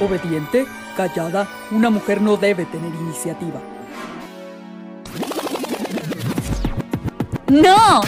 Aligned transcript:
Obediente, 0.00 0.64
callada, 0.96 1.48
una 1.72 1.90
mujer 1.90 2.20
no 2.20 2.36
debe 2.36 2.64
tener 2.66 2.94
iniciativa. 2.94 3.60
¡No! 7.48 8.02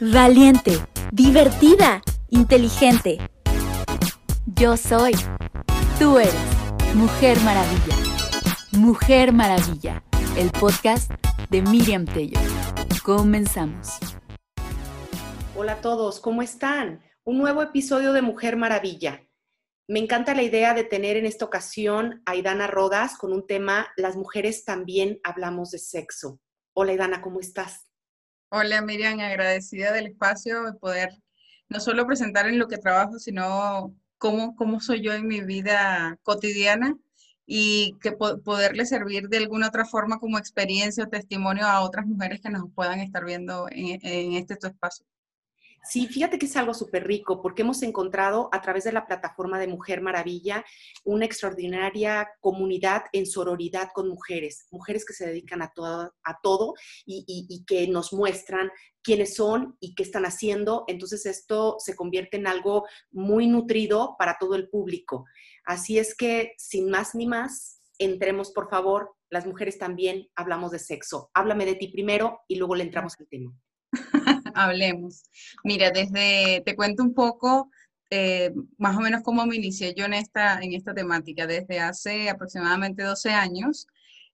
Valiente, 0.00 0.80
divertida, 1.12 2.02
inteligente. 2.30 3.18
Yo 4.46 4.76
soy. 4.76 5.12
Tú 6.00 6.18
eres. 6.18 6.34
Mujer 6.94 7.38
Maravilla. 7.42 7.96
Mujer 8.72 9.32
Maravilla. 9.32 10.02
El 10.36 10.50
podcast 10.50 11.12
de 11.50 11.62
Miriam 11.62 12.04
Tello. 12.04 12.40
Comenzamos. 13.04 13.98
Hola 15.54 15.74
a 15.74 15.80
todos, 15.80 16.18
¿cómo 16.18 16.42
están? 16.42 17.00
Un 17.22 17.38
nuevo 17.38 17.62
episodio 17.62 18.12
de 18.12 18.22
Mujer 18.22 18.56
Maravilla. 18.56 19.22
Me 19.92 19.98
encanta 19.98 20.34
la 20.34 20.42
idea 20.42 20.72
de 20.72 20.84
tener 20.84 21.18
en 21.18 21.26
esta 21.26 21.44
ocasión 21.44 22.22
a 22.24 22.34
Idana 22.34 22.66
Rodas 22.66 23.18
con 23.18 23.30
un 23.34 23.46
tema, 23.46 23.88
las 23.98 24.16
mujeres 24.16 24.64
también 24.64 25.20
hablamos 25.22 25.70
de 25.70 25.76
sexo. 25.76 26.40
Hola 26.72 26.94
Idana, 26.94 27.20
¿cómo 27.20 27.40
estás? 27.40 27.86
Hola 28.48 28.80
Miriam, 28.80 29.20
agradecida 29.20 29.92
del 29.92 30.06
espacio 30.06 30.62
de 30.62 30.72
poder 30.72 31.10
no 31.68 31.78
solo 31.78 32.06
presentar 32.06 32.46
en 32.46 32.58
lo 32.58 32.68
que 32.68 32.78
trabajo, 32.78 33.18
sino 33.18 33.94
cómo, 34.16 34.56
cómo 34.56 34.80
soy 34.80 35.02
yo 35.02 35.12
en 35.12 35.26
mi 35.26 35.42
vida 35.42 36.16
cotidiana 36.22 36.96
y 37.44 37.98
que 38.00 38.12
poderle 38.12 38.86
servir 38.86 39.28
de 39.28 39.36
alguna 39.36 39.68
otra 39.68 39.84
forma 39.84 40.18
como 40.18 40.38
experiencia 40.38 41.04
o 41.04 41.08
testimonio 41.08 41.66
a 41.66 41.82
otras 41.82 42.06
mujeres 42.06 42.40
que 42.40 42.48
nos 42.48 42.64
puedan 42.74 43.00
estar 43.00 43.26
viendo 43.26 43.66
en, 43.70 44.32
este 44.32 44.54
espacio. 44.54 45.04
Sí, 45.84 46.06
fíjate 46.06 46.38
que 46.38 46.46
es 46.46 46.56
algo 46.56 46.74
súper 46.74 47.04
rico 47.06 47.42
porque 47.42 47.62
hemos 47.62 47.82
encontrado 47.82 48.48
a 48.52 48.62
través 48.62 48.84
de 48.84 48.92
la 48.92 49.04
plataforma 49.04 49.58
de 49.58 49.66
Mujer 49.66 50.00
Maravilla 50.00 50.64
una 51.04 51.24
extraordinaria 51.24 52.30
comunidad 52.40 53.02
en 53.12 53.26
sororidad 53.26 53.88
con 53.92 54.08
mujeres, 54.08 54.68
mujeres 54.70 55.04
que 55.04 55.12
se 55.12 55.26
dedican 55.26 55.60
a 55.60 55.72
todo, 55.74 56.14
a 56.22 56.38
todo 56.40 56.74
y, 57.04 57.64
que 57.66 57.88
nos 57.88 58.12
muestran 58.12 58.70
quiénes 59.02 59.34
son 59.34 59.76
y 59.80 59.96
qué 59.96 60.04
están 60.04 60.24
haciendo. 60.24 60.84
Entonces 60.86 61.26
esto 61.26 61.76
se 61.80 61.96
convierte 61.96 62.36
en 62.36 62.46
algo 62.46 62.86
muy 63.10 63.48
nutrido 63.48 64.14
para 64.18 64.36
todo 64.38 64.54
el 64.54 64.68
público. 64.68 65.24
Así 65.64 65.98
es 65.98 66.14
que, 66.14 66.52
sin 66.58 66.90
más 66.90 67.16
ni 67.16 67.26
más, 67.26 67.80
entremos 67.98 68.52
por 68.52 68.70
favor. 68.70 69.16
Las 69.30 69.46
mujeres 69.46 69.78
también 69.78 70.28
hablamos 70.36 70.70
de 70.70 70.78
sexo. 70.78 71.30
Háblame 71.34 71.66
de 71.66 71.74
ti 71.74 71.88
primero 71.88 72.40
y 72.46 72.54
luego 72.54 72.76
le 72.76 72.84
entramos 72.84 73.14
al 73.18 73.26
tema. 73.26 73.52
Hablemos. 74.54 75.24
Mira, 75.64 75.90
desde, 75.90 76.62
te 76.64 76.76
cuento 76.76 77.02
un 77.02 77.14
poco 77.14 77.70
eh, 78.10 78.52
más 78.76 78.96
o 78.96 79.00
menos 79.00 79.22
cómo 79.22 79.46
me 79.46 79.56
inicié 79.56 79.94
yo 79.94 80.04
en 80.04 80.14
esta, 80.14 80.60
en 80.60 80.74
esta 80.74 80.92
temática. 80.94 81.46
Desde 81.46 81.80
hace 81.80 82.28
aproximadamente 82.28 83.02
12 83.02 83.30
años, 83.30 83.86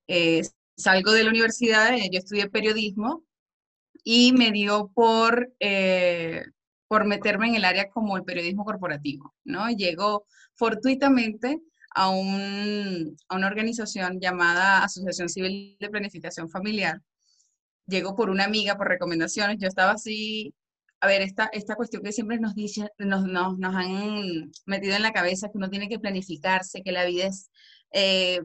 eh, 0.09 0.43
salgo 0.77 1.13
de 1.13 1.25
la 1.25 1.31
universidad, 1.31 1.95
eh, 1.95 2.09
yo 2.13 2.19
estudié 2.19 2.49
periodismo 2.49 3.25
y 4.03 4.33
me 4.33 4.51
dio 4.51 4.91
por, 4.95 5.53
por 6.89 7.05
meterme 7.05 7.49
en 7.49 7.55
el 7.57 7.65
área 7.65 7.89
como 7.91 8.17
el 8.17 8.25
periodismo 8.25 8.65
corporativo, 8.65 9.35
¿no? 9.45 9.69
Llego 9.71 10.25
fortuitamente 10.55 11.61
a, 11.95 12.11
un, 12.11 13.17
a 13.29 13.37
una 13.37 13.47
organización 13.47 14.21
llamada 14.21 14.83
Asociación 14.85 15.29
Civil 15.29 15.77
de 15.79 15.91
Planificación 15.91 16.49
Familiar, 16.49 17.01
llegó 17.89 18.15
por 18.15 18.31
una 18.31 18.45
amiga, 18.45 18.77
por 18.77 18.89
recomendaciones, 18.89 19.59
yo 19.59 19.67
estaba 19.67 19.93
así, 19.93 20.55
a 21.01 21.07
ver, 21.07 21.23
esta, 21.23 21.49
esta 21.53 21.75
cuestión 21.75 22.03
que 22.03 22.13
siempre 22.13 22.39
nos, 22.39 22.55
dice, 22.55 22.89
nos, 22.99 23.25
nos, 23.27 23.59
nos 23.59 23.75
han 23.75 24.53
metido 24.67 24.95
en 24.97 25.03
la 25.03 25.13
cabeza, 25.13 25.49
que 25.49 25.59
uno 25.59 25.71
tiene 25.71 25.89
que 25.89 25.99
planificarse, 25.99 26.83
que 26.83 26.93
la 26.93 27.05
vida 27.05 27.27
es 27.27 27.51
eh, 27.93 28.41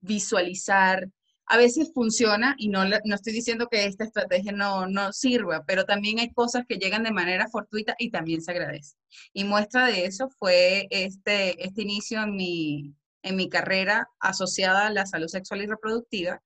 visualizar, 0.00 1.08
a 1.46 1.56
veces 1.56 1.90
funciona 1.92 2.54
y 2.58 2.68
no, 2.68 2.84
no 2.84 3.14
estoy 3.14 3.32
diciendo 3.32 3.68
que 3.70 3.84
esta 3.84 4.04
estrategia 4.04 4.52
no, 4.52 4.86
no 4.86 5.12
sirva, 5.12 5.64
pero 5.66 5.84
también 5.84 6.18
hay 6.18 6.32
cosas 6.32 6.64
que 6.66 6.76
llegan 6.76 7.02
de 7.02 7.12
manera 7.12 7.48
fortuita 7.48 7.94
y 7.98 8.10
también 8.10 8.42
se 8.42 8.52
agradece. 8.52 8.96
Y 9.32 9.44
muestra 9.44 9.86
de 9.86 10.06
eso 10.06 10.28
fue 10.38 10.86
este, 10.90 11.64
este 11.64 11.82
inicio 11.82 12.22
en 12.22 12.36
mi, 12.36 12.94
en 13.22 13.36
mi 13.36 13.48
carrera 13.48 14.08
asociada 14.20 14.86
a 14.86 14.90
la 14.90 15.06
salud 15.06 15.28
sexual 15.28 15.62
y 15.62 15.66
reproductiva, 15.66 16.42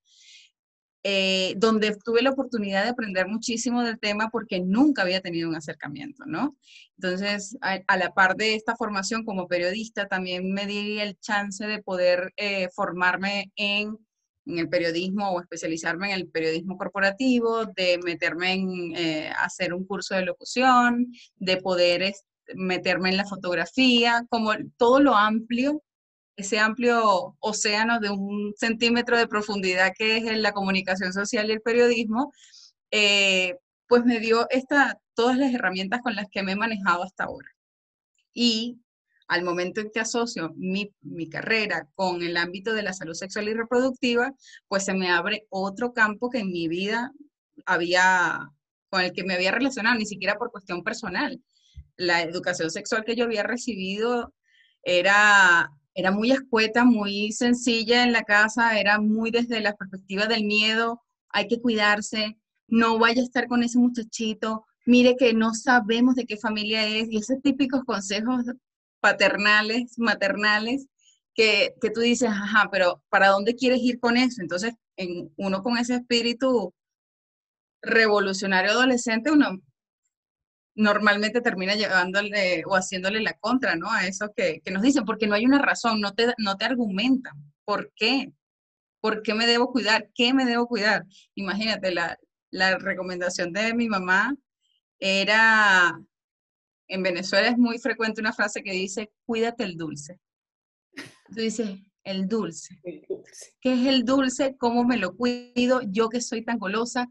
eh, 1.08 1.54
donde 1.58 1.96
tuve 2.04 2.20
la 2.20 2.30
oportunidad 2.30 2.82
de 2.82 2.90
aprender 2.90 3.28
muchísimo 3.28 3.84
del 3.84 4.00
tema 4.00 4.28
porque 4.28 4.58
nunca 4.58 5.02
había 5.02 5.20
tenido 5.20 5.48
un 5.48 5.54
acercamiento, 5.54 6.24
¿no? 6.26 6.56
Entonces, 6.96 7.56
a, 7.60 7.96
la 7.96 8.12
par 8.12 8.34
de 8.34 8.56
esta 8.56 8.74
formación 8.74 9.24
como 9.24 9.46
periodista, 9.46 10.08
también 10.08 10.52
me 10.52 10.66
di 10.66 10.98
el 10.98 11.16
chance 11.20 11.64
de 11.64 11.80
poder 11.80 12.32
eh, 12.36 12.70
formarme 12.74 13.52
en, 13.54 13.96
el 14.46 14.68
periodismo 14.68 15.30
o 15.30 15.40
especializarme 15.40 16.08
en 16.08 16.14
el 16.14 16.28
periodismo 16.28 16.76
corporativo, 16.76 17.66
de 17.66 18.00
meterme 18.04 18.54
en 18.54 18.96
eh, 18.96 19.30
hacer 19.38 19.74
un 19.74 19.86
curso 19.86 20.16
de 20.16 20.24
locución, 20.24 21.12
de 21.36 21.58
poder 21.58 22.12
meterme 22.56 23.10
en 23.10 23.18
la 23.18 23.26
fotografía, 23.26 24.26
como 24.28 24.50
todo 24.76 24.98
lo 24.98 25.14
amplio 25.14 25.84
ese 26.36 26.58
amplio 26.58 27.36
océano 27.40 27.98
de 27.98 28.10
un 28.10 28.54
centímetro 28.56 29.16
de 29.16 29.26
profundidad 29.26 29.92
que 29.96 30.18
es 30.18 30.38
la 30.38 30.52
comunicación 30.52 31.12
social 31.12 31.48
y 31.48 31.52
el 31.52 31.62
periodismo, 31.62 32.32
eh, 32.90 33.56
pues 33.88 34.04
me 34.04 34.20
dio 34.20 34.46
esta, 34.50 35.00
todas 35.14 35.38
las 35.38 35.52
herramientas 35.54 36.02
con 36.02 36.14
las 36.14 36.26
que 36.30 36.42
me 36.42 36.52
he 36.52 36.56
manejado 36.56 37.02
hasta 37.02 37.24
ahora. 37.24 37.48
Y 38.34 38.80
al 39.28 39.44
momento 39.44 39.80
en 39.80 39.90
que 39.90 40.00
asocio 40.00 40.52
mi, 40.56 40.92
mi, 41.00 41.28
carrera 41.28 41.88
con 41.94 42.22
el 42.22 42.36
ámbito 42.36 42.74
de 42.74 42.82
la 42.82 42.92
salud 42.92 43.14
sexual 43.14 43.48
y 43.48 43.54
reproductiva, 43.54 44.32
pues 44.68 44.84
se 44.84 44.94
me 44.94 45.10
abre 45.10 45.46
otro 45.50 45.92
campo 45.92 46.30
que 46.30 46.38
en 46.40 46.52
mi 46.52 46.68
vida 46.68 47.12
había, 47.64 48.50
con 48.90 49.00
el 49.00 49.12
que 49.12 49.24
me 49.24 49.34
había 49.34 49.52
relacionado, 49.52 49.98
ni 49.98 50.06
siquiera 50.06 50.36
por 50.36 50.52
cuestión 50.52 50.84
personal. 50.84 51.40
La 51.96 52.22
educación 52.22 52.70
sexual 52.70 53.04
que 53.04 53.16
yo 53.16 53.24
había 53.24 53.42
recibido 53.42 54.34
era 54.82 55.72
era 55.96 56.10
muy 56.10 56.30
escueta, 56.30 56.84
muy 56.84 57.32
sencilla 57.32 58.04
en 58.04 58.12
la 58.12 58.22
casa, 58.22 58.78
era 58.78 59.00
muy 59.00 59.30
desde 59.30 59.60
la 59.60 59.74
perspectiva 59.74 60.26
del 60.26 60.44
miedo, 60.44 61.02
hay 61.30 61.48
que 61.48 61.60
cuidarse, 61.60 62.38
no 62.68 62.98
vaya 62.98 63.22
a 63.22 63.24
estar 63.24 63.48
con 63.48 63.62
ese 63.62 63.78
muchachito, 63.78 64.66
mire 64.84 65.16
que 65.16 65.32
no 65.32 65.54
sabemos 65.54 66.14
de 66.14 66.26
qué 66.26 66.36
familia 66.36 66.86
es, 66.86 67.08
y 67.10 67.16
esos 67.16 67.40
típicos 67.42 67.82
consejos 67.84 68.44
paternales, 69.00 69.98
maternales, 69.98 70.86
que, 71.34 71.74
que 71.80 71.90
tú 71.90 72.00
dices, 72.00 72.28
ajá, 72.28 72.68
pero 72.70 73.02
¿para 73.08 73.28
dónde 73.28 73.56
quieres 73.56 73.80
ir 73.80 73.98
con 73.98 74.18
eso? 74.18 74.42
Entonces, 74.42 74.74
en, 74.96 75.32
uno 75.36 75.62
con 75.62 75.78
ese 75.78 75.94
espíritu 75.94 76.74
revolucionario 77.80 78.72
adolescente, 78.72 79.30
uno 79.30 79.60
normalmente 80.76 81.40
termina 81.40 81.74
llevándole 81.74 82.62
o 82.66 82.76
haciéndole 82.76 83.20
la 83.20 83.32
contra, 83.32 83.74
¿no? 83.74 83.90
A 83.90 84.06
eso 84.06 84.32
que, 84.36 84.62
nos 84.70 84.82
dicen, 84.82 85.04
porque 85.04 85.26
no 85.26 85.34
hay 85.34 85.46
una 85.46 85.58
razón, 85.58 86.00
no 86.00 86.14
te, 86.14 86.34
no 86.38 86.56
te 86.56 86.66
argumentan. 86.66 87.34
¿Por 87.64 87.92
qué? 87.96 88.32
¿Por 89.00 89.22
qué 89.22 89.34
me 89.34 89.46
debo 89.46 89.72
cuidar? 89.72 90.10
¿Qué 90.14 90.34
me 90.34 90.44
debo 90.44 90.68
cuidar? 90.68 91.04
Imagínate, 91.34 91.92
la, 91.92 92.18
la 92.50 92.78
recomendación 92.78 93.52
de 93.52 93.74
mi 93.74 93.88
mamá 93.88 94.36
era, 94.98 95.98
en 96.88 97.02
Venezuela 97.02 97.48
es 97.48 97.58
muy 97.58 97.78
frecuente 97.78 98.20
una 98.20 98.34
frase 98.34 98.62
que 98.62 98.72
dice, 98.72 99.10
cuídate 99.24 99.64
el 99.64 99.76
dulce. 99.76 100.20
Tú 100.94 101.40
dices, 101.40 101.70
el 102.04 102.28
dulce. 102.28 102.80
¿Qué 103.60 103.72
es 103.72 103.86
el 103.86 104.04
dulce? 104.04 104.56
¿Cómo 104.58 104.84
me 104.84 104.98
lo 104.98 105.16
cuido? 105.16 105.80
Yo 105.88 106.08
que 106.10 106.20
soy 106.20 106.44
tan 106.44 106.58
golosa, 106.58 107.10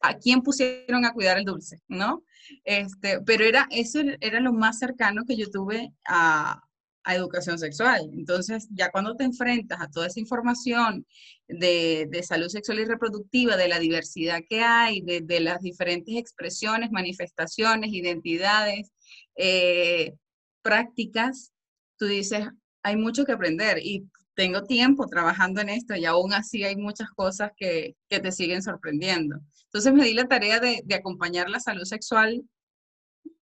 ¿a 0.00 0.16
quién 0.18 0.42
pusieron 0.42 1.04
a 1.04 1.12
cuidar 1.12 1.38
el 1.38 1.44
dulce? 1.44 1.78
¿No? 1.88 2.22
Este, 2.64 3.20
pero 3.20 3.44
era, 3.44 3.66
eso 3.70 4.00
era 4.20 4.40
lo 4.40 4.52
más 4.52 4.78
cercano 4.78 5.24
que 5.26 5.36
yo 5.36 5.50
tuve 5.50 5.92
a, 6.06 6.60
educación 7.04 7.58
sexual. 7.58 8.08
Entonces, 8.12 8.68
ya 8.70 8.90
cuando 8.92 9.16
te 9.16 9.24
enfrentas 9.24 9.80
a 9.80 9.90
toda 9.90 10.06
esa 10.06 10.20
información 10.20 11.04
de, 11.48 12.22
salud 12.22 12.46
sexual 12.46 12.78
y 12.78 12.84
reproductiva, 12.84 13.56
de 13.56 13.66
la 13.66 13.80
diversidad 13.80 14.40
que 14.48 14.60
hay, 14.60 15.00
de, 15.00 15.40
las 15.40 15.60
diferentes 15.62 16.14
expresiones, 16.14 16.92
manifestaciones, 16.92 17.92
identidades, 17.92 18.92
eh, 19.34 20.14
prácticas, 20.62 21.52
tú 21.98 22.06
dices, 22.06 22.46
hay 22.84 22.96
mucho 22.96 23.24
que 23.24 23.32
aprender 23.32 23.78
y 23.82 24.04
tengo 24.34 24.62
tiempo 24.62 25.06
trabajando 25.08 25.60
en 25.60 25.70
esto 25.70 25.96
y 25.96 26.04
aún 26.04 26.32
así 26.32 26.62
hay 26.62 26.76
muchas 26.76 27.10
cosas 27.10 27.50
que, 27.56 27.96
que 28.08 28.20
te 28.20 28.30
siguen 28.30 28.62
sorprendiendo. 28.62 29.40
Entonces 29.72 29.94
me 29.94 30.04
di 30.04 30.12
la 30.12 30.28
tarea 30.28 30.60
de, 30.60 30.84
acompañar 30.94 31.48
la 31.48 31.58
salud 31.58 31.84
sexual 31.84 32.44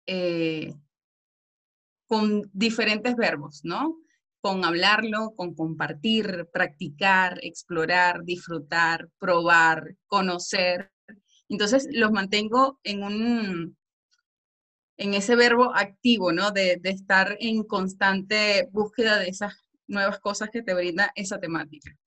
eh, 0.05 0.75
con 2.05 2.47
diferentes 2.53 3.15
verbos, 3.15 3.61
¿no? 3.63 3.97
Con 4.39 4.63
hablarlo, 4.63 5.33
con 5.35 5.55
compartir, 5.55 6.47
practicar, 6.53 7.39
explorar, 7.41 8.23
disfrutar, 8.23 9.09
probar, 9.17 9.95
conocer. 10.05 10.91
Entonces 11.49 11.87
los 11.91 12.11
mantengo 12.11 12.79
en 12.83 13.03
un, 13.03 13.77
en 14.97 15.13
ese 15.15 15.35
verbo 15.35 15.75
activo, 15.75 16.31
¿no? 16.31 16.51
De 16.51 16.79
estar 16.83 17.35
en 17.39 17.63
constante 17.63 18.69
búsqueda 18.71 19.17
de 19.17 19.29
esas 19.29 19.55
nuevas 19.87 20.19
cosas 20.19 20.51
que 20.51 20.61
te 20.61 20.75
brinda 20.75 21.11
esa 21.15 21.39
temática. 21.39 21.97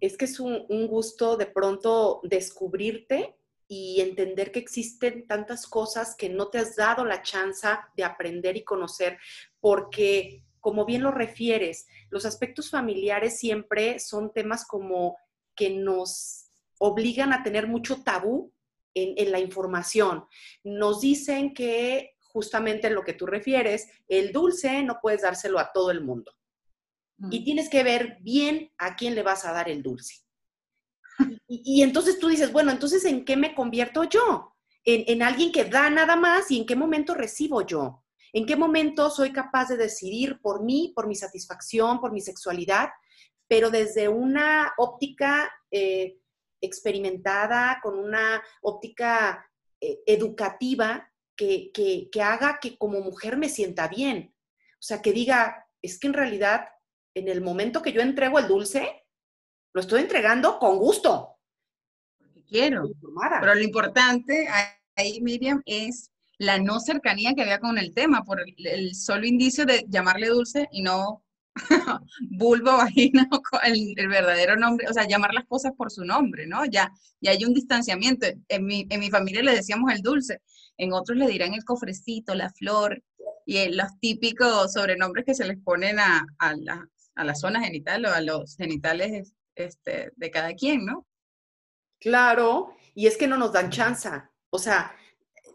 Es 0.00 0.16
que 0.16 0.24
es 0.24 0.40
un, 0.40 0.66
gusto 0.86 1.36
de 1.36 1.46
pronto 1.46 2.20
descubrirte 2.22 3.36
y 3.68 4.00
entender 4.00 4.50
que 4.50 4.58
existen 4.58 5.26
tantas 5.26 5.66
cosas 5.66 6.16
que 6.16 6.28
no 6.28 6.48
te 6.48 6.58
has 6.58 6.74
dado 6.74 7.04
la 7.04 7.22
chance 7.22 7.68
de 7.96 8.04
aprender 8.04 8.56
y 8.56 8.64
conocer, 8.64 9.18
porque 9.60 10.42
como 10.58 10.84
bien 10.84 11.02
lo 11.02 11.10
refieres, 11.10 11.86
los 12.10 12.26
aspectos 12.26 12.70
familiares 12.70 13.38
siempre 13.38 13.98
son 13.98 14.32
temas 14.32 14.66
como 14.66 15.16
que 15.54 15.70
nos 15.70 16.46
obligan 16.78 17.32
a 17.32 17.42
tener 17.42 17.66
mucho 17.66 18.02
tabú 18.02 18.52
en, 18.94 19.30
la 19.30 19.38
información. 19.38 20.24
Nos 20.64 21.00
dicen 21.00 21.54
que 21.54 22.16
justamente 22.20 22.90
lo 22.90 23.02
que 23.02 23.12
tú 23.12 23.26
refieres, 23.26 23.88
el 24.08 24.32
dulce 24.32 24.82
no 24.82 24.98
puedes 25.00 25.22
dárselo 25.22 25.58
a 25.58 25.72
todo 25.72 25.90
el 25.90 26.02
mundo. 26.02 26.32
Y 27.30 27.44
tienes 27.44 27.68
que 27.68 27.82
ver 27.82 28.16
bien 28.20 28.72
a 28.78 28.96
quién 28.96 29.14
le 29.14 29.22
vas 29.22 29.44
a 29.44 29.52
dar 29.52 29.68
el 29.68 29.82
dulce. 29.82 30.14
Y, 31.46 31.82
entonces 31.82 32.18
tú 32.18 32.28
dices, 32.28 32.50
bueno, 32.52 32.70
entonces 32.70 33.04
¿en 33.04 33.24
qué 33.24 33.36
me 33.36 33.54
convierto 33.54 34.04
yo? 34.04 34.54
En, 34.84 35.04
en, 35.06 35.22
alguien 35.22 35.52
que 35.52 35.64
da 35.64 35.90
nada 35.90 36.16
más 36.16 36.50
y 36.50 36.58
en 36.58 36.64
qué 36.64 36.76
momento 36.76 37.14
recibo 37.14 37.66
yo. 37.66 38.02
¿En 38.32 38.46
qué 38.46 38.56
momento 38.56 39.10
soy 39.10 39.32
capaz 39.32 39.68
de 39.68 39.76
decidir 39.76 40.40
por 40.40 40.62
mí, 40.62 40.92
por 40.94 41.06
mi 41.06 41.14
satisfacción, 41.14 42.00
por 42.00 42.12
mi 42.12 42.20
sexualidad, 42.20 42.90
pero 43.48 43.70
desde 43.70 44.08
una 44.08 44.72
óptica 44.78 45.50
eh, 45.70 46.18
experimentada, 46.60 47.80
con 47.82 47.98
una 47.98 48.42
óptica 48.62 49.50
eh, 49.80 50.00
educativa 50.06 51.10
que, 51.34 51.72
que, 51.72 52.22
haga 52.22 52.58
que 52.60 52.78
como 52.78 53.00
mujer 53.00 53.36
me 53.36 53.48
sienta 53.48 53.88
bien? 53.88 54.34
O 54.74 54.82
sea, 54.82 55.02
que 55.02 55.12
diga, 55.12 55.66
es 55.82 55.98
que 55.98 56.06
en 56.06 56.14
realidad, 56.14 56.68
en 57.14 57.28
el 57.28 57.40
momento 57.40 57.82
que 57.82 57.92
yo 57.92 58.00
entrego 58.00 58.38
el 58.38 58.48
dulce, 58.48 59.04
lo 59.72 59.80
estoy 59.80 60.02
entregando 60.02 60.58
con 60.58 60.78
gusto. 60.78 61.36
Porque 62.18 62.44
quiero. 62.44 62.90
Pero 63.40 63.54
lo 63.54 63.62
importante 63.62 64.48
ahí, 64.96 65.20
Miriam, 65.20 65.62
es 65.64 66.10
la 66.38 66.58
no 66.58 66.80
cercanía 66.80 67.34
que 67.34 67.42
había 67.42 67.60
con 67.60 67.78
el 67.78 67.92
tema, 67.92 68.24
por 68.24 68.40
el, 68.40 68.94
solo 68.94 69.26
indicio 69.26 69.66
de 69.66 69.84
llamarle 69.88 70.28
dulce 70.28 70.68
y 70.72 70.82
no 70.82 71.22
vulvo, 72.30 72.76
vagina, 72.78 73.28
el, 73.64 73.94
el, 73.96 74.08
verdadero 74.08 74.56
nombre, 74.56 74.86
o 74.88 74.92
sea, 74.92 75.06
llamar 75.06 75.34
las 75.34 75.46
cosas 75.46 75.72
por 75.76 75.90
su 75.90 76.04
nombre, 76.04 76.46
¿no? 76.46 76.64
Ya, 76.64 76.90
ya 77.20 77.32
hay 77.32 77.44
un 77.44 77.52
distanciamiento. 77.52 78.26
En 78.48 78.64
mi, 78.64 78.86
en 78.88 79.00
mi 79.00 79.10
familia 79.10 79.42
le 79.42 79.54
decíamos 79.54 79.92
el 79.92 80.00
dulce, 80.00 80.40
en 80.78 80.92
otros 80.92 81.18
le 81.18 81.28
dirán 81.28 81.52
el 81.52 81.64
cofrecito, 81.64 82.34
la 82.34 82.50
flor, 82.50 83.02
y 83.44 83.68
los 83.70 83.98
típicos 84.00 84.72
sobrenombres 84.72 85.24
que 85.24 85.34
se 85.34 85.44
les 85.44 85.58
ponen 85.58 85.98
a, 85.98 86.24
a, 86.38 86.54
la, 86.56 86.88
a 87.20 87.24
la 87.24 87.34
zona 87.34 87.62
genital 87.62 88.04
o 88.06 88.12
a 88.12 88.20
los 88.20 88.56
genitales 88.56 89.34
este, 89.54 90.12
de 90.16 90.30
cada 90.30 90.54
quien, 90.54 90.86
¿no? 90.86 91.06
Claro, 92.00 92.74
y 92.94 93.06
es 93.06 93.16
que 93.16 93.26
no 93.26 93.36
nos 93.36 93.52
dan 93.52 93.70
chance. 93.70 94.08
O 94.48 94.58
sea, 94.58 94.96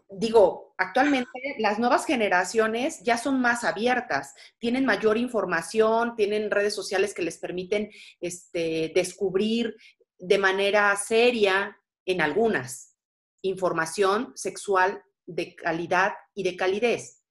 digo, 0.08 0.74
actualmente 0.78 1.56
las 1.58 1.78
nuevas 1.78 2.06
generaciones 2.06 3.00
ya 3.02 3.18
son 3.18 3.40
más 3.40 3.64
abiertas, 3.64 4.34
tienen 4.58 4.84
mayor 4.84 5.18
información, 5.18 6.14
tienen 6.14 6.50
redes 6.50 6.74
sociales 6.74 7.14
que 7.14 7.22
les 7.22 7.38
permiten 7.38 7.90
este, 8.20 8.92
descubrir 8.94 9.74
de 10.18 10.38
manera 10.38 10.94
seria 10.96 11.76
en 12.04 12.20
algunas 12.20 12.96
información 13.42 14.32
sexual 14.34 15.02
de 15.26 15.56
calidad 15.56 16.12
y 16.34 16.44
de 16.44 16.56
calidez. 16.56 17.22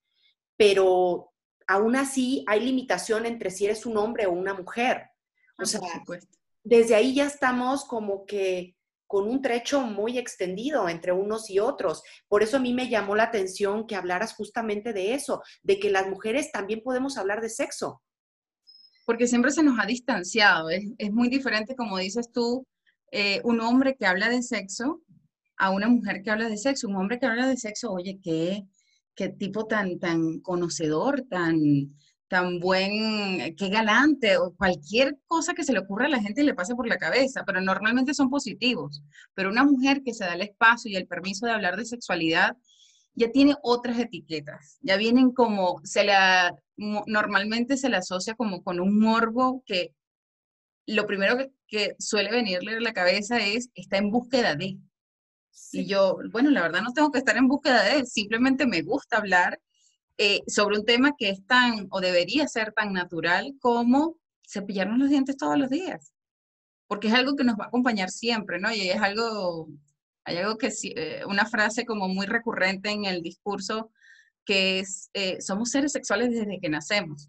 Pero 0.56 1.32
aún 1.66 1.96
así 1.96 2.44
hay 2.46 2.60
limitación 2.60 3.26
entre 3.26 3.50
si 3.50 3.64
eres 3.64 3.86
un 3.86 3.96
hombre 3.96 4.26
o 4.26 4.32
una 4.32 4.54
mujer. 4.54 5.10
O 5.58 5.62
ah, 5.62 5.66
sea, 5.66 5.80
desde 6.62 6.94
ahí 6.94 7.14
ya 7.14 7.26
estamos 7.26 7.84
como 7.84 8.26
que 8.26 8.76
con 9.06 9.28
un 9.28 9.40
trecho 9.40 9.82
muy 9.82 10.18
extendido 10.18 10.88
entre 10.88 11.12
unos 11.12 11.48
y 11.48 11.58
otros. 11.58 12.02
Por 12.28 12.42
eso 12.42 12.56
a 12.56 12.60
mí 12.60 12.74
me 12.74 12.88
llamó 12.88 13.14
la 13.14 13.24
atención 13.24 13.86
que 13.86 13.94
hablaras 13.94 14.34
justamente 14.34 14.92
de 14.92 15.14
eso, 15.14 15.42
de 15.62 15.78
que 15.78 15.90
las 15.90 16.08
mujeres 16.08 16.50
también 16.50 16.82
podemos 16.82 17.16
hablar 17.16 17.40
de 17.40 17.48
sexo. 17.48 18.02
Porque 19.04 19.28
siempre 19.28 19.52
se 19.52 19.62
nos 19.62 19.78
ha 19.78 19.86
distanciado. 19.86 20.68
Es, 20.70 21.12
muy 21.12 21.28
diferente, 21.28 21.76
como 21.76 21.98
dices 21.98 22.32
tú, 22.32 22.66
eh, 23.12 23.40
un 23.44 23.60
hombre 23.60 23.94
que 23.96 24.06
habla 24.06 24.28
de 24.28 24.42
sexo 24.42 25.02
a 25.56 25.70
una 25.70 25.88
mujer 25.88 26.22
que 26.22 26.30
habla 26.30 26.48
de 26.48 26.56
sexo. 26.56 26.88
Un 26.88 26.96
hombre 26.96 27.20
que 27.20 27.26
habla 27.26 27.46
de 27.46 27.56
sexo, 27.56 27.92
oye, 27.92 28.18
qué, 28.20 28.64
qué 29.16 29.28
tipo 29.30 29.66
tan, 29.66 29.98
tan 29.98 30.40
conocedor, 30.40 31.22
tan, 31.28 31.58
tan 32.28 32.60
buen, 32.60 33.56
qué 33.56 33.68
galante, 33.68 34.36
o 34.36 34.54
cualquier 34.54 35.18
cosa 35.26 35.54
que 35.54 35.64
se 35.64 35.72
le 35.72 35.80
ocurra 35.80 36.06
a 36.06 36.10
la 36.10 36.22
gente 36.22 36.44
le 36.44 36.54
pase 36.54 36.74
por 36.74 36.86
la 36.86 36.98
cabeza, 36.98 37.44
pero 37.44 37.60
normalmente 37.60 38.14
son 38.14 38.30
positivos. 38.30 39.02
Pero 39.34 39.50
una 39.50 39.64
mujer 39.64 40.02
que 40.04 40.14
se 40.14 40.24
da 40.24 40.34
el 40.34 40.42
espacio 40.42 40.90
y 40.90 40.96
el 40.96 41.06
permiso 41.06 41.46
de 41.46 41.52
hablar 41.52 41.76
de 41.76 41.84
sexualidad, 41.84 42.56
ya 43.14 43.30
tiene 43.32 43.54
otras 43.62 43.98
etiquetas, 43.98 44.78
ya 44.82 44.96
vienen 44.96 45.32
como, 45.32 45.80
se 45.84 46.04
la, 46.04 46.54
normalmente 46.76 47.78
se 47.78 47.88
le 47.88 47.96
asocia 47.96 48.34
como 48.34 48.62
con 48.62 48.78
un 48.78 48.98
morbo 48.98 49.62
que 49.64 49.94
lo 50.86 51.06
primero 51.06 51.36
que, 51.66 51.96
suele 51.98 52.30
venirle 52.30 52.76
a 52.76 52.80
la 52.80 52.92
cabeza 52.92 53.38
es, 53.38 53.70
está 53.74 53.96
en 53.96 54.10
búsqueda 54.10 54.54
de. 54.54 54.78
Y 55.72 55.86
yo, 55.86 56.18
bueno, 56.30 56.50
la 56.50 56.62
verdad 56.62 56.82
no 56.82 56.92
tengo 56.92 57.10
que 57.10 57.18
estar 57.18 57.36
en 57.36 57.48
búsqueda 57.48 57.82
de, 57.82 58.06
simplemente 58.06 58.66
me 58.66 58.82
gusta 58.82 59.18
hablar 59.18 59.60
eh, 60.18 60.40
sobre 60.46 60.78
un 60.78 60.84
tema 60.84 61.14
que 61.18 61.30
es 61.30 61.46
tan, 61.46 61.88
o 61.90 62.00
debería 62.00 62.48
ser 62.48 62.72
tan 62.72 62.92
natural 62.92 63.54
como 63.60 64.16
cepillarnos 64.48 64.98
los 64.98 65.10
dientes 65.10 65.36
todos 65.36 65.58
los 65.58 65.68
días, 65.68 66.12
porque 66.86 67.08
es 67.08 67.14
algo 67.14 67.36
que 67.36 67.44
nos 67.44 67.56
va 67.56 67.64
a 67.64 67.68
acompañar 67.68 68.10
siempre, 68.10 68.58
¿no? 68.58 68.72
Y 68.72 68.88
es 68.88 69.00
algo, 69.00 69.68
hay 70.24 70.38
algo 70.38 70.56
que, 70.56 70.72
eh, 70.84 71.24
una 71.26 71.46
frase 71.46 71.84
como 71.84 72.08
muy 72.08 72.26
recurrente 72.26 72.90
en 72.90 73.04
el 73.04 73.22
discurso, 73.22 73.90
que 74.44 74.80
es, 74.80 75.10
eh, 75.12 75.40
somos 75.40 75.70
seres 75.70 75.92
sexuales 75.92 76.30
desde 76.30 76.60
que 76.60 76.68
nacemos. 76.68 77.28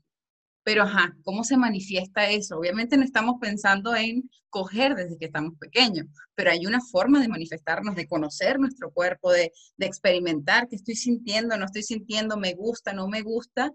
Pero, 0.68 0.84
ajá, 0.84 1.16
¿cómo 1.24 1.46
se 1.46 1.56
manifiesta 1.56 2.30
eso? 2.30 2.58
Obviamente 2.58 2.98
no 2.98 3.06
estamos 3.06 3.36
pensando 3.40 3.96
en 3.96 4.30
coger 4.50 4.96
desde 4.96 5.18
que 5.18 5.28
estamos 5.28 5.54
pequeños, 5.58 6.08
pero 6.36 6.52
hay 6.52 6.66
una 6.66 6.82
forma 6.82 7.22
de 7.22 7.30
manifestarnos, 7.30 7.96
de 7.96 8.06
conocer 8.06 8.60
nuestro 8.60 8.92
cuerpo, 8.92 9.32
de, 9.32 9.54
experimentar 9.80 10.68
qué 10.68 10.76
estoy 10.76 10.96
sintiendo, 10.96 11.56
no 11.56 11.64
estoy 11.64 11.84
sintiendo, 11.84 12.36
me 12.36 12.54
gusta, 12.54 12.92
no 12.92 13.08
me 13.08 13.22
gusta. 13.22 13.72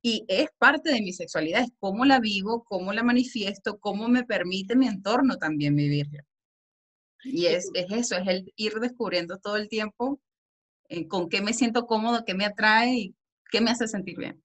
Y 0.00 0.24
es 0.28 0.48
parte 0.56 0.90
de 0.90 1.02
mi 1.02 1.12
sexualidad, 1.12 1.60
es 1.60 1.72
cómo 1.78 2.06
la 2.06 2.20
vivo, 2.20 2.64
cómo 2.64 2.94
la 2.94 3.02
manifiesto, 3.02 3.78
cómo 3.78 4.08
me 4.08 4.24
permite 4.24 4.76
mi 4.76 4.88
entorno 4.88 5.36
también 5.36 5.76
vivirla. 5.76 6.24
Y 7.22 7.44
es, 7.48 7.68
es 7.74 7.92
eso, 7.92 8.16
es 8.16 8.26
el 8.26 8.50
ir 8.56 8.72
descubriendo 8.80 9.36
todo 9.36 9.58
el 9.58 9.68
tiempo 9.68 10.18
eh, 10.88 11.06
con 11.06 11.28
qué 11.28 11.42
me 11.42 11.52
siento 11.52 11.86
cómodo, 11.86 12.24
qué 12.24 12.32
me 12.32 12.46
atrae 12.46 12.94
y 12.94 13.14
qué 13.50 13.60
me 13.60 13.70
hace 13.70 13.86
sentir 13.86 14.16
bien 14.16 14.42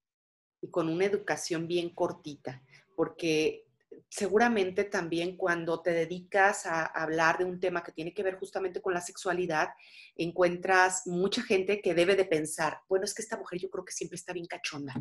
y 0.60 0.70
con 0.70 0.88
una 0.88 1.04
educación 1.04 1.66
bien 1.66 1.90
cortita, 1.90 2.62
porque 2.94 3.66
seguramente 4.08 4.84
también 4.84 5.36
cuando 5.36 5.80
te 5.80 5.90
dedicas 5.90 6.66
a 6.66 6.84
hablar 6.86 7.38
de 7.38 7.44
un 7.44 7.60
tema 7.60 7.82
que 7.82 7.92
tiene 7.92 8.12
que 8.12 8.22
ver 8.22 8.38
justamente 8.38 8.80
con 8.80 8.94
la 8.94 9.00
sexualidad, 9.00 9.68
encuentras 10.16 11.06
mucha 11.06 11.42
gente 11.42 11.80
que 11.80 11.94
debe 11.94 12.16
de 12.16 12.24
pensar, 12.24 12.80
bueno, 12.88 13.04
es 13.04 13.14
que 13.14 13.22
esta 13.22 13.36
mujer 13.36 13.60
yo 13.60 13.70
creo 13.70 13.84
que 13.84 13.92
siempre 13.92 14.16
está 14.16 14.32
bien 14.32 14.46
cachonda, 14.46 14.94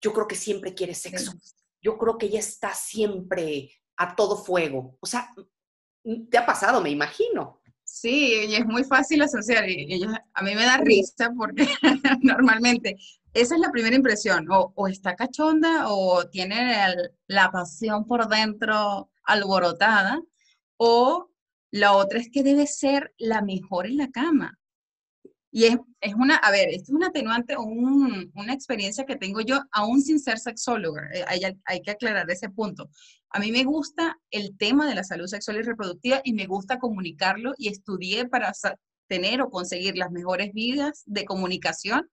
yo 0.00 0.12
creo 0.12 0.26
que 0.26 0.36
siempre 0.36 0.74
quiere 0.74 0.94
sexo, 0.94 1.32
yo 1.82 1.98
creo 1.98 2.18
que 2.18 2.26
ella 2.26 2.40
está 2.40 2.74
siempre 2.74 3.70
a 3.96 4.16
todo 4.16 4.36
fuego. 4.36 4.96
O 5.00 5.06
sea, 5.06 5.30
te 6.30 6.38
ha 6.38 6.46
pasado, 6.46 6.80
me 6.80 6.90
imagino. 6.90 7.60
Sí, 7.84 8.46
y 8.48 8.54
es 8.54 8.64
muy 8.64 8.84
fácil 8.84 9.20
asociar. 9.22 9.68
Y, 9.68 10.02
a 10.32 10.42
mí 10.42 10.54
me 10.54 10.64
da 10.64 10.78
risa 10.78 11.32
porque 11.36 11.66
normalmente 12.22 12.96
esa 13.32 13.54
es 13.54 13.60
la 13.60 13.70
primera 13.70 13.94
impresión, 13.94 14.46
o, 14.50 14.88
está 14.88 15.14
cachonda 15.14 15.88
o 15.88 16.26
tiene 16.28 16.94
la 17.26 17.50
pasión 17.50 18.06
por 18.06 18.28
dentro 18.28 19.10
alborotada, 19.24 20.20
o 20.76 21.30
la 21.70 21.92
otra 21.92 22.18
es 22.18 22.28
que 22.32 22.42
debe 22.42 22.66
ser 22.66 23.14
la 23.18 23.42
mejor 23.42 23.86
en 23.86 23.98
la 23.98 24.10
cama. 24.10 24.58
Y 25.52 25.64
es, 25.64 25.78
es 26.00 26.14
una, 26.14 26.36
a 26.36 26.50
ver, 26.50 26.68
esto 26.68 26.92
es 26.92 26.96
un 26.96 27.04
atenuante 27.04 27.56
o 27.56 27.62
una 27.62 28.52
experiencia 28.52 29.04
que 29.04 29.16
tengo 29.16 29.40
yo 29.40 29.60
aún 29.72 30.00
sin 30.00 30.20
ser 30.20 30.38
sexóloga. 30.38 31.08
Eh, 31.12 31.24
hay, 31.26 31.40
hay 31.64 31.82
que 31.82 31.90
aclarar 31.90 32.30
ese 32.30 32.50
punto. 32.50 32.88
A 33.30 33.40
mí 33.40 33.50
me 33.52 33.64
gusta 33.64 34.18
el 34.30 34.56
tema 34.56 34.88
de 34.88 34.94
la 34.94 35.04
salud 35.04 35.26
sexual 35.26 35.58
y 35.58 35.62
reproductiva 35.62 36.20
y 36.24 36.32
me 36.34 36.46
gusta 36.46 36.78
comunicarlo 36.78 37.52
y 37.58 37.68
estudié 37.68 38.28
para 38.28 38.52
tener 39.08 39.42
o 39.42 39.50
conseguir 39.50 39.96
las 39.96 40.12
mejores 40.12 40.52
vidas 40.52 41.02
de 41.06 41.24
comunicación 41.24 42.08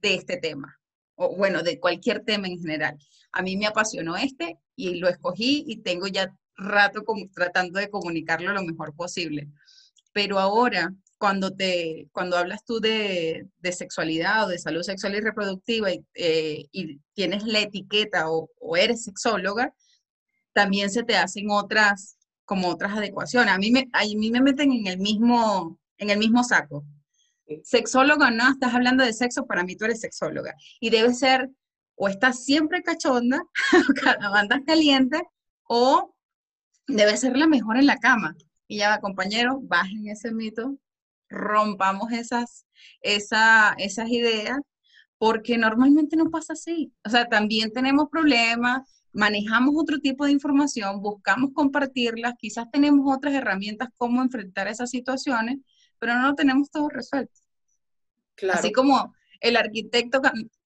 de 0.00 0.14
este 0.14 0.36
tema, 0.36 0.78
o 1.16 1.36
bueno, 1.36 1.62
de 1.62 1.78
cualquier 1.80 2.24
tema 2.24 2.46
en 2.46 2.58
general. 2.60 2.98
A 3.32 3.42
mí 3.42 3.56
me 3.56 3.66
apasionó 3.66 4.16
este 4.16 4.58
y 4.76 4.96
lo 4.96 5.08
escogí 5.08 5.64
y 5.66 5.78
tengo 5.78 6.06
ya 6.06 6.34
rato 6.56 7.04
como, 7.04 7.28
tratando 7.30 7.78
de 7.78 7.90
comunicarlo 7.90 8.52
lo 8.52 8.64
mejor 8.64 8.94
posible. 8.94 9.48
Pero 10.12 10.38
ahora, 10.38 10.92
cuando, 11.18 11.54
te, 11.54 12.08
cuando 12.12 12.36
hablas 12.36 12.64
tú 12.64 12.80
de, 12.80 13.46
sexualidad 13.72 14.46
o 14.46 14.48
de 14.48 14.58
salud 14.58 14.82
sexual 14.82 15.14
y 15.16 15.20
reproductiva 15.20 15.92
y, 15.92 16.04
eh, 16.14 16.98
tienes 17.14 17.44
la 17.44 17.60
etiqueta 17.60 18.30
o, 18.30 18.48
eres 18.76 19.04
sexóloga, 19.04 19.74
también 20.52 20.90
se 20.90 21.02
te 21.02 21.16
hacen 21.16 21.50
otras, 21.50 22.16
como 22.44 22.68
otras 22.68 22.96
adecuaciones. 22.96 23.52
A 23.52 23.58
mí 23.58 23.70
me, 23.70 23.88
a 23.92 24.04
mí 24.04 24.30
me 24.30 24.40
meten 24.40 24.72
en 24.72 24.86
el 24.86 24.98
mismo, 24.98 25.78
en 25.98 26.10
el 26.10 26.18
mismo 26.18 26.42
saco. 26.44 26.84
Sexóloga, 27.62 28.30
no, 28.30 28.50
estás 28.50 28.74
hablando 28.74 29.04
de 29.04 29.12
sexo, 29.12 29.46
para 29.46 29.64
mí 29.64 29.76
tú 29.76 29.84
eres 29.84 30.00
sexóloga. 30.00 30.54
Y 30.80 30.90
debe 30.90 31.14
ser, 31.14 31.50
o 31.96 32.08
estás 32.08 32.44
siempre 32.44 32.82
cachonda, 32.82 33.42
andas 34.34 34.60
caliente, 34.66 35.22
o 35.64 36.14
debe 36.86 37.16
ser 37.16 37.36
la 37.36 37.46
mejor 37.46 37.76
en 37.76 37.86
la 37.86 37.98
cama. 37.98 38.36
Y 38.66 38.78
ya 38.78 38.90
va, 38.90 39.00
compañero, 39.00 39.60
bajen 39.62 40.08
ese 40.08 40.32
mito, 40.32 40.78
rompamos 41.28 42.12
esas, 42.12 42.66
esa, 43.00 43.74
esas 43.78 44.08
ideas, 44.10 44.58
porque 45.18 45.58
normalmente 45.58 46.16
no 46.16 46.30
pasa 46.30 46.52
así. 46.52 46.92
O 47.04 47.10
sea, 47.10 47.28
también 47.28 47.72
tenemos 47.72 48.08
problemas, 48.10 48.82
manejamos 49.12 49.74
otro 49.76 49.98
tipo 49.98 50.24
de 50.24 50.32
información, 50.32 51.00
buscamos 51.00 51.50
compartirlas, 51.54 52.34
quizás 52.38 52.70
tenemos 52.70 53.14
otras 53.14 53.34
herramientas 53.34 53.88
cómo 53.96 54.22
enfrentar 54.22 54.68
esas 54.68 54.90
situaciones, 54.90 55.58
pero 55.98 56.14
no 56.14 56.28
lo 56.28 56.34
tenemos 56.34 56.70
todo 56.70 56.88
resuelto. 56.88 57.40
Claro. 58.34 58.58
Así 58.58 58.72
como 58.72 59.14
el 59.40 59.56
arquitecto 59.56 60.20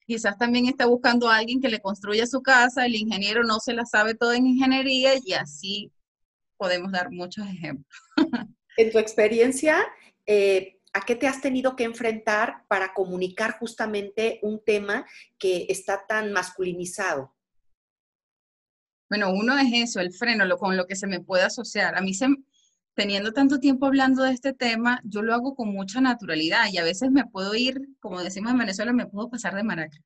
quizás 0.06 0.36
también 0.38 0.66
está 0.66 0.86
buscando 0.86 1.28
a 1.28 1.36
alguien 1.36 1.60
que 1.60 1.68
le 1.68 1.80
construya 1.80 2.26
su 2.26 2.42
casa, 2.42 2.86
el 2.86 2.94
ingeniero 2.94 3.44
no 3.44 3.60
se 3.60 3.72
la 3.72 3.84
sabe 3.86 4.14
todo 4.14 4.32
en 4.32 4.46
ingeniería 4.46 5.12
y 5.24 5.32
así 5.32 5.92
podemos 6.56 6.92
dar 6.92 7.10
muchos 7.10 7.46
ejemplos. 7.46 7.86
En 8.78 8.90
tu 8.90 8.98
experiencia, 8.98 9.84
eh, 10.24 10.80
¿a 10.94 11.02
qué 11.02 11.14
te 11.14 11.26
has 11.26 11.42
tenido 11.42 11.76
que 11.76 11.84
enfrentar 11.84 12.64
para 12.68 12.94
comunicar 12.94 13.58
justamente 13.58 14.38
un 14.40 14.64
tema 14.64 15.04
que 15.38 15.66
está 15.68 16.06
tan 16.06 16.32
masculinizado? 16.32 17.34
Bueno, 19.10 19.30
uno 19.30 19.58
es 19.58 19.68
eso, 19.74 20.00
el 20.00 20.10
freno, 20.10 20.46
lo, 20.46 20.56
con 20.56 20.74
lo 20.74 20.86
que 20.86 20.96
se 20.96 21.06
me 21.06 21.20
puede 21.20 21.42
asociar. 21.42 21.98
A 21.98 22.00
mí, 22.00 22.14
se, 22.14 22.28
teniendo 22.94 23.32
tanto 23.32 23.58
tiempo 23.58 23.86
hablando 23.86 24.22
de 24.22 24.32
este 24.32 24.52
tema, 24.52 25.00
yo 25.04 25.22
lo 25.22 25.34
hago 25.34 25.54
con 25.54 25.72
mucha 25.72 26.00
naturalidad 26.00 26.66
y 26.70 26.78
a 26.78 26.84
veces 26.84 27.10
me 27.10 27.26
puedo 27.26 27.54
ir, 27.54 27.88
como 28.00 28.22
decimos 28.22 28.52
en 28.52 28.58
Venezuela, 28.58 28.92
me 28.92 29.06
puedo 29.06 29.30
pasar 29.30 29.54
de 29.54 29.64
maraca. 29.64 29.98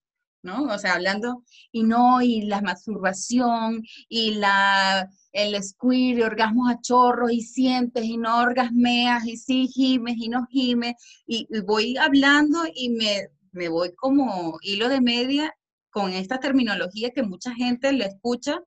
¿no? 0.43 0.65
O 0.73 0.79
sea, 0.79 0.95
hablando, 0.95 1.43
y 1.73 1.83
no, 1.83 2.23
y 2.23 2.43
la 2.43 2.63
masturbación, 2.63 3.83
y 4.09 4.35
la, 4.37 5.11
el 5.33 5.63
squirt, 5.63 6.19
y 6.19 6.23
orgasmos 6.23 6.71
a 6.71 6.81
chorros, 6.81 7.33
y 7.33 7.43
sientes, 7.43 8.05
y 8.05 8.17
no 8.17 8.39
orgasmeas, 8.39 9.27
y 9.27 9.37
sí 9.37 9.67
gimes, 9.67 10.15
y 10.17 10.29
no 10.29 10.47
gimes, 10.47 10.95
y, 11.27 11.49
voy 11.63 11.97
hablando 11.97 12.61
y 12.75 12.91
me, 12.91 13.29
me 13.53 13.69
voy 13.69 13.93
como 13.95 14.59
hilo 14.63 14.89
de 14.89 15.01
media 15.01 15.53
con 15.91 16.13
esta 16.13 16.39
terminología 16.39 17.11
que 17.11 17.23
mucha 17.23 17.55
gente 17.55 17.93
le 17.93 18.05
escucha 18.07 18.61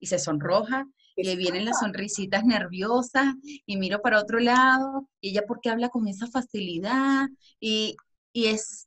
y 0.00 0.06
se 0.06 0.18
sonroja, 0.18 0.86
y 1.16 1.28
ahí 1.28 1.36
vienen 1.36 1.64
las 1.64 1.80
sonrisitas 1.80 2.44
nerviosas, 2.44 3.34
y 3.66 3.76
miro 3.76 4.00
para 4.00 4.20
otro 4.20 4.38
lado, 4.38 5.08
y 5.20 5.30
ella 5.30 5.42
porque 5.46 5.70
habla 5.70 5.88
con 5.88 6.08
esa 6.08 6.26
facilidad, 6.26 7.28
y, 7.60 7.96
y 8.32 8.46
es 8.46 8.86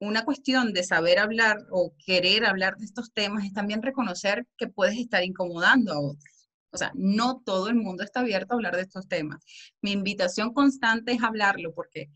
una 0.00 0.24
cuestión 0.24 0.72
de 0.72 0.82
saber 0.82 1.18
hablar 1.18 1.58
o 1.70 1.92
querer 2.04 2.46
hablar 2.46 2.76
de 2.76 2.86
estos 2.86 3.12
temas 3.12 3.44
es 3.44 3.52
también 3.52 3.82
reconocer 3.82 4.46
que 4.56 4.66
puedes 4.66 4.98
estar 4.98 5.22
incomodando 5.22 5.92
a 5.92 6.00
otros. 6.00 6.48
O 6.72 6.78
sea, 6.78 6.92
no 6.94 7.42
todo 7.44 7.68
el 7.68 7.74
mundo 7.74 8.02
está 8.02 8.20
abierto 8.20 8.54
a 8.54 8.56
hablar 8.56 8.76
de 8.76 8.82
estos 8.82 9.08
temas. 9.08 9.44
Mi 9.82 9.92
invitación 9.92 10.54
constante 10.54 11.12
es 11.12 11.22
hablarlo 11.22 11.74
porque 11.74 12.08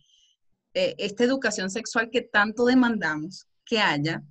eh, 0.72 0.94
esta 0.98 1.24
educación 1.24 1.70
sexual 1.70 2.08
que 2.10 2.22
tanto 2.22 2.64
demandamos 2.64 3.46
que 3.64 3.78
haya, 3.78 4.22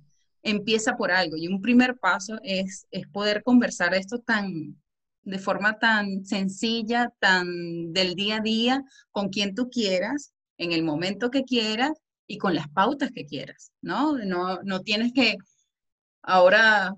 empieza 0.42 0.96
por 0.96 1.12
algo. 1.12 1.36
Y 1.36 1.48
un 1.48 1.60
primer 1.60 1.96
paso 1.98 2.38
es, 2.42 2.86
es 2.90 3.06
poder 3.08 3.42
conversar 3.42 3.94
esto 3.94 4.18
tan, 4.18 4.76
de 5.24 5.38
forma 5.38 5.78
tan 5.78 6.24
sencilla, 6.24 7.12
tan 7.18 7.92
del 7.92 8.14
día 8.14 8.36
a 8.36 8.40
día, 8.40 8.84
con 9.10 9.28
quien 9.28 9.54
tú 9.54 9.70
quieras, 9.70 10.34
en 10.58 10.72
el 10.72 10.82
momento 10.82 11.30
que 11.30 11.44
quieras 11.44 11.92
y 12.26 12.38
con 12.38 12.54
las 12.54 12.68
pautas 12.68 13.10
que 13.12 13.26
quieras, 13.26 13.72
¿no? 13.82 14.16
No, 14.18 14.62
no 14.62 14.80
tienes 14.80 15.12
que 15.12 15.36
ahora, 16.22 16.94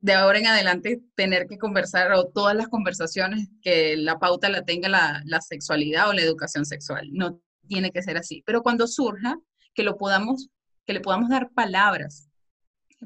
de 0.00 0.12
ahora 0.14 0.38
en 0.38 0.46
adelante, 0.46 1.00
tener 1.14 1.46
que 1.46 1.58
conversar 1.58 2.12
o 2.12 2.28
todas 2.28 2.54
las 2.56 2.68
conversaciones 2.68 3.48
que 3.62 3.96
la 3.96 4.18
pauta 4.18 4.48
la 4.48 4.62
tenga 4.62 4.88
la, 4.88 5.22
la 5.24 5.40
sexualidad 5.40 6.08
o 6.08 6.12
la 6.12 6.22
educación 6.22 6.64
sexual. 6.66 7.08
No 7.12 7.40
tiene 7.68 7.90
que 7.90 8.02
ser 8.02 8.16
así. 8.16 8.42
Pero 8.46 8.62
cuando 8.62 8.86
surja, 8.86 9.36
que 9.74 9.82
lo 9.82 9.96
podamos, 9.96 10.48
que 10.86 10.94
le 10.94 11.00
podamos 11.00 11.28
dar 11.28 11.50
palabras, 11.50 12.25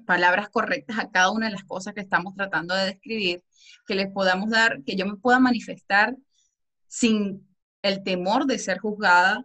palabras 0.06 0.48
correctas 0.48 0.98
a 0.98 1.10
cada 1.10 1.30
una 1.30 1.46
de 1.46 1.52
las 1.52 1.64
cosas 1.64 1.94
que 1.94 2.00
estamos 2.00 2.34
tratando 2.34 2.74
de 2.74 2.86
describir, 2.86 3.42
que 3.86 3.94
les 3.94 4.10
podamos 4.10 4.50
dar, 4.50 4.82
que 4.84 4.96
yo 4.96 5.06
me 5.06 5.16
pueda 5.16 5.38
manifestar 5.38 6.16
sin 6.86 7.46
el 7.82 8.02
temor 8.02 8.46
de 8.46 8.58
ser 8.58 8.78
juzgada 8.78 9.44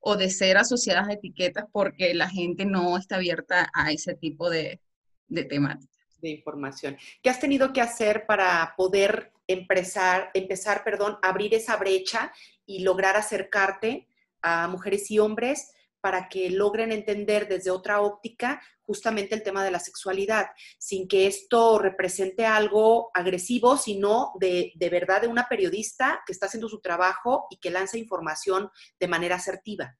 o 0.00 0.16
de 0.16 0.30
ser 0.30 0.56
asociadas 0.56 1.08
a 1.08 1.14
etiquetas 1.14 1.64
porque 1.72 2.14
la 2.14 2.28
gente 2.28 2.64
no 2.64 2.96
está 2.96 3.16
abierta 3.16 3.68
a 3.74 3.90
ese 3.90 4.14
tipo 4.14 4.50
de, 4.50 4.80
de 5.28 5.44
temáticas. 5.44 5.96
De 6.18 6.30
información. 6.30 6.96
¿Qué 7.22 7.30
has 7.30 7.40
tenido 7.40 7.72
que 7.72 7.80
hacer 7.80 8.24
para 8.26 8.74
poder 8.76 9.32
empezar, 9.46 10.30
empezar 10.34 10.82
perdón, 10.84 11.18
abrir 11.22 11.54
esa 11.54 11.76
brecha 11.76 12.32
y 12.64 12.80
lograr 12.80 13.16
acercarte 13.16 14.08
a 14.42 14.68
mujeres 14.68 15.10
y 15.10 15.18
hombres 15.18 15.72
para 16.06 16.28
que 16.28 16.50
logren 16.50 16.92
entender 16.92 17.48
desde 17.48 17.72
otra 17.72 18.00
óptica 18.00 18.62
justamente 18.82 19.34
el 19.34 19.42
tema 19.42 19.64
de 19.64 19.72
la 19.72 19.80
sexualidad, 19.80 20.46
sin 20.78 21.08
que 21.08 21.26
esto 21.26 21.80
represente 21.80 22.46
algo 22.46 23.10
agresivo, 23.12 23.76
sino 23.76 24.30
de, 24.38 24.70
de, 24.76 24.88
verdad 24.88 25.22
de 25.22 25.26
una 25.26 25.48
periodista 25.48 26.22
que 26.24 26.32
está 26.32 26.46
haciendo 26.46 26.68
su 26.68 26.80
trabajo 26.80 27.48
y 27.50 27.56
que 27.56 27.70
lanza 27.72 27.98
información 27.98 28.70
de 29.00 29.08
manera 29.08 29.34
asertiva. 29.34 29.98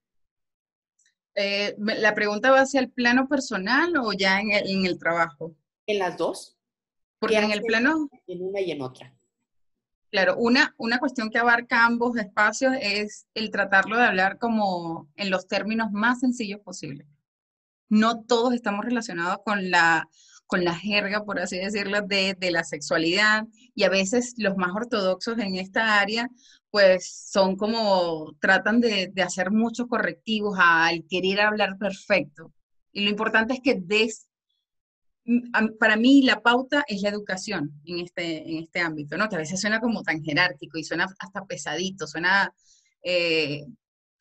Eh, 1.34 1.74
¿La 1.76 2.14
pregunta 2.14 2.52
va 2.52 2.60
hacia 2.60 2.78
el 2.78 2.92
plano 2.92 3.26
personal 3.26 3.92
o 3.96 4.12
ya 4.12 4.38
en 4.38 4.52
el, 4.52 4.70
en 4.70 4.86
el 4.86 5.00
trabajo? 5.00 5.56
En 5.88 5.98
las 5.98 6.16
dos. 6.16 6.56
Porque 7.18 7.36
en 7.36 7.50
el 7.50 7.62
plano... 7.62 8.08
En 8.28 8.42
una 8.42 8.60
y 8.60 8.70
en 8.70 8.80
otra. 8.80 9.12
Claro, 10.10 10.36
una, 10.36 10.74
una 10.78 10.98
cuestión 10.98 11.30
que 11.30 11.38
abarca 11.38 11.84
ambos 11.84 12.16
espacios 12.16 12.74
es 12.80 13.26
el 13.34 13.50
tratarlo 13.50 13.96
de 13.98 14.04
hablar 14.04 14.38
como 14.38 15.08
en 15.16 15.30
los 15.30 15.48
términos 15.48 15.90
más 15.92 16.20
sencillos 16.20 16.60
posibles. 16.60 17.06
No 17.88 18.22
todos 18.24 18.54
estamos 18.54 18.84
relacionados 18.84 19.38
con 19.44 19.70
la, 19.70 20.08
con 20.46 20.64
la 20.64 20.74
jerga, 20.74 21.24
por 21.24 21.40
así 21.40 21.58
decirlo, 21.58 22.02
de, 22.02 22.36
de, 22.38 22.50
la 22.50 22.64
sexualidad 22.64 23.46
y 23.74 23.84
a 23.84 23.88
veces 23.90 24.34
los 24.38 24.56
más 24.56 24.74
ortodoxos 24.74 25.38
en 25.38 25.56
esta 25.56 26.00
área, 26.00 26.28
pues 26.70 27.28
son 27.30 27.56
como, 27.56 28.34
tratan 28.40 28.80
de, 28.80 29.10
de 29.12 29.22
hacer 29.22 29.50
muchos 29.50 29.86
correctivos 29.88 30.56
al 30.60 31.04
querer 31.08 31.40
hablar 31.40 31.78
perfecto. 31.78 32.52
Y 32.92 33.04
lo 33.04 33.10
importante 33.10 33.54
es 33.54 33.60
que 33.60 33.74
des 33.74 34.28
para 35.78 35.96
mí 35.96 36.22
la 36.22 36.40
pauta 36.40 36.84
es 36.86 37.02
la 37.02 37.08
educación 37.08 37.72
en 37.84 37.98
este, 37.98 38.48
en 38.48 38.62
este 38.62 38.80
ámbito, 38.80 39.16
¿no? 39.16 39.28
Que 39.28 39.36
a 39.36 39.40
veces 39.40 39.60
suena 39.60 39.80
como 39.80 40.02
tan 40.02 40.22
jerárquico 40.22 40.78
y 40.78 40.84
suena 40.84 41.06
hasta 41.18 41.44
pesadito, 41.44 42.06
suena 42.06 42.52
eh, 43.02 43.64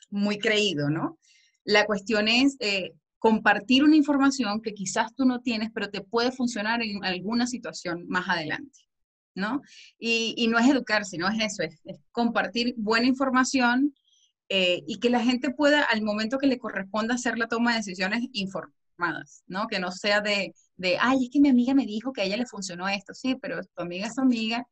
muy 0.09 0.39
creído, 0.39 0.89
¿no? 0.89 1.17
La 1.63 1.85
cuestión 1.85 2.27
es 2.27 2.57
eh, 2.59 2.93
compartir 3.19 3.83
una 3.83 3.95
información 3.95 4.61
que 4.61 4.73
quizás 4.73 5.13
tú 5.15 5.25
no 5.25 5.41
tienes, 5.41 5.69
pero 5.73 5.89
te 5.89 6.01
puede 6.01 6.31
funcionar 6.31 6.81
en 6.81 7.03
alguna 7.03 7.47
situación 7.47 8.05
más 8.07 8.27
adelante, 8.29 8.79
¿no? 9.35 9.61
Y, 9.99 10.47
no 10.47 10.59
es 10.59 10.67
educarse, 10.67 11.17
no 11.17 11.27
es 11.27 11.39
eso, 11.39 11.63
es, 11.63 11.79
compartir 12.11 12.73
buena 12.77 13.07
información 13.07 13.95
eh, 14.49 14.83
y 14.87 14.99
que 14.99 15.09
la 15.09 15.23
gente 15.23 15.49
pueda, 15.51 15.83
al 15.83 16.01
momento 16.01 16.37
que 16.37 16.47
le 16.47 16.59
corresponda 16.59 17.15
hacer 17.15 17.37
la 17.37 17.47
toma 17.47 17.71
de 17.71 17.77
decisiones, 17.77 18.23
informadas, 18.33 19.43
¿no? 19.47 19.67
Que 19.67 19.79
no 19.79 19.91
sea 19.91 20.21
de 20.21 20.53
de, 20.77 20.97
ay, 20.99 21.25
es 21.25 21.29
que 21.29 21.39
mi 21.39 21.49
amiga 21.49 21.73
me 21.73 21.85
dijo 21.85 22.11
que 22.11 22.21
a 22.21 22.23
ella 22.25 22.37
le 22.37 22.45
funcionó 22.45 22.87
esto, 22.87 23.13
sí, 23.13 23.35
pero 23.35 23.61
tu 23.63 23.81
amiga 23.81 24.07
es 24.07 24.15
tu 24.15 24.21
amiga, 24.21 24.67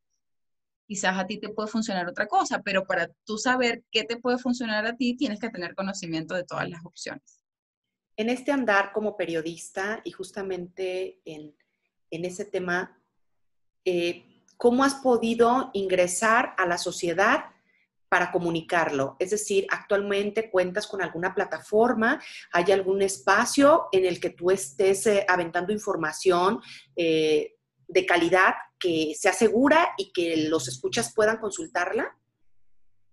quizás 0.85 1.17
a 1.17 1.25
ti 1.25 1.39
te 1.39 1.49
puede 1.49 1.69
funcionar 1.69 2.07
otra 2.07 2.27
cosa, 2.27 2.61
pero 2.61 2.85
para 2.85 3.09
tú 3.25 3.37
saber 3.37 3.83
qué 3.91 4.03
te 4.03 4.17
puede 4.17 4.37
funcionar 4.37 4.85
a 4.85 4.95
ti, 4.95 5.15
tienes 5.15 5.39
que 5.39 5.49
tener 5.49 5.75
conocimiento 5.75 6.35
de 6.35 6.43
todas 6.43 6.69
las 6.69 6.85
opciones. 6.85 7.43
En 8.15 8.29
este 8.29 8.51
andar 8.51 8.91
como 8.91 9.17
periodista 9.17 10.01
y 10.03 10.11
justamente 10.11 11.19
en, 11.25 11.55
ese 12.11 12.45
tema, 12.45 13.01
eh, 13.85 14.43
¿cómo 14.57 14.83
has 14.83 14.95
podido 14.95 15.71
ingresar 15.73 16.53
a 16.57 16.67
la 16.67 16.77
sociedad 16.77 17.52
para 18.13 18.31
comunicarlo. 18.31 19.15
Es 19.17 19.31
decir, 19.31 19.65
actualmente 19.71 20.51
cuentas 20.51 20.85
con 20.85 21.01
alguna 21.01 21.33
plataforma, 21.33 22.21
hay 22.51 22.71
algún 22.71 23.01
espacio 23.01 23.85
en 23.91 24.05
el 24.05 24.19
que 24.19 24.29
tú 24.29 24.51
estés 24.51 25.07
eh, 25.07 25.25
aventando 25.27 25.73
información 25.73 26.59
eh, 26.95 27.55
de 27.87 28.05
calidad 28.05 28.53
que 28.77 29.15
sea 29.17 29.33
segura 29.33 29.95
y 29.97 30.11
que 30.13 30.47
los 30.47 30.67
escuchas 30.67 31.11
puedan 31.15 31.37
consultarla. 31.37 32.15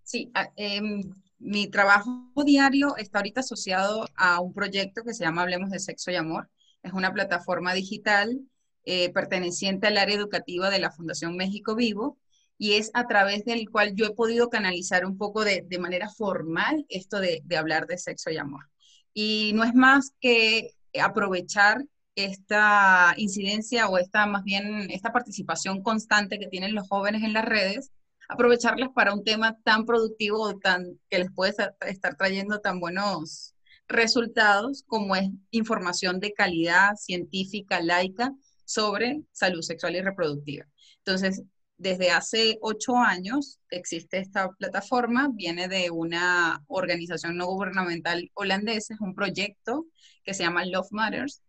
Sí, 0.03 0.31
ah, 0.35 0.53
em, 0.57 1.01
mi 1.39 1.69
trabajo 1.69 2.31
diario 2.45 2.95
está 2.99 3.21
ahorita 3.21 3.41
asociado 3.41 4.07
a 4.17 4.39
un 4.43 4.53
proyecto 4.53 5.03
que 5.03 5.15
se 5.15 5.25
llama 5.25 5.41
Hablemos 5.41 5.71
de 5.71 5.79
Sexo 5.79 6.11
y 6.11 6.17
Amor. 6.17 6.51
Es 6.83 6.93
una 6.93 7.11
plataforma 7.15 7.73
digital 7.73 8.39
eh, 8.85 9.11
perteneciente 9.15 9.87
al 9.87 9.97
área 9.97 10.17
educativa 10.17 10.69
de 10.69 10.79
la 10.79 10.91
Fundación 10.91 11.39
México 11.39 11.75
Vivo 11.75 12.19
y 12.63 12.75
es 12.75 12.91
a 12.93 13.07
través 13.07 13.47
del 13.47 13.71
cual 13.71 13.95
yo 13.95 14.05
he 14.05 14.15
podido 14.15 14.51
canalizar 14.51 15.07
un 15.07 15.17
poco 15.17 15.45
de, 15.45 15.65
manera 15.79 16.11
formal 16.11 16.85
esto 16.91 17.19
de, 17.19 17.41
de, 17.47 17.57
hablar 17.57 17.87
de 17.87 17.97
sexo 17.97 18.29
y 18.29 18.37
amor. 18.37 18.69
Y 19.15 19.53
no 19.55 19.65
es 19.65 19.75
más 19.75 20.13
que 20.21 20.75
aprovechar 21.03 21.83
esta 22.15 23.15
incidencia 23.17 23.89
o 23.89 23.97
esta 23.97 24.27
más 24.27 24.45
bien 24.45 24.91
esta 24.91 25.11
participación 25.11 25.83
constante 25.83 26.39
que 26.39 26.49
tienen 26.49 26.75
los 26.75 26.87
jóvenes 26.87 27.23
en 27.23 27.33
las 27.33 27.47
redes, 27.47 27.93
aprovecharlas 28.29 28.91
para 28.95 29.15
un 29.15 29.25
tema 29.25 29.57
tan 29.65 29.87
productivo 29.87 30.59
tan 30.59 31.01
que 31.09 31.19
les 31.19 31.33
puede 31.33 31.55
estar 31.87 32.17
trayendo 32.17 32.61
tan 32.61 32.79
buenos 32.79 33.55
resultados 33.89 34.85
como 34.87 35.17
es 35.17 35.31
información 35.51 36.21
de 36.21 36.35
calidad 36.35 36.95
científica 36.97 37.81
laica 37.81 38.35
sobre 38.67 39.23
salud 39.33 39.63
sexual 39.63 39.97
y 39.97 40.03
reproductiva. 40.03 40.67
Entonces, 40.99 41.43
desde 41.81 42.11
hace 42.11 42.59
ocho 42.61 42.99
años 42.99 43.59
existe 43.71 44.19
esta 44.19 44.51
plataforma, 44.51 45.31
viene 45.33 45.67
de 45.67 45.91
una 45.91 46.63
organización 46.67 47.39
no 47.39 47.47
gubernamental 47.47 48.31
holandesa, 48.35 48.93
es 48.93 49.01
un 49.01 49.15
proyecto 49.15 49.87
que 50.23 50.35
se 50.35 50.43
llama 50.43 50.67
Love 50.67 50.89
Matters. 50.91 51.43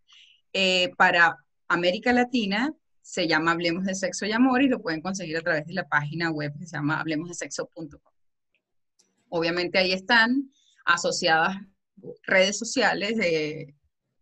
Eh, 0.54 0.90
para 0.96 1.36
América 1.68 2.14
Latina 2.14 2.72
se 3.02 3.28
llama 3.28 3.50
Hablemos 3.50 3.84
de 3.84 3.94
Sexo 3.94 4.24
y 4.24 4.32
Amor 4.32 4.62
y 4.62 4.68
lo 4.68 4.80
pueden 4.80 5.02
conseguir 5.02 5.36
a 5.36 5.42
través 5.42 5.66
de 5.66 5.74
la 5.74 5.86
página 5.86 6.30
web 6.30 6.58
que 6.58 6.66
se 6.66 6.76
llama 6.76 6.98
hablemosdesexo.com. 7.00 8.00
Obviamente 9.28 9.76
ahí 9.76 9.92
están 9.92 10.50
asociadas 10.86 11.58
redes 12.22 12.56
sociales 12.56 13.18
de, 13.18 13.74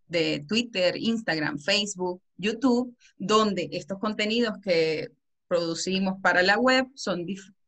de 0.08 0.44
Twitter, 0.48 0.96
Instagram, 0.96 1.60
Facebook, 1.60 2.20
YouTube, 2.36 2.96
donde 3.16 3.68
estos 3.70 4.00
contenidos 4.00 4.58
que 4.60 5.12
producimos 5.50 6.20
para 6.22 6.42
la 6.42 6.56
web 6.58 6.86
son 6.94 7.26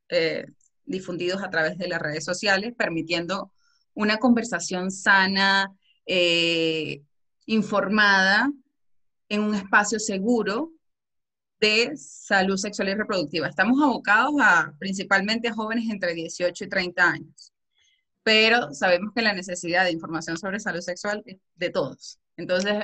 eh, 0.09 0.47
difundidos 0.85 1.43
a 1.43 1.51
través 1.51 1.77
de 1.79 1.89
las 1.89 2.01
redes 2.01 2.25
sociales, 2.25 2.75
permitiendo 2.79 3.51
una 3.93 4.19
conversación 4.19 4.93
sana, 4.93 5.69
eh, 6.07 7.03
informada, 7.47 8.53
en 9.29 9.41
un 9.41 9.57
espacio 9.57 9.99
seguro 9.99 10.71
de 11.61 11.97
salud 11.97 12.57
sexual 12.57 12.91
y 12.91 12.95
reproductiva. 12.95 13.49
Estamos 13.49 13.83
abocados 13.83 14.35
a 14.41 14.73
principalmente 14.79 15.49
a 15.49 15.53
jóvenes 15.53 15.91
entre 15.91 16.15
18 16.15 16.65
y 16.65 16.69
30 16.69 17.11
años, 17.11 17.53
pero 18.23 18.73
sabemos 18.75 19.13
que 19.13 19.23
la 19.23 19.33
necesidad 19.33 19.85
de 19.85 19.91
información 19.91 20.39
sobre 20.39 20.61
salud 20.61 20.83
sexual 20.83 21.25
es 21.27 21.39
de 21.57 21.71
todos. 21.71 22.21
Entonces, 22.37 22.75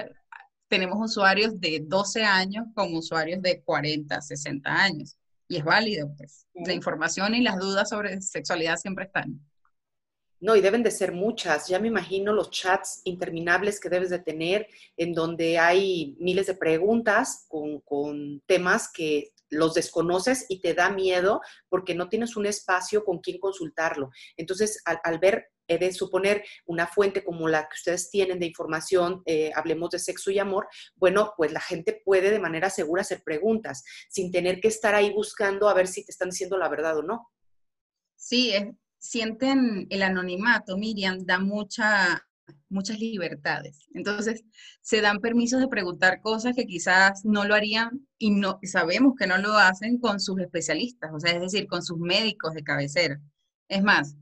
tenemos 0.68 0.98
usuarios 1.00 1.60
de 1.60 1.82
12 1.84 2.22
años 2.22 2.66
como 2.74 2.98
usuarios 2.98 3.42
de 3.42 3.60
40, 3.62 4.20
60 4.20 4.70
años. 4.70 5.16
Y 5.48 5.56
es 5.56 5.64
válido, 5.64 6.14
pues. 6.16 6.46
La 6.54 6.74
información 6.74 7.34
y 7.34 7.42
las 7.42 7.58
dudas 7.58 7.88
sobre 7.88 8.20
sexualidad 8.20 8.76
siempre 8.76 9.06
están. 9.06 9.40
No, 10.40 10.54
y 10.54 10.60
deben 10.60 10.82
de 10.82 10.90
ser 10.90 11.12
muchas. 11.12 11.66
Ya 11.66 11.80
me 11.80 11.88
imagino 11.88 12.32
los 12.32 12.50
chats 12.50 13.00
interminables 13.04 13.80
que 13.80 13.88
debes 13.88 14.10
de 14.10 14.20
tener, 14.20 14.68
en 14.96 15.12
donde 15.12 15.58
hay 15.58 16.16
miles 16.20 16.46
de 16.46 16.54
preguntas 16.54 17.46
con, 17.48 17.80
con 17.80 18.40
temas 18.46 18.88
que 18.92 19.32
los 19.50 19.74
desconoces 19.74 20.46
y 20.48 20.60
te 20.60 20.74
da 20.74 20.90
miedo 20.90 21.40
porque 21.68 21.94
no 21.94 22.08
tienes 22.08 22.36
un 22.36 22.46
espacio 22.46 23.04
con 23.04 23.18
quien 23.18 23.38
consultarlo. 23.38 24.10
Entonces, 24.36 24.82
al, 24.84 25.18
ver, 25.18 25.48
he 25.66 25.78
de 25.78 25.92
suponer 25.92 26.44
una 26.66 26.86
fuente 26.86 27.24
como 27.24 27.48
la 27.48 27.62
que 27.62 27.74
ustedes 27.74 28.10
tienen 28.10 28.38
de 28.38 28.46
información, 28.46 29.22
eh, 29.26 29.50
hablemos 29.54 29.90
de 29.90 29.98
sexo 29.98 30.30
y 30.30 30.38
amor, 30.38 30.68
bueno, 30.96 31.34
pues 31.36 31.52
la 31.52 31.60
gente 31.60 32.00
puede 32.04 32.30
de 32.30 32.40
manera 32.40 32.70
segura 32.70 33.02
hacer 33.02 33.22
preguntas 33.22 33.84
sin 34.08 34.30
tener 34.32 34.60
que 34.60 34.68
estar 34.68 34.94
ahí 34.94 35.12
buscando 35.12 35.68
a 35.68 35.74
ver 35.74 35.86
si 35.86 36.04
te 36.04 36.12
están 36.12 36.30
diciendo 36.30 36.56
la 36.56 36.68
verdad 36.68 36.98
o 36.98 37.02
no. 37.02 37.30
Sí, 38.16 38.52
sienten 38.98 39.86
el 39.90 40.02
anonimato, 40.02 40.76
Miriam, 40.76 41.24
da 41.24 41.38
mucha 41.38 42.27
muchas 42.68 42.98
libertades. 42.98 43.86
Entonces, 43.94 44.44
se 44.80 45.00
dan 45.00 45.20
permisos 45.20 45.60
de 45.60 45.68
preguntar 45.68 46.20
cosas 46.20 46.54
que 46.54 46.66
quizás 46.66 47.24
no 47.24 47.44
lo 47.44 47.54
harían 47.54 48.06
y 48.18 48.30
no 48.30 48.58
sabemos 48.62 49.14
que 49.18 49.26
no 49.26 49.38
lo 49.38 49.56
hacen 49.56 49.98
con 49.98 50.20
sus 50.20 50.40
especialistas, 50.40 51.10
o 51.14 51.20
sea, 51.20 51.32
es 51.32 51.40
decir, 51.40 51.66
con 51.66 51.82
sus 51.82 51.98
médicos 51.98 52.54
de 52.54 52.64
cabecera. 52.64 53.20
Es 53.68 53.82
más, 53.82 54.16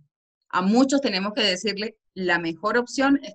a 0.48 0.62
muchos 0.62 1.00
tenemos 1.00 1.32
que 1.34 1.42
decirle, 1.42 1.96
la 2.14 2.38
mejor 2.38 2.78
opción 2.78 3.20
es 3.22 3.34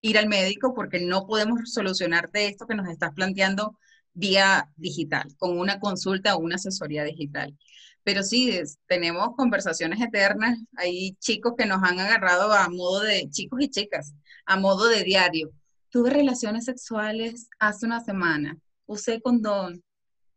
ir 0.00 0.18
al 0.18 0.28
médico 0.28 0.74
porque 0.74 1.00
no 1.00 1.26
podemos 1.26 1.72
solucionarte 1.72 2.46
esto 2.46 2.66
que 2.66 2.74
nos 2.74 2.88
estás 2.88 3.12
planteando 3.14 3.78
vía 4.12 4.70
digital, 4.76 5.28
con 5.38 5.58
una 5.58 5.78
consulta 5.78 6.36
o 6.36 6.40
una 6.40 6.56
asesoría 6.56 7.04
digital. 7.04 7.56
Pero 8.02 8.22
sí, 8.22 8.56
tenemos 8.86 9.30
conversaciones 9.36 10.00
eternas. 10.00 10.58
Hay 10.76 11.16
chicos 11.20 11.54
que 11.58 11.66
nos 11.66 11.82
han 11.82 11.98
agarrado 11.98 12.52
a 12.52 12.68
modo 12.68 13.00
de 13.00 13.28
chicos 13.30 13.60
y 13.60 13.68
chicas, 13.68 14.14
a 14.46 14.56
modo 14.56 14.86
de 14.88 15.04
diario. 15.04 15.50
Tuve 15.90 16.10
relaciones 16.10 16.64
sexuales 16.64 17.48
hace 17.58 17.86
una 17.86 18.02
semana. 18.02 18.58
Usé 18.86 19.20
condón. 19.20 19.82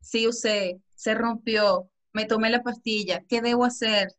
Sí 0.02 0.28
usé. 0.28 0.82
Se 0.96 1.14
rompió. 1.14 1.90
Me 2.14 2.26
tomé 2.26 2.50
la 2.50 2.64
pastilla. 2.64 3.24
¿Qué 3.28 3.42
debo 3.42 3.66
hacer? 3.66 4.10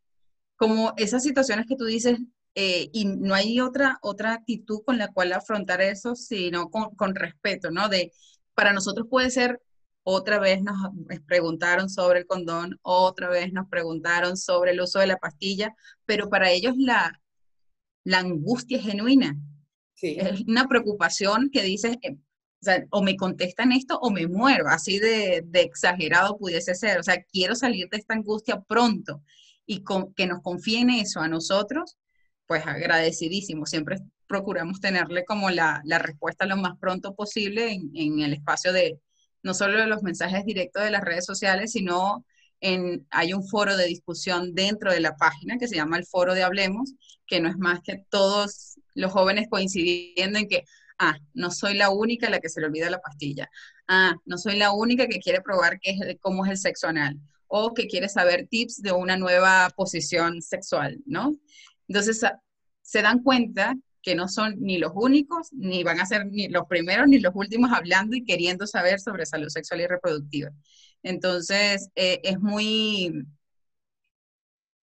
Como 0.57 0.95
esas 0.97 1.23
situaciones 1.23 1.67
que 1.67 1.77
tú 1.77 1.85
dices, 1.85 2.19
eh, 2.55 2.91
y 2.93 3.05
no 3.05 3.35
hay 3.35 3.61
otra, 3.61 3.99
otra 4.03 4.35
actitud 4.35 4.83
con 4.85 4.99
la 4.99 5.09
cual 5.09 5.33
afrontar 5.33 5.81
eso, 5.81 6.15
sino 6.15 6.71
con, 6.71 6.95
con 6.95 7.15
respeto, 7.15 7.71
¿no? 7.71 7.89
De, 7.89 8.13
para 8.55 8.73
nosotros 8.73 9.07
puede 9.09 9.31
ser 9.31 9.61
otra 10.03 10.39
vez 10.39 10.63
nos 10.63 10.77
preguntaron 11.27 11.91
sobre 11.91 12.21
el 12.21 12.27
condón, 12.27 12.79
otra 12.83 13.29
vez 13.29 13.53
nos 13.53 13.69
preguntaron 13.69 14.37
sobre 14.37 14.73
el 14.73 14.81
uso 14.81 14.99
de 14.99 15.07
la 15.07 15.19
pastilla, 15.19 15.75
pero 16.07 16.29
para 16.29 16.51
ellos 16.51 16.75
la, 16.77 17.21
la 18.05 18.19
angustia 18.19 18.79
es 18.79 18.85
genuina. 18.85 19.37
Es 20.03 20.43
una 20.43 20.67
preocupación 20.69 21.51
que 21.51 21.63
dices, 21.63 21.97
eh, 22.03 22.17
o, 22.91 23.03
me 23.03 23.17
contestan 23.17 23.73
esto 23.73 23.99
o 24.01 24.11
me 24.11 24.27
muero, 24.27 24.69
así 24.69 24.99
de, 24.99 25.45
exagerado 25.55 26.39
pudiese 26.39 26.75
ser. 26.75 26.99
O 26.99 27.03
sea, 27.03 27.23
quiero 27.25 27.55
salir 27.55 27.89
de 27.89 27.99
esta 27.99 28.15
angustia 28.15 28.61
pronto 28.61 29.23
y 29.67 29.85
que 30.17 30.27
nos 30.27 30.43
confíen 30.43 30.91
eso 30.91 31.21
a 31.21 31.29
nosotros, 31.29 31.97
pues 32.47 32.67
agradecidísimo. 32.67 33.67
Siempre 33.67 33.99
procuramos 34.27 34.81
tenerle 34.81 35.25
como 35.25 35.51
la, 35.51 35.83
respuesta 35.85 36.47
lo 36.47 36.57
más 36.57 36.79
pronto 36.79 37.15
posible 37.15 37.73
en 37.95 38.21
el 38.21 38.33
espacio 38.33 38.73
de, 38.73 39.01
no 39.43 39.55
solo 39.55 39.79
de 39.79 39.87
los 39.87 40.03
mensajes 40.03 40.45
directos 40.45 40.83
de 40.83 40.91
las 40.91 41.03
redes 41.03 41.25
sociales, 41.25 41.73
sino 41.73 42.25
en, 42.61 43.07
hay 43.11 43.33
un 43.33 43.47
foro 43.47 43.77
de 43.77 43.87
discusión 43.87 44.55
dentro 44.55 44.93
de 44.93 45.01
la 45.01 45.17
página 45.17 45.59
que 45.59 45.69
se 45.69 45.77
llama 45.77 45.97
el 45.97 46.07
Foro 46.07 46.35
de 46.35 46.43
Hablemos, 46.43 46.95
que 47.27 47.41
no 47.41 47.49
es 47.49 47.57
más 47.57 47.81
que 47.81 48.05
todos 48.11 48.70
los 49.01 49.13
jóvenes 49.13 49.49
coincidiendo 49.51 50.39
en 50.39 50.49
que, 50.49 50.65
ah, 50.99 51.17
no 51.35 51.51
soy 51.51 51.75
la 51.75 51.91
única 51.91 52.31
la 52.31 52.41
que 52.41 52.49
se 52.49 52.61
le 52.61 52.67
olvida 52.67 52.91
la 52.91 53.01
pastilla, 53.01 53.51
ah, 53.89 54.15
no 54.25 54.39
soy 54.39 54.57
la 54.57 54.73
única 54.73 55.07
que 55.07 55.21
quiere 55.21 55.41
probar 55.41 55.81
qué 55.81 55.91
es, 55.93 56.17
cómo 56.21 56.45
es 56.45 56.53
el 56.53 56.59
sexo 56.59 56.89
anal, 56.89 57.19
o 57.49 57.75
que 57.75 57.89
quiere 57.89 58.09
saber 58.09 58.47
tips 58.49 58.83
de 58.83 58.93
una 58.93 59.17
nueva 59.17 59.71
posición 59.77 60.41
sexual, 60.43 60.99
¿no? 61.07 61.37
Entonces, 61.89 62.23
se 62.83 63.03
dan 63.03 63.23
cuenta 63.23 63.75
que 64.03 64.15
no 64.15 64.29
son 64.29 64.57
ni 64.61 64.79
los 64.79 64.93
únicos, 64.95 65.53
ni 65.53 65.83
van 65.83 66.01
a 66.01 66.07
ser 66.07 66.27
ni 66.27 66.49
los 66.49 66.67
primeros 66.67 67.09
ni 67.09 67.19
los 67.19 67.33
últimos 67.35 67.73
hablando 67.73 68.17
y 68.17 68.25
queriendo 68.25 68.67
saber 68.67 69.01
sobre 69.01 69.27
salud 69.27 69.49
sexual 69.49 69.81
y 69.81 69.87
reproductiva. 69.87 70.51
Entonces, 71.03 71.91
eh, 71.95 72.21
es 72.23 72.41
muy, 72.41 73.27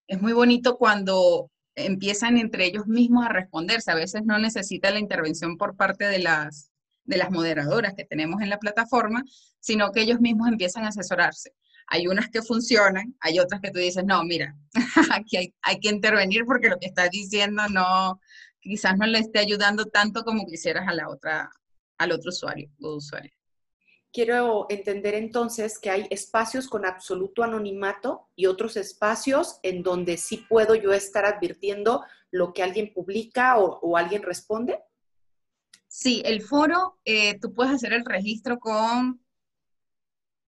es 0.08 0.22
muy 0.22 0.34
bonito 0.34 0.78
cuando 0.78 1.50
empiezan 1.78 2.38
entre 2.38 2.66
ellos 2.66 2.88
mismos 2.88 3.26
a 3.26 3.30
responderse. 3.30 3.92
A 3.92 3.96
veces 3.96 4.24
no 4.26 4.38
necesita 4.40 4.92
la 4.92 5.00
intervención 5.00 5.58
por 5.58 5.78
parte 5.78 6.06
de 6.06 6.20
las, 6.20 6.72
de 7.06 7.18
las 7.18 7.32
moderadoras 7.32 7.94
que 7.94 8.04
tenemos 8.04 8.42
en 8.42 8.50
la 8.50 8.58
plataforma, 8.58 9.24
sino 9.60 9.92
que 9.92 10.02
ellos 10.02 10.20
mismos 10.20 10.48
empiezan 10.48 10.84
a 10.84 10.90
asesorarse. 10.90 11.54
Hay 11.88 12.08
unas 12.08 12.30
que 12.30 12.42
funcionan, 12.42 13.16
hay 13.22 13.40
otras 13.40 13.62
que 13.62 13.72
tú 13.72 13.80
dices, 13.80 14.04
no, 14.04 14.24
mira, 14.24 14.58
aquí 15.14 15.38
hay, 15.38 15.54
hay 15.62 15.80
que 15.80 15.90
intervenir 15.90 16.46
porque 16.46 16.68
lo 16.68 16.80
que 16.80 16.88
estás 16.88 17.12
diciendo 17.12 17.64
no, 17.70 18.20
quizás 18.60 18.98
no 18.98 19.06
le 19.06 19.20
esté 19.20 19.40
ayudando 19.40 19.86
tanto 19.86 20.24
como 20.24 20.46
quisieras 20.46 20.88
a 20.88 20.94
la 20.94 21.10
otra, 21.10 21.50
al 21.98 22.12
otro 22.12 22.30
usuario 22.30 22.70
o 22.82 22.96
usuaria. 22.96 23.32
Quiero 24.14 24.66
entender 24.70 25.14
entonces 25.14 25.80
que 25.80 25.90
hay 25.90 26.08
espacios 26.10 26.68
con 26.68 26.86
absoluto 26.86 27.44
anonimato 27.44 28.30
y 28.36 28.46
otros 28.46 28.78
espacios 28.78 29.60
en 29.64 29.84
donde 29.84 30.18
sí 30.18 30.46
puedo 30.50 30.76
yo 30.76 30.94
estar 30.94 31.26
advirtiendo 31.26 32.04
lo 32.32 32.54
que 32.54 32.64
alguien 32.64 32.94
publica 32.94 33.58
o, 33.58 33.98
alguien 33.98 34.24
responde. 34.24 34.80
Sí, 35.88 36.22
el 36.26 36.42
foro, 36.42 37.00
eh, 37.06 37.40
tú 37.40 37.54
puedes 37.54 37.74
hacer 37.74 37.94
el 37.94 38.06
registro 38.06 38.60
con 38.60 39.22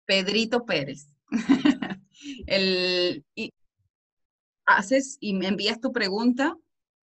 Pedrito 0.06 0.66
Pérez. 0.66 1.10
el, 2.48 3.26
y 3.36 3.54
haces 4.66 5.18
y 5.20 5.34
me 5.34 5.48
envías 5.48 5.80
tu 5.80 5.92
pregunta 5.92 6.58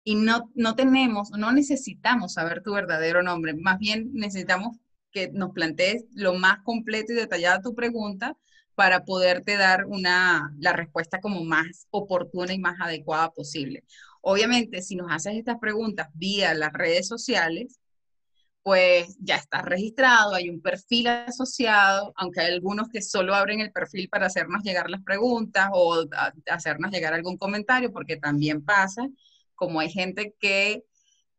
y 0.03 0.15
no, 0.15 0.51
no 0.53 0.75
tenemos, 0.75 1.31
no 1.31 1.51
necesitamos 1.51 2.33
saber 2.33 2.61
tu 2.61 2.73
verdadero 2.73 3.23
nombre, 3.23 3.53
más 3.53 3.79
bien 3.79 4.11
necesitamos 4.13 4.77
que 5.13 5.29
nos 5.31 5.51
plantees 5.51 6.05
lo 6.13 6.33
más 6.33 6.59
completo 6.63 7.13
y 7.13 7.15
detallada 7.15 7.61
tu 7.61 7.75
pregunta 7.75 8.35
para 8.75 9.05
poderte 9.05 9.55
dar 9.55 9.85
una, 9.85 10.51
la 10.59 10.73
respuesta 10.73 11.21
como 11.21 11.43
más 11.43 11.87
oportuna 11.91 12.53
y 12.53 12.59
más 12.59 12.75
adecuada 12.81 13.31
posible. 13.31 13.83
Obviamente, 14.21 14.81
si 14.81 14.95
nos 14.95 15.11
haces 15.11 15.35
estas 15.35 15.59
preguntas 15.59 16.09
vía 16.13 16.53
las 16.53 16.73
redes 16.73 17.07
sociales, 17.07 17.79
pues 18.63 19.17
ya 19.19 19.35
está 19.35 19.61
registrado, 19.61 20.33
hay 20.33 20.49
un 20.49 20.61
perfil 20.61 21.07
asociado, 21.07 22.13
aunque 22.15 22.39
hay 22.39 22.53
algunos 22.53 22.87
que 22.87 23.01
solo 23.01 23.35
abren 23.35 23.59
el 23.59 23.73
perfil 23.73 24.07
para 24.09 24.27
hacernos 24.27 24.63
llegar 24.63 24.89
las 24.89 25.03
preguntas 25.03 25.69
o 25.73 26.05
hacernos 26.49 26.91
llegar 26.91 27.13
algún 27.13 27.37
comentario, 27.37 27.91
porque 27.91 28.15
también 28.15 28.63
pasa, 28.63 29.05
como 29.55 29.81
hay 29.81 29.89
gente 29.91 30.33
que 30.39 30.85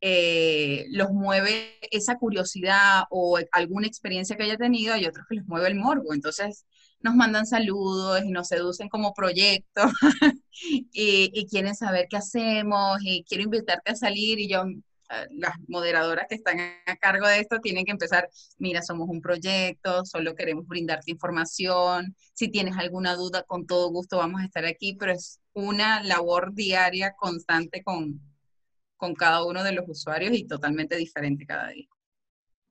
eh, 0.06 0.84
los 0.90 1.12
mueve 1.12 1.78
esa 1.90 2.18
curiosidad 2.18 3.04
o 3.08 3.38
alguna 3.52 3.86
experiencia 3.86 4.36
que 4.36 4.42
haya 4.42 4.58
tenido, 4.58 4.92
hay 4.92 5.06
otros 5.06 5.24
que 5.26 5.36
les 5.36 5.46
mueve 5.46 5.68
el 5.68 5.76
morbo. 5.76 6.12
Entonces 6.12 6.66
nos 7.00 7.14
mandan 7.14 7.46
saludos 7.46 8.22
y 8.22 8.30
nos 8.30 8.48
seducen 8.48 8.90
como 8.90 9.14
proyecto 9.14 9.82
y, 10.92 11.30
y, 11.32 11.46
quieren 11.46 11.74
saber 11.74 12.06
qué 12.10 12.18
hacemos 12.18 12.98
y 13.02 13.24
quiero 13.26 13.44
invitarte 13.44 13.92
a 13.92 13.96
salir 13.96 14.38
y 14.40 14.48
yo, 14.48 14.64
eh, 14.66 15.26
las 15.38 15.54
moderadoras 15.68 16.26
que 16.28 16.34
están 16.34 16.60
a 16.60 16.96
cargo 16.96 17.26
de 17.26 17.40
esto 17.40 17.60
tienen 17.60 17.86
que 17.86 17.92
empezar, 17.92 18.28
mira, 18.58 18.82
somos 18.82 19.08
un 19.08 19.22
proyecto, 19.22 20.04
solo 20.04 20.34
queremos 20.34 20.66
brindarte 20.66 21.12
información, 21.12 22.14
si 22.34 22.48
tienes 22.48 22.76
alguna 22.76 23.14
duda, 23.14 23.42
con 23.44 23.66
todo 23.66 23.88
gusto 23.88 24.18
vamos 24.18 24.42
a 24.42 24.44
estar 24.44 24.66
aquí, 24.66 24.96
pero 24.98 25.12
es 25.12 25.40
una 25.54 26.02
labor 26.02 26.52
diaria 26.52 27.14
constante 27.16 27.82
con, 27.82 28.20
con 28.96 29.14
cada 29.14 29.44
uno 29.44 29.62
de 29.62 29.72
los 29.72 29.88
usuarios 29.88 30.32
y 30.34 30.46
totalmente 30.46 30.96
diferente 30.96 31.46
cada 31.46 31.68
día. 31.68 31.88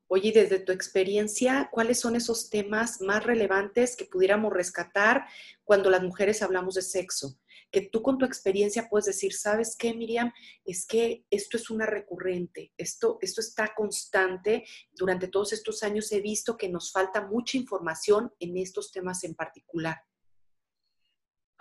Oye, 0.07 0.31
desde 0.31 0.59
tu 0.59 0.71
experiencia, 0.71 1.69
¿cuáles 1.71 1.99
son 1.99 2.15
esos 2.15 2.51
temas 2.51 3.01
más 3.01 3.23
relevantes 3.23 3.95
que 3.95 4.05
pudiéramos 4.05 4.53
rescatar 4.53 5.25
cuando 5.63 5.89
las 5.89 6.03
mujeres 6.03 6.43
hablamos 6.43 6.75
de 6.75 6.83
sexo? 6.83 7.39
Que 7.71 7.81
tú 7.81 8.03
con 8.03 8.19
tu 8.19 8.25
experiencia 8.25 8.87
puedes 8.89 9.05
decir, 9.05 9.33
¿sabes 9.33 9.75
qué, 9.75 9.91
Miriam? 9.95 10.31
Es 10.65 10.85
que 10.85 11.25
esto 11.31 11.57
es 11.57 11.71
una 11.71 11.87
recurrente, 11.87 12.71
esto, 12.77 13.17
esto 13.21 13.41
está 13.41 13.73
constante. 13.75 14.63
Durante 14.91 15.29
todos 15.29 15.51
estos 15.51 15.81
años 15.81 16.11
he 16.11 16.21
visto 16.21 16.57
que 16.57 16.69
nos 16.69 16.91
falta 16.91 17.25
mucha 17.25 17.57
información 17.57 18.31
en 18.39 18.57
estos 18.57 18.91
temas 18.91 19.23
en 19.23 19.33
particular. 19.33 19.97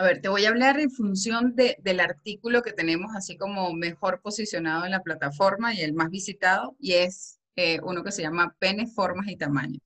A 0.03 0.07
ver, 0.07 0.21
te 0.21 0.29
voy 0.29 0.45
a 0.47 0.49
hablar 0.49 0.81
en 0.81 0.91
función 0.91 1.55
del 1.55 2.01
artículo 2.01 2.63
que 2.63 2.73
tenemos 2.73 3.15
así 3.15 3.37
como 3.37 3.73
mejor 3.73 4.21
posicionado 4.21 4.85
en 4.85 4.91
la 4.91 5.05
plataforma 5.05 5.73
y 5.75 5.83
el 5.83 5.93
más 5.93 6.11
visitado, 6.11 6.75
y 6.81 6.95
es 6.95 7.39
eh, 7.55 7.79
uno 7.85 8.03
que 8.03 8.11
se 8.11 8.23
llama 8.23 8.57
Pene, 8.59 8.89
Formas 8.89 9.29
y 9.29 9.37
Tamaños. 9.37 9.81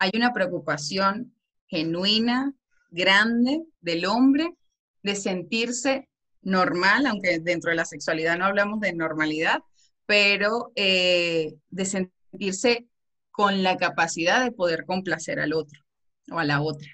Hay 0.00 0.10
una 0.12 0.32
preocupación 0.32 1.36
genuina, 1.68 2.52
grande 2.90 3.62
del 3.80 4.06
hombre 4.06 4.56
de 5.04 5.14
sentirse 5.14 6.08
normal, 6.42 7.06
aunque 7.06 7.38
dentro 7.38 7.70
de 7.70 7.76
la 7.76 7.84
sexualidad 7.84 8.36
no 8.36 8.46
hablamos 8.46 8.80
de 8.80 8.92
normalidad, 8.92 9.60
pero 10.04 10.72
eh, 10.74 11.54
de 11.70 11.84
sentirse 11.84 12.88
con 13.30 13.62
la 13.62 13.76
capacidad 13.76 14.42
de 14.42 14.50
poder 14.50 14.84
complacer 14.84 15.38
al 15.38 15.52
otro 15.52 15.80
o 16.32 16.40
a 16.40 16.44
la 16.44 16.60
otra. 16.60 16.90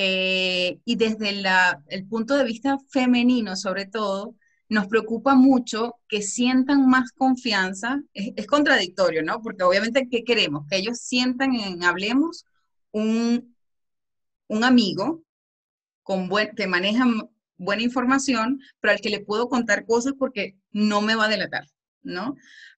Eh, 0.00 0.78
y 0.84 0.94
desde 0.94 1.42
el 1.88 2.06
punto 2.06 2.36
de 2.36 2.44
vista 2.44 2.78
femenino, 2.88 3.56
sobre 3.56 3.84
todo, 3.84 4.36
nos 4.68 4.86
preocupa 4.86 5.34
mucho 5.34 5.96
que 6.08 6.22
sientan 6.22 6.88
más 6.88 7.10
confianza. 7.10 8.00
Es, 8.14 8.46
contradictorio, 8.46 9.24
¿no? 9.24 9.42
Porque 9.42 9.64
obviamente, 9.64 10.08
¿qué 10.08 10.22
queremos? 10.22 10.68
Que 10.70 10.76
ellos 10.76 10.98
sientan 10.98 11.52
en 11.52 11.82
Hablemos 11.82 12.46
un, 12.92 13.56
un 14.46 14.62
amigo 14.62 15.24
con 16.04 16.28
buen, 16.28 16.54
que 16.54 16.68
maneja 16.68 17.04
buena 17.56 17.82
información, 17.82 18.60
pero 18.78 18.92
al 18.92 19.00
que 19.00 19.10
le 19.10 19.24
puedo 19.24 19.48
contar 19.48 19.84
cosas 19.84 20.12
porque 20.16 20.56
no 20.70 21.00
me 21.00 21.16
va 21.16 21.24
a 21.24 21.28
delatar, 21.28 21.66
¿no? 22.04 22.36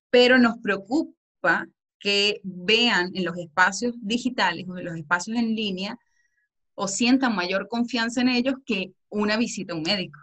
Pero 0.09 0.39
nos 0.39 0.57
preocupa 0.57 1.69
que 1.99 2.41
vean 2.45 3.11
en 3.15 3.27
los 3.27 3.37
espacios 3.37 3.95
digitales 4.01 4.67
o 4.71 4.79
en 4.79 4.87
los 4.87 4.97
espacios 4.97 5.37
en 5.37 5.55
línea 5.55 5.99
o 6.83 6.89
sientan 6.89 7.37
mayor 7.37 7.69
confianza 7.69 8.23
en 8.23 8.31
ellos 8.31 8.55
que 8.65 8.95
una 9.11 9.37
visita 9.37 9.75
a 9.75 9.77
un 9.77 9.83
médico. 9.83 10.19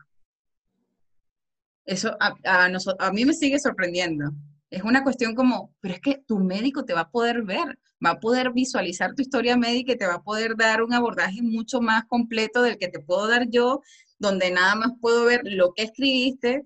Eso 1.86 2.18
a, 2.20 3.12
mí 3.12 3.26
me 3.26 3.34
sigue 3.34 3.60
sorprendiendo. 3.60 4.32
Es 4.72 4.82
una 4.82 5.04
cuestión 5.04 5.36
como, 5.36 5.76
pero 5.80 5.94
es 5.94 6.02
que 6.02 6.18
tu 6.26 6.40
médico 6.40 6.84
te 6.84 6.96
va 6.96 7.02
a 7.02 7.12
poder 7.12 7.44
ver, 7.44 7.78
va 8.04 8.12
a 8.12 8.20
poder 8.20 8.54
visualizar 8.54 9.14
tu 9.14 9.22
historia 9.22 9.56
médica 9.56 9.92
y 9.94 9.98
te 9.98 10.08
va 10.08 10.16
a 10.16 10.24
poder 10.24 10.56
dar 10.58 10.82
un 10.82 10.94
abordaje 10.94 11.44
mucho 11.44 11.80
más 11.80 12.06
completo 12.06 12.64
del 12.64 12.80
que 12.80 12.88
te 12.88 13.02
puedo 13.02 13.28
dar 13.28 13.48
yo, 13.52 13.82
donde 14.18 14.50
nada 14.50 14.74
más 14.74 14.94
puedo 15.00 15.26
ver 15.26 15.42
lo 15.44 15.74
que 15.76 15.84
escribiste 15.84 16.66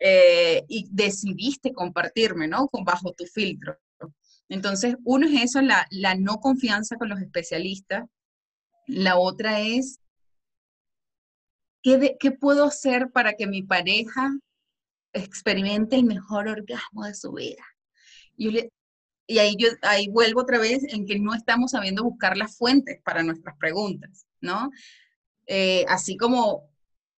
eh, 0.00 0.64
y 0.66 0.88
decidiste 0.90 1.72
compartirme, 1.72 2.48
¿no? 2.48 2.68
bajo 2.84 3.12
tu 3.12 3.26
filtro. 3.26 3.78
Entonces, 4.48 4.96
uno 5.04 5.28
es 5.28 5.44
eso, 5.44 5.60
la 5.62 6.14
no 6.16 6.40
confianza 6.40 6.96
con 6.96 7.08
los 7.08 7.20
especialistas, 7.20 8.04
la 8.88 9.18
otra 9.18 9.60
es, 9.60 10.00
¿qué, 11.82 12.16
¿qué 12.18 12.32
puedo 12.32 12.64
hacer 12.64 13.10
para 13.12 13.34
que 13.34 13.46
mi 13.46 13.62
pareja 13.62 14.30
experimente 15.12 15.96
el 15.96 16.04
mejor 16.04 16.48
orgasmo 16.48 17.04
de 17.04 17.14
su 17.14 17.32
vida? 17.32 17.62
y 18.36 19.38
ahí 19.82 20.08
vuelvo 20.08 20.40
otra 20.40 20.58
vez 20.58 20.84
en 20.92 21.04
que 21.04 21.18
no 21.18 21.34
estamos 21.34 21.72
sabiendo 21.72 22.04
buscar 22.04 22.36
las 22.36 22.56
fuentes 22.56 23.00
para 23.02 23.22
nuestras 23.22 23.56
preguntas, 23.58 24.26
¿no? 24.40 24.70
Eh, 25.46 25.84
así 25.88 26.16
como 26.16 26.70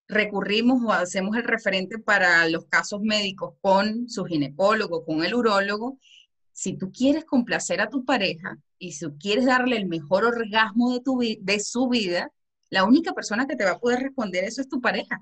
recurrimos 0.08 0.82
o 0.84 0.92
hacemos 0.92 1.36
el 1.36 1.44
referente 1.44 1.98
para 1.98 2.48
los 2.48 2.66
casos 2.66 3.00
médicos 3.00 3.54
con 3.60 4.08
su 4.08 4.24
ginecólogo, 4.24 5.04
con 5.04 5.24
el 5.24 5.34
urólogo, 5.34 5.98
si 6.52 6.76
tú 6.76 6.90
quieres 6.90 7.24
complacer 7.24 7.80
a 7.80 7.88
tu 7.88 8.04
pareja 8.04 8.58
y 8.80 8.92
si 8.92 9.06
quieres 9.20 9.44
darle 9.46 9.76
el 9.76 9.86
mejor 9.86 10.24
orgasmo 10.24 10.92
de, 10.92 11.00
tu 11.00 11.20
de 11.20 11.60
su 11.60 11.88
vida, 11.88 12.32
la 12.70 12.84
única 12.84 13.12
persona 13.12 13.46
que 13.46 13.54
te 13.54 13.64
va 13.64 13.72
a 13.72 13.78
poder 13.78 14.00
responder 14.00 14.42
eso 14.44 14.62
es 14.62 14.68
tu 14.68 14.80
pareja. 14.80 15.20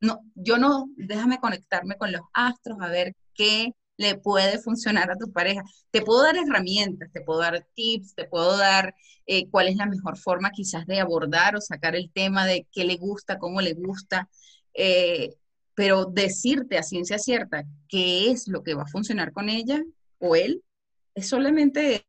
No, 0.00 0.20
yo 0.34 0.56
no, 0.58 0.88
déjame 0.96 1.38
conectarme 1.38 1.96
con 1.96 2.10
los 2.10 2.22
astros 2.32 2.78
a 2.80 2.88
ver 2.88 3.14
qué 3.34 3.72
le 3.98 4.16
puede 4.16 4.58
funcionar 4.58 5.10
a 5.10 5.16
tu 5.16 5.30
pareja. 5.30 5.62
Te 5.90 6.02
puedo 6.02 6.22
dar 6.22 6.36
herramientas, 6.36 7.10
te 7.12 7.20
puedo 7.20 7.40
dar 7.40 7.66
tips, 7.74 8.14
te 8.14 8.24
puedo 8.24 8.56
dar 8.56 8.94
eh, 9.26 9.48
cuál 9.50 9.68
es 9.68 9.76
la 9.76 9.86
mejor 9.86 10.16
forma 10.16 10.50
quizás 10.50 10.86
de 10.86 11.00
abordar 11.00 11.54
o 11.56 11.60
sacar 11.60 11.96
el 11.96 12.10
tema 12.12 12.46
de 12.46 12.66
qué 12.72 12.84
le 12.84 12.96
gusta, 12.96 13.38
cómo 13.38 13.60
le 13.60 13.74
gusta, 13.74 14.28
eh, 14.74 15.34
pero 15.74 16.06
decirte 16.06 16.78
a 16.78 16.82
ciencia 16.82 17.18
cierta 17.18 17.64
qué 17.88 18.30
es 18.30 18.48
lo 18.48 18.62
que 18.62 18.74
va 18.74 18.82
a 18.84 18.86
funcionar 18.86 19.32
con 19.32 19.50
ella 19.50 19.82
o 20.18 20.34
él, 20.36 20.62
es 21.14 21.28
solamente 21.28 22.05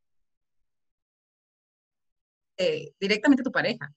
eh, 2.57 2.91
directamente 2.99 3.43
tu 3.43 3.51
pareja. 3.51 3.93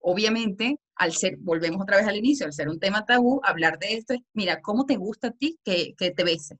Obviamente, 0.00 0.78
al 0.96 1.12
ser, 1.12 1.36
volvemos 1.38 1.82
otra 1.82 1.98
vez 1.98 2.06
al 2.06 2.16
inicio, 2.16 2.46
al 2.46 2.52
ser 2.52 2.68
un 2.68 2.80
tema 2.80 3.04
tabú, 3.04 3.40
hablar 3.44 3.78
de 3.78 3.94
esto 3.94 4.14
es, 4.14 4.20
mira, 4.32 4.60
¿cómo 4.60 4.84
te 4.84 4.96
gusta 4.96 5.28
a 5.28 5.32
ti 5.32 5.58
que, 5.64 5.94
te 5.96 6.24
bese? 6.24 6.58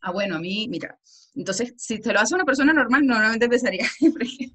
Ah, 0.00 0.12
bueno, 0.12 0.36
a 0.36 0.38
mí, 0.38 0.68
mira, 0.68 0.98
entonces, 1.34 1.74
si 1.76 1.98
te 1.98 2.12
lo 2.12 2.20
hace 2.20 2.34
una 2.34 2.44
persona 2.44 2.72
normal, 2.72 3.06
normalmente 3.06 3.46
empezaría, 3.46 3.86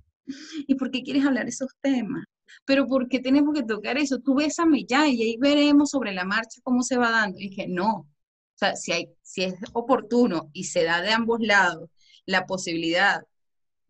¿y 0.68 0.76
por 0.76 0.92
qué 0.92 1.02
quieres 1.04 1.26
hablar 1.26 1.48
esos 1.48 1.72
temas? 1.82 2.24
Pero 2.66 2.88
¿por 2.88 3.08
qué 3.10 3.20
tenemos 3.20 3.54
que 3.56 3.64
tocar 3.64 3.98
eso? 3.98 4.20
Tú 4.20 4.36
bésame 4.36 4.86
ya 4.86 5.08
y 5.08 5.22
ahí 5.22 5.38
veremos 5.40 5.90
sobre 5.90 6.14
la 6.14 6.24
marcha 6.24 6.62
cómo 6.64 6.84
se 6.84 6.98
va 6.98 7.10
dando. 7.10 7.40
Y 7.40 7.50
dije, 7.50 7.68
no, 7.68 7.90
o 7.90 8.08
sea, 8.56 8.76
si, 8.76 8.92
hay, 8.92 9.10
si 9.22 9.44
es 9.44 9.56
oportuno 9.74 10.50
y 10.54 10.66
se 10.66 10.84
da 10.84 11.02
de 11.02 11.12
ambos 11.12 11.40
lados 11.42 11.90
la 12.26 12.46
posibilidad 12.46 13.24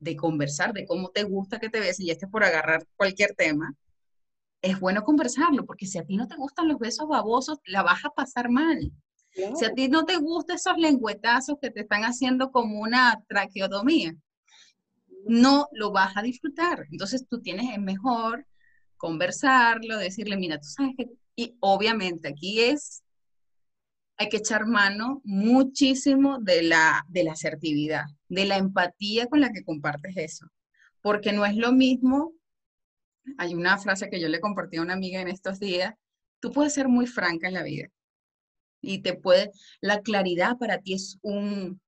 de 0.03 0.15
conversar 0.15 0.73
de 0.73 0.85
cómo 0.85 1.09
te 1.09 1.23
gusta 1.23 1.59
que 1.59 1.69
te 1.69 1.79
ves 1.79 1.99
y 1.99 2.11
este 2.11 2.25
es 2.25 2.31
por 2.31 2.43
agarrar 2.43 2.85
cualquier 2.95 3.33
tema, 3.35 3.73
es 4.61 4.79
bueno 4.79 5.03
conversarlo, 5.03 5.65
porque 5.65 5.85
si 5.85 5.97
a 5.97 6.05
ti 6.05 6.15
no 6.15 6.27
te 6.27 6.35
gustan 6.35 6.67
los 6.67 6.79
besos 6.79 7.07
babosos, 7.07 7.59
la 7.65 7.83
vas 7.83 8.05
a 8.05 8.09
pasar 8.09 8.49
mal. 8.49 8.91
Si 9.55 9.65
a 9.65 9.73
ti 9.73 9.87
no 9.87 10.05
te 10.05 10.17
gustan 10.17 10.57
esos 10.57 10.77
lengüetazos 10.77 11.57
que 11.59 11.71
te 11.71 11.81
están 11.81 12.03
haciendo 12.03 12.51
como 12.51 12.79
una 12.79 13.21
traqueotomía, 13.27 14.15
no 15.25 15.67
lo 15.71 15.91
vas 15.91 16.15
a 16.15 16.21
disfrutar. 16.21 16.85
Entonces 16.91 17.25
tú 17.27 17.41
tienes 17.41 17.71
es 17.73 17.79
mejor 17.79 18.45
conversarlo, 18.95 19.97
decirle, 19.97 20.37
mira, 20.37 20.59
tú 20.59 20.67
sabes 20.67 20.93
que, 20.97 21.09
y 21.35 21.55
obviamente 21.59 22.29
aquí 22.29 22.61
es 22.61 23.03
hay 24.17 24.29
que 24.29 24.37
echar 24.37 24.65
mano 24.65 25.21
muchísimo 25.23 26.39
de 26.39 26.63
la, 26.63 27.05
de 27.07 27.23
la 27.23 27.33
asertividad, 27.33 28.05
de 28.29 28.45
la 28.45 28.57
empatía 28.57 29.27
con 29.27 29.41
la 29.41 29.51
que 29.51 29.63
compartes 29.63 30.15
eso. 30.17 30.47
Porque 31.01 31.33
no 31.33 31.45
es 31.45 31.55
lo 31.55 31.71
mismo, 31.71 32.33
hay 33.37 33.53
una 33.55 33.77
frase 33.77 34.09
que 34.09 34.19
yo 34.19 34.29
le 34.29 34.39
compartí 34.39 34.77
a 34.77 34.81
una 34.81 34.93
amiga 34.93 35.21
en 35.21 35.27
estos 35.27 35.59
días, 35.59 35.93
tú 36.39 36.51
puedes 36.51 36.73
ser 36.73 36.87
muy 36.87 37.07
franca 37.07 37.47
en 37.47 37.53
la 37.53 37.63
vida, 37.63 37.89
y 38.81 38.99
te 38.99 39.13
puede, 39.13 39.51
la 39.81 40.01
claridad 40.01 40.57
para 40.57 40.79
ti 40.79 40.93
es 40.93 41.17
un, 41.21 41.81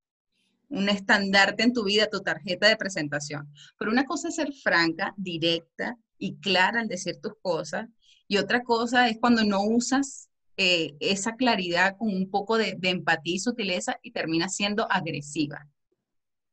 un 0.70 0.90
estandarte 0.90 1.64
en 1.64 1.74
tu 1.74 1.84
vida, 1.84 2.10
tu 2.10 2.22
tarjeta 2.22 2.68
de 2.68 2.78
presentación. 2.78 3.52
Pero 3.78 3.92
una 3.92 4.06
cosa 4.06 4.30
es 4.30 4.36
ser 4.36 4.54
franca, 4.54 5.14
directa 5.18 5.98
y 6.18 6.38
clara 6.38 6.80
al 6.80 6.88
decir 6.88 7.20
tus 7.22 7.34
cosas, 7.42 7.90
y 8.28 8.38
otra 8.38 8.64
cosa 8.64 9.10
es 9.10 9.18
cuando 9.20 9.44
no 9.44 9.62
usas 9.64 10.30
eh, 10.58 10.96
esa 11.00 11.36
claridad 11.36 11.98
con 11.98 12.10
un 12.10 12.30
poco 12.30 12.58
de, 12.58 12.78
empatía 12.82 13.36
y 13.36 13.40
sutileza 13.40 14.00
y 14.02 14.12
terminas 14.12 14.56
siendo 14.56 14.90
agresiva. 14.92 15.68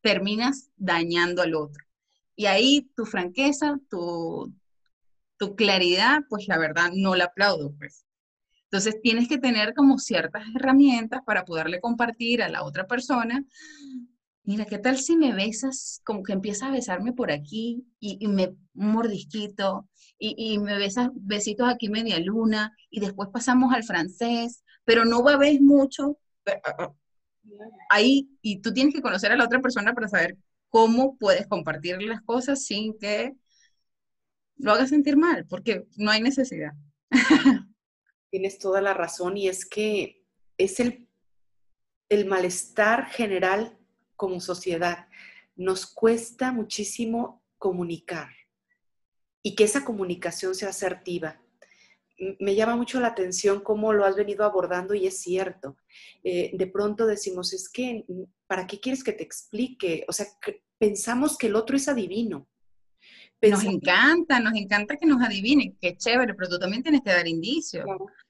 Terminas 0.00 0.70
dañando 0.76 1.42
al 1.42 1.54
otro. 1.54 1.84
Y 2.34 2.46
ahí 2.46 2.90
tu 2.96 3.04
franqueza, 3.04 3.78
tu, 3.88 4.52
tu 5.36 5.54
claridad, 5.54 6.22
pues 6.28 6.48
la 6.48 6.58
verdad 6.58 6.90
no 6.94 7.14
la 7.14 7.24
aplaudo, 7.24 7.74
pues. 7.78 8.04
Entonces 8.64 9.00
tienes 9.02 9.28
que 9.28 9.38
tener 9.38 9.74
como 9.74 9.98
ciertas 9.98 10.44
herramientas 10.56 11.20
para 11.26 11.44
poderle 11.44 11.80
compartir 11.80 12.42
a 12.42 12.48
la 12.48 12.64
otra 12.64 12.86
persona. 12.86 13.44
Mira, 14.44 14.64
¿qué 14.64 14.78
tal 14.78 14.98
si 14.98 15.16
me 15.16 15.32
besas, 15.32 16.00
como 16.04 16.24
que 16.24 16.32
empiezas 16.32 16.68
a 16.68 16.72
besarme 16.72 17.12
por 17.12 17.30
aquí 17.30 17.86
y, 18.00 18.26
me 18.26 18.56
mordisquito 18.74 19.88
y, 20.18 20.58
me 20.58 20.76
besas 20.78 21.10
besitos 21.14 21.68
aquí 21.68 21.88
media 21.88 22.18
luna 22.18 22.76
y 22.90 23.00
después 23.00 23.28
pasamos 23.32 23.72
al 23.72 23.84
francés, 23.84 24.64
pero 24.84 25.04
no 25.04 25.22
va 25.22 25.34
a 25.34 25.38
ver 25.38 25.60
mucho? 25.60 26.18
Ah, 26.46 26.74
ah. 26.78 26.92
Ahí, 27.88 28.30
y 28.40 28.60
tú 28.60 28.72
tienes 28.72 28.94
que 28.94 29.02
conocer 29.02 29.30
a 29.30 29.36
la 29.36 29.44
otra 29.44 29.60
persona 29.60 29.94
para 29.94 30.08
saber 30.08 30.36
cómo 30.68 31.16
puedes 31.18 31.46
compartir 31.46 32.02
las 32.02 32.22
cosas 32.22 32.64
sin 32.64 32.98
que 32.98 33.34
lo 34.56 34.72
hagas 34.72 34.90
sentir 34.90 35.16
mal, 35.16 35.46
porque 35.46 35.86
no 35.96 36.10
hay 36.10 36.20
necesidad. 36.20 36.72
Tienes 38.30 38.58
toda 38.58 38.80
la 38.80 38.94
razón 38.94 39.36
y 39.36 39.48
es 39.48 39.66
que 39.66 40.24
es 40.56 40.80
el, 40.80 41.08
el 42.08 42.26
malestar 42.26 43.06
general 43.06 43.78
como 44.16 44.40
sociedad. 44.40 45.08
Nos 45.56 45.86
cuesta 45.86 46.52
muchísimo 46.52 47.42
comunicar 47.58 48.30
y 49.42 49.54
que 49.54 49.64
esa 49.64 49.84
comunicación 49.84 50.54
sea 50.54 50.70
asertiva. 50.70 51.40
Me 52.38 52.54
llama 52.54 52.76
mucho 52.76 53.00
la 53.00 53.08
atención 53.08 53.60
cómo 53.60 53.92
lo 53.92 54.04
has 54.04 54.14
venido 54.14 54.44
abordando 54.44 54.94
y 54.94 55.06
es 55.06 55.20
cierto. 55.20 55.76
Eh, 56.22 56.50
de 56.54 56.66
pronto 56.68 57.06
decimos, 57.06 57.52
es 57.52 57.68
que, 57.68 58.04
¿para 58.46 58.66
qué 58.66 58.78
quieres 58.78 59.02
que 59.02 59.12
te 59.12 59.24
explique? 59.24 60.04
O 60.08 60.12
sea, 60.12 60.26
pensamos 60.78 61.36
que 61.36 61.48
el 61.48 61.56
otro 61.56 61.76
es 61.76 61.88
adivino. 61.88 62.48
Nos 63.40 63.64
encanta, 63.64 64.38
nos 64.38 64.54
encanta 64.54 64.96
que 64.96 65.06
nos 65.06 65.20
adivinen, 65.20 65.76
qué 65.80 65.96
chévere, 65.96 66.34
pero 66.34 66.48
tú 66.48 66.58
también 66.60 66.84
tienes 66.84 67.02
que 67.02 67.10
dar 67.10 67.26
indicios. 67.26 67.84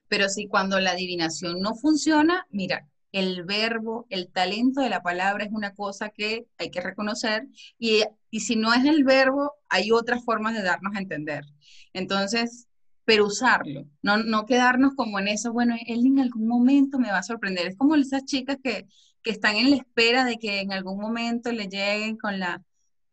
Pero 0.07 0.27
si 0.27 0.47
cuando 0.47 0.79
la 0.79 0.91
adivinación 0.91 1.59
no 1.59 1.75
funciona, 1.75 2.47
mira, 2.49 2.87
el 3.13 3.43
verbo, 3.43 4.07
el 4.09 4.27
talento 4.29 4.81
de 4.81 4.89
la 4.89 5.03
palabra 5.03 5.45
es 5.45 5.51
una 5.51 5.73
cosa 5.73 6.09
que 6.09 6.47
hay 6.57 6.71
que 6.71 6.81
reconocer 6.81 7.47
y, 7.77 8.03
si 8.31 8.55
no 8.55 8.73
es 8.73 8.83
el 8.85 9.03
verbo, 9.03 9.53
hay 9.69 9.91
otras 9.91 10.25
formas 10.25 10.55
de 10.55 10.63
darnos 10.63 10.95
a 10.95 10.99
entender. 10.99 11.45
Entonces, 11.93 12.67
pero 13.05 13.27
usarlo, 13.27 13.85
no, 14.01 14.17
no 14.17 14.45
quedarnos 14.45 14.95
como 14.95 15.19
en 15.19 15.27
eso, 15.27 15.53
bueno, 15.53 15.75
él 15.85 16.05
en 16.05 16.19
algún 16.19 16.47
momento 16.47 16.97
me 16.97 17.11
va 17.11 17.19
a 17.19 17.23
sorprender. 17.23 17.67
Es 17.67 17.77
como 17.77 17.95
esas 17.95 18.25
chicas 18.25 18.57
que, 18.63 18.87
que 19.21 19.31
están 19.31 19.57
en 19.57 19.69
la 19.69 19.75
espera 19.77 20.25
de 20.25 20.37
que 20.39 20.61
en 20.61 20.73
algún 20.73 20.99
momento 20.99 21.51
le 21.51 21.67
lleguen 21.67 22.17
con 22.17 22.39
la, 22.39 22.63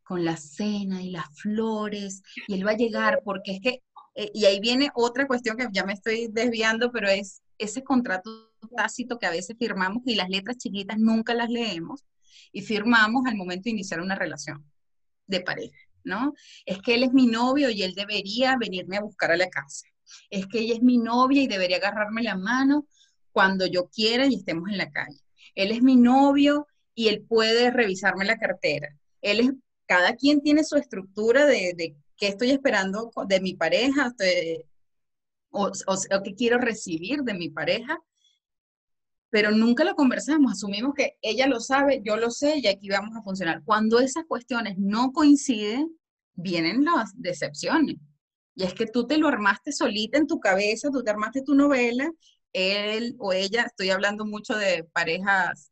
con 0.02 0.24
la 0.24 0.38
cena 0.38 1.02
y 1.02 1.10
las 1.10 1.26
flores 1.38 2.22
y 2.48 2.54
él 2.54 2.66
va 2.66 2.70
a 2.70 2.76
llegar 2.76 3.20
porque 3.22 3.52
es 3.52 3.60
que 3.60 3.82
eh, 4.14 4.30
y 4.34 4.44
ahí 4.46 4.60
viene 4.60 4.90
otra 4.94 5.26
cuestión 5.26 5.56
que 5.56 5.68
ya 5.72 5.84
me 5.84 5.92
estoy 5.92 6.28
desviando, 6.28 6.90
pero 6.90 7.08
es 7.08 7.42
ese 7.58 7.84
contrato 7.84 8.49
tácito 8.68 9.18
que 9.18 9.26
a 9.26 9.30
veces 9.30 9.56
firmamos 9.58 10.02
y 10.06 10.14
las 10.14 10.28
letras 10.28 10.58
chiquitas 10.58 10.98
nunca 10.98 11.34
las 11.34 11.50
leemos 11.50 12.04
y 12.52 12.62
firmamos 12.62 13.26
al 13.26 13.36
momento 13.36 13.64
de 13.64 13.70
iniciar 13.70 14.00
una 14.00 14.14
relación 14.14 14.64
de 15.26 15.40
pareja, 15.40 15.78
¿no? 16.04 16.34
Es 16.66 16.80
que 16.82 16.94
él 16.94 17.04
es 17.04 17.12
mi 17.12 17.26
novio 17.26 17.70
y 17.70 17.82
él 17.82 17.94
debería 17.94 18.56
venirme 18.58 18.96
a 18.96 19.02
buscar 19.02 19.30
a 19.30 19.36
la 19.36 19.48
casa. 19.48 19.86
Es 20.28 20.46
que 20.46 20.60
ella 20.60 20.74
es 20.74 20.82
mi 20.82 20.98
novia 20.98 21.42
y 21.42 21.46
debería 21.46 21.76
agarrarme 21.76 22.22
la 22.22 22.36
mano 22.36 22.86
cuando 23.32 23.66
yo 23.66 23.88
quiera 23.88 24.26
y 24.26 24.34
estemos 24.34 24.68
en 24.68 24.78
la 24.78 24.90
calle. 24.90 25.20
Él 25.54 25.70
es 25.70 25.82
mi 25.82 25.96
novio 25.96 26.66
y 26.94 27.08
él 27.08 27.22
puede 27.22 27.70
revisarme 27.70 28.24
la 28.24 28.38
cartera. 28.38 28.96
Cada 29.86 30.14
quien 30.14 30.40
tiene 30.40 30.62
su 30.62 30.76
estructura 30.76 31.46
de, 31.46 31.74
de 31.76 31.96
qué 32.16 32.28
estoy 32.28 32.50
esperando 32.50 33.10
de 33.26 33.40
mi 33.40 33.54
pareja 33.54 34.14
o, 35.50 35.72
qué 36.22 36.34
quiero 36.34 36.58
recibir 36.58 37.22
de 37.22 37.34
mi 37.34 37.48
pareja, 37.48 37.98
pero 39.30 39.52
nunca 39.52 39.84
lo 39.84 39.94
conversamos, 39.94 40.52
asumimos 40.52 40.94
que 40.94 41.16
ella 41.22 41.46
lo 41.46 41.60
sabe, 41.60 42.02
yo 42.04 42.16
lo 42.16 42.30
sé 42.30 42.58
y 42.58 42.66
aquí 42.66 42.88
vamos 42.88 43.16
a 43.16 43.22
funcionar. 43.22 43.62
Cuando 43.64 44.00
esas 44.00 44.24
cuestiones 44.26 44.76
no 44.78 45.12
coinciden, 45.12 45.96
vienen 46.34 46.84
las 46.84 47.12
decepciones. 47.14 47.96
Y 48.54 48.64
es 48.64 48.74
que 48.74 48.86
tú 48.86 49.06
te 49.06 49.18
lo 49.18 49.28
armaste 49.28 49.72
solita 49.72 50.18
en 50.18 50.26
tu 50.26 50.40
cabeza, 50.40 50.90
tú 50.90 51.02
te 51.02 51.10
armaste 51.10 51.42
tu 51.42 51.54
novela, 51.54 52.10
él 52.52 53.14
o 53.18 53.32
ella, 53.32 53.62
estoy 53.62 53.90
hablando 53.90 54.26
mucho 54.26 54.56
de 54.56 54.84
parejas 54.92 55.70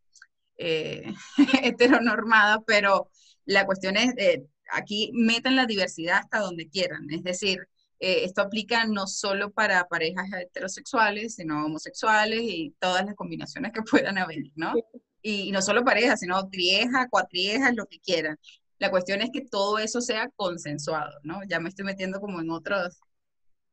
eh, 0.57 1.12
heteronormadas, 1.62 2.59
pero 2.66 3.11
la 3.44 3.66
cuestión 3.66 3.97
es, 3.97 4.14
eh, 4.16 4.44
aquí 4.73 5.11
metan 5.14 5.57
la 5.57 5.66
diversidad 5.66 6.18
hasta 6.18 6.38
donde 6.38 6.68
quieran. 6.68 7.11
Es 7.11 7.23
decir, 7.25 7.68
eh, 8.01 8.25
esto 8.25 8.43
aplica 8.43 8.87
no 8.87 9.07
solo 9.07 9.51
para 9.51 9.89
parejas 9.89 10.27
heterosexuales, 10.33 11.35
sino 11.35 11.65
homosexuales 11.67 12.41
y 12.43 12.75
todas 12.79 13.05
las 13.05 13.15
combinaciones 13.15 13.73
que 13.73 13.83
puedan 13.91 14.19
haber, 14.19 14.45
¿no? 14.55 14.75
Y, 15.23 15.51
no 15.51 15.61
solo 15.63 15.85
parejas, 15.85 16.21
sino 16.21 16.49
trieja, 16.49 17.09
cuatriejas, 17.09 17.75
lo 17.75 17.87
que 17.87 17.99
quieran. 17.99 18.39
La 18.79 18.91
cuestión 18.91 19.21
es 19.21 19.31
que 19.33 19.43
todo 19.43 19.79
eso 19.79 20.01
sea 20.01 20.31
consensuado, 20.37 21.19
¿no? 21.25 21.41
Ya 21.49 21.59
me 21.59 21.69
estoy 21.69 21.85
metiendo 21.85 22.21
como 22.21 22.41
en 22.41 22.51
otros, 22.51 23.01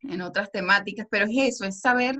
en 0.01 0.21
otras 0.21 0.51
temáticas, 0.51 1.07
pero 1.09 1.25
es 1.25 1.55
eso, 1.55 1.65
es 1.65 1.79
saber 1.79 2.17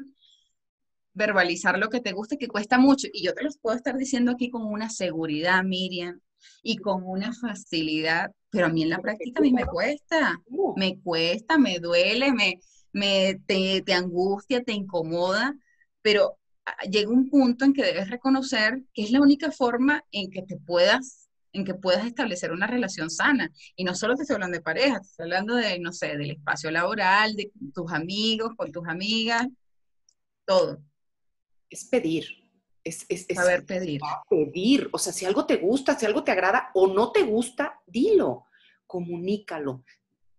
verbalizar 1.13 1.80
lo 1.80 1.89
que 1.89 2.02
te 2.02 2.12
gusta, 2.12 2.38
que 2.38 2.48
cuesta 2.48 2.78
mucho. 2.78 3.08
Y 3.12 3.24
yo 3.26 3.34
te 3.34 3.44
los 3.44 3.58
puedo 3.58 3.76
estar 3.76 3.98
diciendo 3.98 4.34
aquí 4.34 4.52
con 4.52 4.63
una 4.65 4.89
seguridad, 4.89 5.63
Miriam, 5.63 6.22
y 6.63 6.77
con 6.77 7.03
una 7.03 7.34
facilidad, 7.34 8.31
pero 8.49 8.67
a 8.67 8.69
mí 8.69 8.84
en 8.84 8.89
la 8.89 8.99
práctica 8.99 9.39
a 9.39 9.41
mí 9.41 9.51
me 9.51 9.65
cuesta, 9.65 10.39
me 10.75 10.99
cuesta, 10.99 11.58
me 11.58 11.79
duele, 11.79 12.31
me, 12.31 12.60
me 12.93 13.39
te, 13.45 13.81
te 13.86 13.93
angustia, 13.93 14.63
te 14.63 14.73
incomoda, 14.73 15.53
pero 16.01 16.38
ah, 16.65 16.86
llega 16.89 17.12
un 17.12 17.29
punto 17.29 17.65
en 17.65 17.73
que 17.73 17.84
debes 17.84 18.10
reconocer 18.10 18.84
que 18.93 19.03
es 19.03 19.12
la 19.12 19.21
única 19.21 19.51
forma 19.51 20.03
en 20.12 20.31
que 20.31 20.41
te 20.41 20.58
puedas 20.58 21.25
en 21.55 21.63
que 21.63 21.73
puedas 21.73 22.05
establecer 22.05 22.51
una 22.51 22.67
relación 22.67 23.10
sana. 23.10 23.49
Y 23.75 23.86
no 23.86 23.95
solo 23.95 24.15
te 24.15 24.23
estoy 24.23 24.36
hablando 24.36 24.58
de 24.58 24.63
pareja, 24.63 24.99
te 24.99 25.08
estoy 25.08 25.23
hablando 25.23 25.55
de, 25.55 25.79
no 25.79 25.93
sé, 25.93 26.17
del 26.17 26.31
espacio 26.31 26.69
laboral, 26.69 27.34
de 27.36 27.51
tus 27.73 27.91
amigos, 27.93 28.51
con 28.58 28.71
tus 28.71 28.86
amigas, 28.88 29.47
todo. 30.45 30.81
Es 31.69 31.86
pedir, 31.86 32.25
es, 32.86 33.06
es, 33.10 33.26
saber 33.34 33.65
pedir. 33.65 34.00
Pedir, 34.30 34.89
o 34.93 34.98
sea, 34.98 35.12
si 35.12 35.26
algo 35.26 35.45
te 35.45 35.58
gusta, 35.58 36.00
si 36.00 36.06
algo 36.06 36.24
te 36.24 36.32
agrada 36.32 36.69
o 36.76 36.88
no 36.88 37.12
te 37.12 37.24
gusta, 37.24 37.82
dilo, 37.86 38.45
comunícalo. 38.86 39.84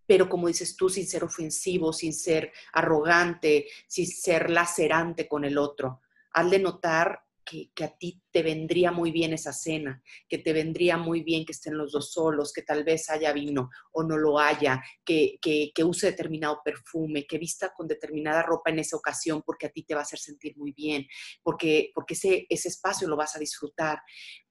Pero 0.06 0.28
como 0.28 0.46
dices 0.46 0.76
tú, 0.76 0.88
sin 0.88 1.06
ser 1.06 1.24
ofensivo, 1.24 1.92
sin 1.92 2.14
ser 2.14 2.52
arrogante, 2.72 3.66
sin 3.88 4.06
ser 4.06 4.50
lacerante 4.50 5.26
con 5.26 5.44
el 5.44 5.58
otro. 5.58 6.00
Hazle 6.32 6.60
notar 6.60 7.25
que, 7.46 7.84
a 7.84 7.96
ti 7.96 8.20
te 8.30 8.42
vendría 8.42 8.90
muy 8.90 9.12
bien 9.12 9.32
esa 9.32 9.52
cena, 9.52 10.02
que 10.28 10.38
te 10.38 10.52
vendría 10.52 10.96
muy 10.96 11.22
bien 11.22 11.46
que 11.46 11.52
estén 11.52 11.78
los 11.78 11.92
dos 11.92 12.12
solos, 12.12 12.52
que 12.52 12.62
tal 12.62 12.84
vez 12.84 13.08
haya 13.08 13.32
vino 13.32 13.70
o 13.92 14.02
no 14.02 14.18
lo 14.18 14.38
haya, 14.38 14.82
que, 15.04 15.38
que, 15.40 15.84
use 15.84 16.10
determinado 16.10 16.60
perfume, 16.64 17.26
que 17.26 17.38
vista 17.38 17.72
con 17.74 17.86
determinada 17.86 18.42
ropa 18.42 18.70
en 18.70 18.80
esa 18.80 18.96
ocasión 18.96 19.42
porque 19.46 19.66
a 19.66 19.70
ti 19.70 19.84
te 19.84 19.94
va 19.94 20.00
a 20.00 20.02
hacer 20.02 20.18
sentir 20.18 20.56
muy 20.56 20.72
bien, 20.72 21.06
porque, 21.42 21.92
porque 21.94 22.14
ese, 22.14 22.46
ese 22.50 22.68
espacio 22.68 23.06
lo 23.08 23.16
vas 23.16 23.36
a 23.36 23.38
disfrutar, 23.38 24.00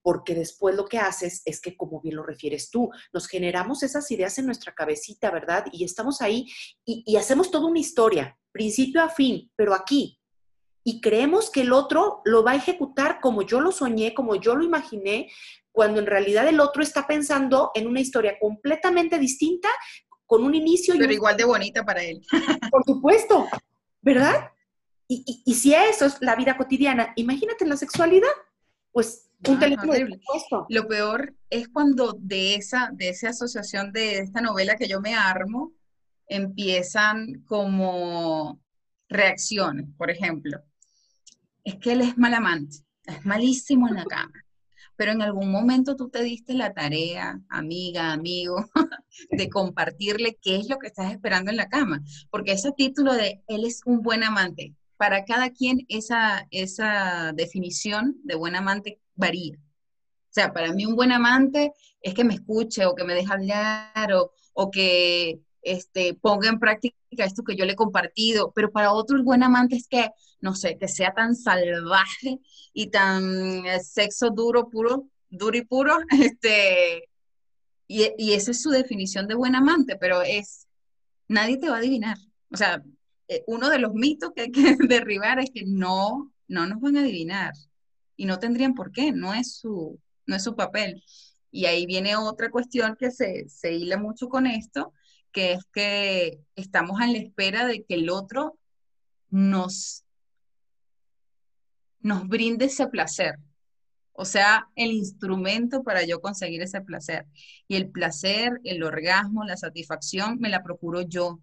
porque 0.02 0.34
después 0.34 0.76
lo 0.76 0.86
que 0.86 0.98
haces 0.98 1.42
es 1.46 1.60
que, 1.60 1.76
como 1.76 2.00
bien 2.00 2.16
lo 2.16 2.24
refieres 2.24 2.70
tú, 2.70 2.90
nos 3.12 3.28
generamos 3.28 3.84
esas 3.84 4.10
ideas 4.12 4.38
en 4.40 4.46
nuestra 4.46 4.74
cabecita, 4.74 5.30
¿verdad? 5.30 5.66
Y 5.74 5.84
estamos 5.84 6.22
ahí 6.22 6.48
y, 6.86 7.04
y 7.06 7.18
hacemos 7.18 7.52
toda 7.52 7.68
una 7.68 7.80
historia, 7.80 8.40
principio 8.52 9.02
a 9.02 9.10
fin, 9.10 9.52
pero 9.58 9.74
aquí, 9.74 10.18
y 10.88 11.02
creemos 11.02 11.50
que 11.50 11.62
el 11.62 11.74
otro 11.74 12.22
lo 12.26 12.44
va 12.44 12.52
a 12.52 12.56
ejecutar 12.56 13.20
como 13.20 13.42
yo 13.42 13.60
lo 13.60 13.72
soñé, 13.72 14.14
como 14.14 14.36
yo 14.36 14.56
lo 14.56 14.64
imaginé, 14.64 15.32
cuando 15.72 16.00
en 16.00 16.06
realidad 16.06 16.48
el 16.48 16.60
otro 16.60 16.84
está 16.84 17.08
pensando 17.08 17.72
en 17.74 17.88
una 17.88 18.02
historia 18.02 18.38
completamente 18.40 19.18
distinta, 19.18 19.68
con 20.28 20.44
un 20.44 20.54
inicio. 20.54 20.94
Pero 20.98 21.12
igual 21.12 21.36
de 21.38 21.44
bonita 21.44 21.84
para 21.84 22.04
él. 22.04 22.22
Por 22.70 22.84
supuesto, 22.86 23.48
¿verdad? 24.00 24.52
Y, 25.08 25.44
y, 25.44 25.54
si 25.56 25.74
eso 25.74 26.06
es 26.06 26.18
la 26.22 26.36
vida 26.36 26.56
cotidiana, 26.56 27.14
imagínate 27.16 27.64
en 27.64 27.72
la 27.72 27.78
sexualidad, 27.78 28.30
pues 28.92 29.32
un 29.48 29.58
ah, 29.58 29.60
teléfono 29.60 29.94
de 29.94 30.20
Lo 30.70 30.88
peor 30.88 31.34
es 31.50 31.68
cuando 31.68 32.16
de 32.20 32.56
esa, 32.56 32.92
de 32.94 33.10
esa 33.10 33.30
asociación 33.30 33.92
de 33.92 34.20
esta 34.20 34.40
novela 34.40 34.76
que 34.76 34.88
yo 34.88 35.02
me 35.02 35.16
armo, 35.16 35.74
empiezan 36.28 37.44
como 37.48 38.60
reacciones, 39.10 39.88
por 39.98 40.12
ejemplo 40.12 40.62
es 41.66 41.76
que 41.76 41.92
él 41.92 42.02
es 42.02 42.18
mal 42.18 42.34
amante, 42.34 42.78
es 43.06 43.26
malísimo 43.26 43.90
en 43.90 43.96
la 43.96 44.06
cama. 44.06 44.42
Pero 44.96 45.12
en 45.12 45.22
algún 45.22 45.52
momento 45.52 45.98
tú 45.98 46.10
te 46.10 46.24
diste 46.24 46.54
la 46.54 46.74
tarea, 46.74 47.42
amiga, 47.50 48.14
amigo, 48.14 48.70
de 49.30 49.50
compartirle 49.50 50.38
qué 50.42 50.56
es 50.56 50.70
lo 50.70 50.78
que 50.78 50.88
estás 50.88 51.12
esperando 51.12 51.52
en 51.52 51.58
la 51.58 51.68
cama. 51.68 52.02
Porque 52.30 52.54
ese 52.54 52.72
título 52.72 53.14
de 53.14 53.44
él 53.48 53.66
es 53.66 53.82
un 53.86 54.02
buen 54.02 54.24
amante, 54.24 54.74
para 54.96 55.26
cada 55.26 55.50
quien 55.50 55.86
esa, 55.90 56.48
esa 56.52 57.34
definición 57.34 58.16
de 58.24 58.36
buen 58.36 58.56
amante 58.56 59.02
varía. 59.16 59.58
O 59.58 60.36
sea, 60.36 60.54
para 60.54 60.72
mí 60.72 60.86
un 60.86 60.96
buen 60.96 61.12
amante 61.12 61.74
es 62.02 62.14
que 62.14 62.24
me 62.24 62.36
escuche 62.36 62.86
o 62.86 62.96
que 62.96 63.04
me 63.04 63.16
deje 63.16 63.34
hablar 63.34 64.14
o, 64.14 64.32
o 64.54 64.72
que 64.72 65.42
este, 65.66 66.14
ponga 66.14 66.48
en 66.48 66.60
práctica 66.60 66.96
esto 67.18 67.44
que 67.44 67.56
yo 67.56 67.66
le 67.66 67.74
he 67.74 67.76
compartido, 67.76 68.54
pero 68.54 68.72
para 68.72 68.94
otro 68.94 69.18
el 69.18 69.24
buen 69.24 69.44
amante 69.44 69.76
es 69.76 69.88
que, 69.88 70.10
no 70.40 70.56
sé, 70.56 70.78
que 70.78 70.88
sea 70.88 71.14
tan 71.14 71.36
salvaje 71.36 72.40
y 72.74 72.88
tan 72.92 73.66
eh, 73.66 73.80
sexo 73.80 74.30
duro, 74.30 74.70
puro, 74.70 75.10
duro 75.30 75.58
y 75.58 75.66
puro, 75.66 75.98
este, 76.22 77.10
y, 77.88 78.12
y 78.18 78.34
esa 78.34 78.52
es 78.52 78.62
su 78.62 78.70
definición 78.70 79.28
de 79.28 79.36
buen 79.36 79.56
amante, 79.56 79.98
pero 80.00 80.22
es, 80.22 80.68
nadie 81.28 81.58
te 81.58 81.70
va 81.70 81.76
a 81.76 81.80
adivinar. 81.80 82.18
O 82.52 82.58
sea, 82.58 82.84
eh, 83.28 83.44
uno 83.48 83.70
de 83.70 83.80
los 83.80 83.94
mitos 83.94 84.32
que 84.36 84.44
hay 84.44 84.52
que 84.52 84.76
derribar 84.88 85.40
es 85.40 85.50
que 85.52 85.64
no, 85.66 86.32
no 86.48 86.68
nos 86.68 86.80
van 86.80 86.98
a 86.98 87.02
adivinar 87.02 87.54
y 88.16 88.26
no 88.26 88.40
tendrían 88.40 88.76
por 88.76 88.92
qué, 88.92 89.12
no 89.12 89.34
es 89.34 89.56
su, 89.56 90.00
no 90.28 90.36
es 90.36 90.44
su 90.44 90.56
papel. 90.56 91.04
Y 91.52 91.66
ahí 91.66 91.86
viene 91.86 92.16
otra 92.16 92.52
cuestión 92.52 92.96
que 92.98 93.12
se, 93.12 93.48
se 93.50 93.74
hila 93.74 93.98
mucho 93.98 94.30
con 94.30 94.46
esto, 94.46 94.94
que 95.36 95.52
es 95.52 95.66
que 95.74 96.40
estamos 96.56 97.02
a 97.02 97.08
la 97.08 97.18
espera 97.18 97.68
de 97.68 97.84
que 97.84 97.96
el 97.96 98.10
otro 98.10 98.58
nos, 99.30 100.06
nos 102.00 102.26
brinde 102.30 102.66
ese 102.66 102.88
placer. 102.88 103.36
O 104.14 104.24
sea, 104.24 104.70
el 104.78 104.94
instrumento 104.94 105.84
para 105.84 106.06
yo 106.06 106.22
conseguir 106.22 106.62
ese 106.62 106.80
placer. 106.80 107.26
Y 107.68 107.76
el 107.76 107.90
placer, 107.90 108.62
el 108.64 108.82
orgasmo, 108.82 109.44
la 109.44 109.58
satisfacción, 109.58 110.40
me 110.40 110.48
la 110.48 110.64
procuro 110.64 111.02
yo. 111.02 111.42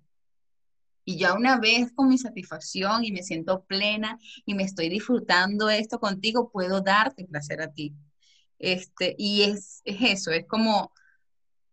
Y 1.05 1.19
ya 1.19 1.35
una 1.35 1.59
vez 1.61 1.93
con 1.95 2.09
mi 2.09 2.17
satisfacción 2.17 3.05
y 3.05 3.13
me 3.13 3.23
siento 3.23 3.63
plena 3.65 4.19
y 4.47 4.55
me 4.55 4.63
estoy 4.63 4.89
disfrutando 4.89 5.69
esto 5.69 6.01
contigo, 6.01 6.51
puedo 6.51 6.81
darte 6.81 7.27
placer 7.27 7.61
a 7.61 7.71
ti. 7.71 7.93
Este, 8.59 9.15
y 9.19 9.43
es, 9.43 9.83
es 9.85 9.99
eso, 10.01 10.31
es 10.31 10.47
como 10.47 10.95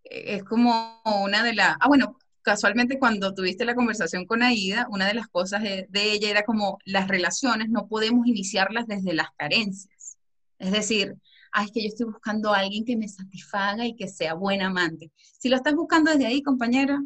es 0.09 0.43
como 0.43 1.01
una 1.23 1.43
de 1.43 1.53
las, 1.53 1.77
ah, 1.79 1.87
bueno, 1.87 2.17
casualmente 2.41 2.99
cuando 2.99 3.33
tuviste 3.33 3.65
la 3.65 3.75
conversación 3.75 4.25
con 4.25 4.43
Aida, 4.43 4.87
una 4.89 5.07
de 5.07 5.13
las 5.13 5.27
cosas 5.27 5.61
de, 5.61 5.87
ella 5.93 6.29
era 6.29 6.43
como 6.43 6.79
las 6.85 7.07
relaciones 7.07 7.69
no 7.69 7.87
podemos 7.87 8.27
iniciarlas 8.27 8.87
desde 8.87 9.13
las 9.13 9.27
carencias. 9.37 10.17
Es 10.57 10.71
decir, 10.71 11.15
ay, 11.51 11.65
es 11.65 11.71
que 11.71 11.81
yo 11.81 11.87
estoy 11.87 12.05
buscando 12.07 12.53
a 12.53 12.59
alguien 12.59 12.85
que 12.85 12.97
me 12.97 13.07
satisfaga 13.07 13.85
y 13.85 13.95
que 13.95 14.07
sea 14.07 14.33
buen 14.33 14.61
amante. 14.61 15.11
Si 15.39 15.49
lo 15.49 15.55
estás 15.55 15.75
buscando 15.75 16.11
desde 16.11 16.25
ahí, 16.25 16.41
compañera, 16.41 16.99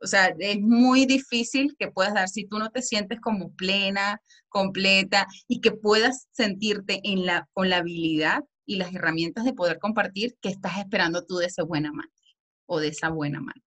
o 0.00 0.06
sea, 0.06 0.34
es 0.38 0.60
muy 0.60 1.06
difícil 1.06 1.76
que 1.78 1.90
puedas 1.90 2.14
dar 2.14 2.28
si 2.28 2.46
tú 2.46 2.58
no 2.58 2.70
te 2.70 2.82
sientes 2.82 3.20
como 3.20 3.52
plena, 3.52 4.20
completa 4.48 5.26
y 5.48 5.60
que 5.60 5.72
puedas 5.72 6.28
sentirte 6.32 7.00
en 7.04 7.24
la, 7.24 7.48
con 7.54 7.70
la 7.70 7.78
habilidad 7.78 8.44
y 8.66 8.76
las 8.76 8.94
herramientas 8.94 9.44
de 9.44 9.52
poder 9.52 9.78
compartir 9.78 10.36
que 10.40 10.48
estás 10.48 10.78
esperando 10.78 11.24
tú 11.24 11.36
de 11.36 11.46
ese 11.46 11.62
buen 11.62 11.86
amante 11.86 12.22
o 12.66 12.80
de 12.80 12.88
esa 12.88 13.10
buena 13.10 13.38
amante. 13.38 13.62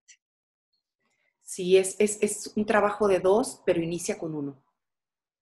Sí, 1.42 1.76
es, 1.76 1.96
es, 1.98 2.18
es 2.20 2.52
un 2.56 2.66
trabajo 2.66 3.08
de 3.08 3.20
dos, 3.20 3.62
pero 3.64 3.82
inicia 3.82 4.18
con 4.18 4.34
uno. 4.34 4.62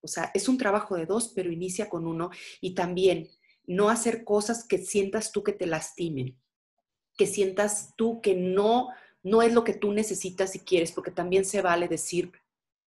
O 0.00 0.08
sea, 0.08 0.30
es 0.34 0.48
un 0.48 0.56
trabajo 0.56 0.94
de 0.94 1.06
dos, 1.06 1.32
pero 1.34 1.50
inicia 1.50 1.88
con 1.88 2.06
uno. 2.06 2.30
Y 2.60 2.74
también 2.74 3.28
no 3.66 3.88
hacer 3.88 4.24
cosas 4.24 4.64
que 4.64 4.78
sientas 4.78 5.32
tú 5.32 5.42
que 5.42 5.52
te 5.52 5.66
lastimen, 5.66 6.40
que 7.16 7.26
sientas 7.26 7.94
tú 7.96 8.20
que 8.20 8.34
no, 8.34 8.90
no 9.22 9.42
es 9.42 9.52
lo 9.52 9.64
que 9.64 9.74
tú 9.74 9.92
necesitas 9.92 10.54
y 10.54 10.60
quieres, 10.60 10.92
porque 10.92 11.10
también 11.10 11.44
se 11.44 11.62
vale 11.62 11.88
decir, 11.88 12.30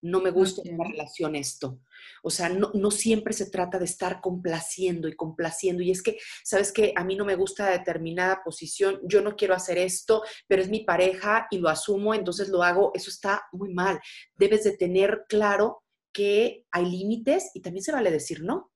no 0.02 0.22
me 0.22 0.32
gusta 0.32 0.62
en 0.66 0.78
la 0.78 0.86
relación 0.86 1.36
esto. 1.36 1.82
O 2.24 2.30
sea, 2.30 2.50
no, 2.50 2.72
no, 2.74 2.92
siempre 2.92 3.34
se 3.34 3.50
trata 3.50 3.78
de 3.78 3.86
estar 3.86 4.22
complaciendo 4.22 5.08
y 5.08 5.16
complaciendo. 5.16 5.84
Y 5.84 5.92
es 5.92 6.02
que, 6.02 6.18
¿sabes 6.44 6.72
que 6.72 6.94
A 6.96 7.04
mí 7.04 7.16
no 7.16 7.26
me 7.26 7.36
gusta 7.36 7.70
determinada 7.70 8.42
posición, 8.44 9.00
yo 9.04 9.22
no 9.22 9.36
quiero 9.36 9.54
hacer 9.54 9.78
esto, 9.78 10.24
pero 10.48 10.62
es 10.62 10.70
mi 10.70 10.84
pareja 10.84 11.48
y 11.52 11.60
lo 11.60 11.70
asumo, 11.70 12.14
entonces 12.14 12.50
lo 12.50 12.64
hago. 12.64 12.92
Eso 12.94 13.10
está 13.10 13.44
muy 13.52 13.74
mal. 13.74 14.00
Debes 14.36 14.64
de 14.64 14.78
tener 14.78 15.26
claro 15.28 15.84
que 16.12 16.66
hay 16.72 16.86
límites 16.86 17.52
y 17.54 17.62
también 17.62 17.84
se 17.84 17.92
vale 17.92 18.12
decir 18.12 18.44
no. 18.44 18.72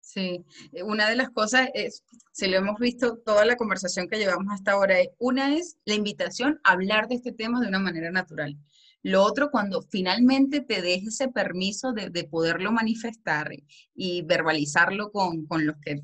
Sí, 0.00 0.44
eh, 0.72 0.84
una 0.84 1.08
de 1.08 1.16
las 1.16 1.30
cosas 1.30 1.68
es, 1.74 2.04
si 2.32 2.46
lo 2.46 2.58
hemos 2.58 2.78
visto, 2.78 3.18
toda 3.18 3.44
la 3.44 3.56
conversación 3.56 4.08
que 4.08 4.18
llevamos 4.18 4.54
hasta 4.54 4.72
ahora, 4.72 4.94
una 5.18 5.56
es 5.56 5.78
la 5.84 5.94
invitación 5.94 6.60
a 6.62 6.72
hablar 6.72 7.08
de 7.08 7.16
este 7.16 7.32
tema 7.32 7.60
de 7.60 7.66
una 7.66 7.80
manera 7.80 8.12
natural. 8.12 8.56
Lo 9.06 9.22
otro, 9.22 9.52
cuando 9.52 9.82
finalmente 9.82 10.62
te 10.62 10.82
dejes 10.82 11.20
ese 11.20 11.28
permiso 11.28 11.92
de, 11.92 12.24
poderlo 12.24 12.72
manifestar 12.72 13.52
y 13.94 14.22
verbalizarlo 14.22 15.12
con, 15.12 15.46
con 15.46 15.64
los 15.64 15.76
que 15.80 16.02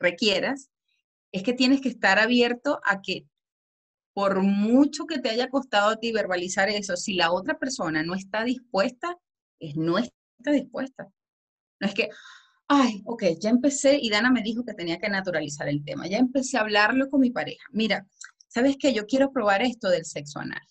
requieras, 0.00 0.70
es 1.32 1.42
que 1.42 1.52
tienes 1.52 1.82
que 1.82 1.90
estar 1.90 2.18
abierto 2.18 2.80
a 2.86 3.02
que 3.02 3.26
por 4.14 4.40
mucho 4.40 5.04
que 5.04 5.18
te 5.18 5.28
haya 5.28 5.50
costado 5.50 5.90
a 5.90 5.96
ti 5.96 6.12
verbalizar 6.12 6.70
eso, 6.70 6.96
si 6.96 7.12
la 7.12 7.30
otra 7.30 7.58
persona 7.58 8.02
no 8.02 8.14
está 8.14 8.42
dispuesta, 8.42 9.18
es 9.60 9.76
no 9.76 9.98
está 9.98 10.50
dispuesta. 10.50 11.12
No 11.78 11.88
es 11.88 11.92
que, 11.92 12.08
ay, 12.68 13.02
ok, 13.04 13.22
ya 13.38 13.50
empecé 13.50 13.98
y 14.00 14.08
Dana 14.08 14.30
me 14.30 14.40
dijo 14.40 14.64
que 14.64 14.72
tenía 14.72 14.98
que 14.98 15.10
naturalizar 15.10 15.68
el 15.68 15.84
tema, 15.84 16.06
ya 16.06 16.16
empecé 16.16 16.56
a 16.56 16.62
hablarlo 16.62 17.10
con 17.10 17.20
mi 17.20 17.30
pareja. 17.30 17.66
Mira, 17.70 18.06
¿sabes 18.48 18.76
qué? 18.78 18.94
Yo 18.94 19.04
quiero 19.04 19.30
probar 19.30 19.60
esto 19.60 19.90
del 19.90 20.06
sexo 20.06 20.38
anal. 20.38 20.62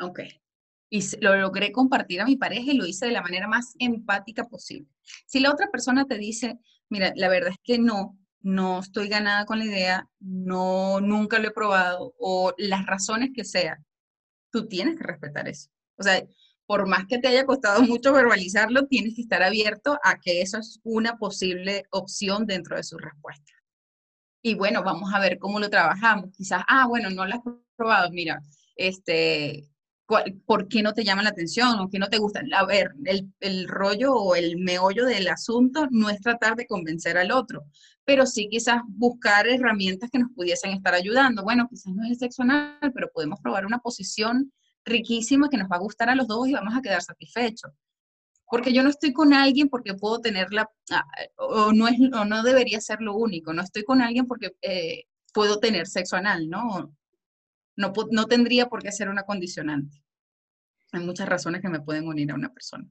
Ok. 0.00 0.20
Y 0.90 1.02
lo 1.20 1.36
logré 1.36 1.70
compartir 1.72 2.20
a 2.20 2.24
mi 2.24 2.36
pareja 2.36 2.72
y 2.72 2.76
lo 2.76 2.86
hice 2.86 3.06
de 3.06 3.12
la 3.12 3.22
manera 3.22 3.46
más 3.46 3.74
empática 3.78 4.44
posible. 4.44 4.88
Si 5.26 5.40
la 5.40 5.50
otra 5.52 5.70
persona 5.70 6.06
te 6.06 6.16
dice, 6.16 6.58
mira, 6.88 7.12
la 7.14 7.28
verdad 7.28 7.50
es 7.50 7.58
que 7.62 7.78
no, 7.78 8.18
no 8.40 8.80
estoy 8.80 9.08
ganada 9.08 9.44
con 9.44 9.58
la 9.58 9.66
idea, 9.66 10.08
no, 10.20 11.00
nunca 11.00 11.38
lo 11.38 11.48
he 11.48 11.52
probado, 11.52 12.14
o 12.18 12.54
las 12.56 12.86
razones 12.86 13.30
que 13.34 13.44
sean, 13.44 13.84
tú 14.50 14.66
tienes 14.66 14.96
que 14.96 15.04
respetar 15.04 15.48
eso. 15.48 15.68
O 15.96 16.02
sea, 16.02 16.22
por 16.66 16.86
más 16.86 17.06
que 17.06 17.18
te 17.18 17.28
haya 17.28 17.44
costado 17.44 17.82
mucho 17.82 18.12
verbalizarlo, 18.12 18.86
tienes 18.86 19.14
que 19.14 19.22
estar 19.22 19.42
abierto 19.42 19.98
a 20.04 20.18
que 20.20 20.42
eso 20.42 20.58
es 20.58 20.80
una 20.84 21.18
posible 21.18 21.84
opción 21.90 22.46
dentro 22.46 22.76
de 22.76 22.84
su 22.84 22.96
respuesta. 22.98 23.52
Y 24.42 24.54
bueno, 24.54 24.82
vamos 24.84 25.12
a 25.12 25.18
ver 25.18 25.38
cómo 25.38 25.58
lo 25.58 25.68
trabajamos. 25.68 26.30
Quizás, 26.36 26.62
ah, 26.68 26.86
bueno, 26.86 27.10
no 27.10 27.26
lo 27.26 27.34
has 27.34 27.40
probado, 27.76 28.10
mira, 28.10 28.40
este, 28.76 29.64
por 30.46 30.68
qué 30.68 30.82
no 30.82 30.94
te 30.94 31.04
llama 31.04 31.22
la 31.22 31.28
atención 31.28 31.78
o 31.80 31.90
qué 31.90 31.98
no 31.98 32.08
te 32.08 32.18
gusta. 32.18 32.40
A 32.56 32.64
ver, 32.64 32.92
el, 33.04 33.68
rollo 33.68 34.14
o 34.14 34.34
el 34.34 34.56
meollo 34.56 35.04
del 35.04 35.28
asunto 35.28 35.86
no 35.90 36.08
es 36.08 36.20
tratar 36.20 36.56
de 36.56 36.66
convencer 36.66 37.18
al 37.18 37.30
otro, 37.30 37.66
pero 38.04 38.24
sí 38.24 38.48
quizás 38.50 38.80
buscar 38.88 39.46
herramientas 39.46 40.08
que 40.10 40.18
nos 40.18 40.30
pudiesen 40.34 40.72
estar 40.72 40.94
ayudando. 40.94 41.42
Bueno, 41.44 41.68
quizás 41.68 41.92
no 41.94 42.04
es 42.04 42.22
el 42.22 42.92
pero 42.94 43.10
podemos 43.12 43.38
probar 43.40 43.66
una 43.66 43.80
posición 43.80 44.50
riquísima 44.84 45.50
que 45.50 45.58
nos 45.58 45.68
va 45.70 45.76
a 45.76 45.80
gustar 45.80 46.08
a 46.08 46.14
los 46.14 46.26
dos 46.26 46.48
y 46.48 46.54
vamos 46.54 46.74
a 46.74 46.80
quedar 46.80 47.02
satisfechos. 47.02 47.70
Porque 48.50 48.72
yo 48.72 48.82
no 48.82 48.88
estoy 48.88 49.12
con 49.12 49.34
alguien 49.34 49.68
porque 49.68 49.92
puedo 49.92 50.20
tenerla, 50.20 50.70
ah, 50.90 51.04
o 51.36 51.72
no, 51.72 51.86
es, 51.86 51.98
o 52.00 52.24
no 52.24 52.42
debería 52.42 52.80
ser 52.80 53.02
lo 53.02 53.14
único, 53.14 53.52
no 53.52 53.60
estoy 53.60 53.84
con 53.84 54.00
alguien 54.00 54.26
porque 54.26 54.56
eh, 54.62 55.04
puedo 55.34 55.60
tener 55.60 55.86
sexo 55.86 56.16
anal, 56.16 56.48
¿no? 56.48 56.94
No, 57.78 58.26
tendría 58.26 58.68
por 58.68 58.82
qué 58.82 58.90
ser 58.90 59.08
una 59.08 59.22
condicionante. 59.22 60.02
Hay 60.92 61.04
muchas 61.04 61.28
razones 61.28 61.62
que 61.62 61.68
me 61.68 61.80
pueden 61.80 62.08
unir 62.08 62.32
a 62.32 62.34
una 62.34 62.52
persona. 62.52 62.88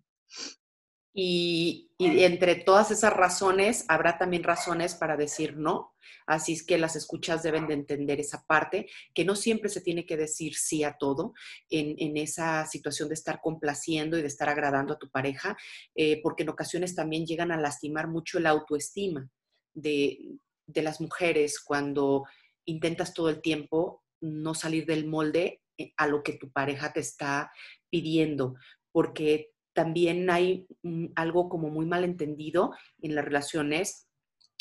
Y, 1.14 1.90
entre 2.00 2.56
todas 2.56 2.92
esas 2.92 3.12
razones 3.12 3.86
habrá 3.88 4.20
también 4.20 4.44
razones 4.44 4.96
para 4.96 5.18
decir 5.18 5.58
no. 5.58 5.94
Así 6.26 6.54
es 6.54 6.64
que 6.64 6.78
las 6.78 6.96
escuchas 6.96 7.44
deben 7.44 7.68
de 7.68 7.74
entender 7.74 8.20
esa 8.20 8.46
parte, 8.46 8.88
que 9.14 9.26
no 9.26 9.36
siempre 9.36 9.70
se 9.70 9.82
tiene 9.82 10.06
que 10.06 10.16
decir 10.16 10.56
sí 10.56 10.84
a 10.84 10.98
todo 10.98 11.34
en, 11.70 12.16
esa 12.18 12.66
situación 12.66 13.10
de 13.10 13.16
estar 13.16 13.42
complaciendo 13.42 14.18
y 14.18 14.22
de 14.22 14.28
estar 14.28 14.48
agradando 14.48 14.94
a 14.94 15.00
tu 15.00 15.10
pareja, 15.10 15.58
eh, 15.96 16.22
porque 16.22 16.44
en 16.44 16.50
ocasiones 16.50 16.96
también 16.96 17.26
llegan 17.26 17.52
a 17.52 17.60
lastimar 17.60 18.08
mucho 18.08 18.40
la 18.40 18.52
autoestima 18.52 19.28
de, 19.74 20.38
de 20.66 20.82
las 20.82 21.02
mujeres 21.02 21.60
cuando 21.60 22.26
intentas 22.66 23.14
todo 23.14 23.30
el 23.30 23.42
tiempo 23.42 24.04
no 24.22 24.54
salir 24.54 24.86
del 24.86 25.08
molde 25.08 25.62
eh, 25.78 25.94
a 25.98 26.08
lo 26.08 26.24
que 26.24 26.34
tu 26.34 26.52
pareja 26.52 26.94
te 26.94 27.00
está 27.00 27.52
pidiendo, 27.90 28.56
porque 28.92 29.52
también 29.74 30.30
hay 30.30 30.68
algo 31.16 31.50
como 31.50 31.70
muy 31.70 31.86
malentendido 31.86 32.74
en 33.02 33.14
las 33.14 33.24
relaciones 33.24 34.08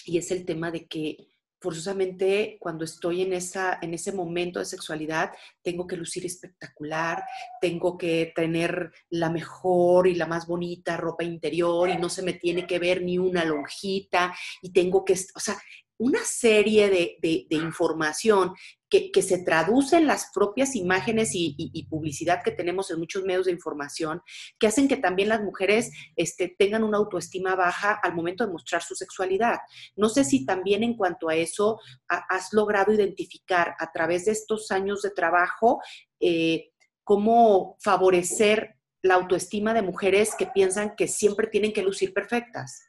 y 0.05 0.19
es 0.19 0.31
el 0.31 0.45
tema 0.45 0.71
de 0.71 0.87
que 0.87 1.17
forzosamente 1.59 2.59
cuando 2.61 2.85
estoy 2.85 3.23
en, 3.23 3.33
esa, 3.33 3.79
en 3.81 3.95
ese 3.95 4.13
momento 4.13 4.59
de 4.59 4.67
sexualidad, 4.67 5.33
tengo 5.63 5.87
que 5.87 5.97
lucir 5.97 6.27
espectacular, 6.27 7.25
tengo 7.61 7.97
que 7.97 8.33
tener 8.37 8.93
la 9.09 9.31
mejor 9.31 10.07
y 10.07 10.15
la 10.15 10.27
más 10.27 10.47
bonita 10.47 10.97
ropa 10.97 11.25
interior 11.25 11.89
y 11.89 11.97
no 11.97 12.09
se 12.09 12.23
me 12.23 12.35
tiene 12.35 12.67
que 12.67 12.79
ver 12.79 13.03
ni 13.03 13.19
una 13.19 13.45
lonjita 13.45 14.35
y 14.63 14.73
tengo 14.73 15.05
que, 15.05 15.15
o 15.15 15.41
sea, 15.41 15.57
una 15.99 16.21
serie 16.25 17.19
de, 17.21 17.47
información 17.51 18.55
que, 18.89 19.11
se 19.23 19.39
traduce 19.39 19.97
en 19.97 20.07
las 20.07 20.31
propias 20.33 20.77
imágenes 20.77 21.31
y, 21.33 21.87
publicidad 21.89 22.43
que 22.43 22.51
tenemos 22.51 22.91
en 22.91 22.99
muchos 22.99 23.25
medios 23.25 23.47
de 23.47 23.53
información, 23.53 24.23
que 24.59 24.67
hacen 24.67 24.89
que 24.89 24.97
también 24.97 25.29
las 25.29 25.43
mujeres 25.43 25.91
este, 26.17 26.55
tengan 26.59 26.85
una 26.85 26.99
autoestima 26.99 27.55
baja 27.55 27.99
al 28.03 28.15
momento 28.15 28.45
de 28.47 28.53
mostrar 28.53 28.83
su 28.83 28.95
sexualidad. 28.95 29.59
No 29.95 30.09
sé 30.09 30.25
si 30.25 30.45
también 30.45 30.83
en 30.83 30.97
cuanto 30.97 31.29
a 31.29 31.37
eso 31.37 31.81
has 32.09 32.53
logrado 32.53 32.93
identificar 32.93 33.75
a 33.79 33.91
través 33.93 34.27
de 34.27 34.33
estos 34.33 34.71
años 34.71 35.03
de 35.03 35.11
trabajo 35.11 35.81
eh, 36.21 36.71
cómo 37.05 37.77
favorecer 37.81 38.77
la 39.03 39.15
autoestima 39.15 39.73
de 39.73 39.83
mujeres 39.83 40.35
que 40.37 40.47
piensan 40.47 40.97
que 40.97 41.09
siempre 41.09 41.47
tienen 41.47 41.73
que 41.73 41.83
lucir 41.83 42.13
perfectas. 42.13 42.87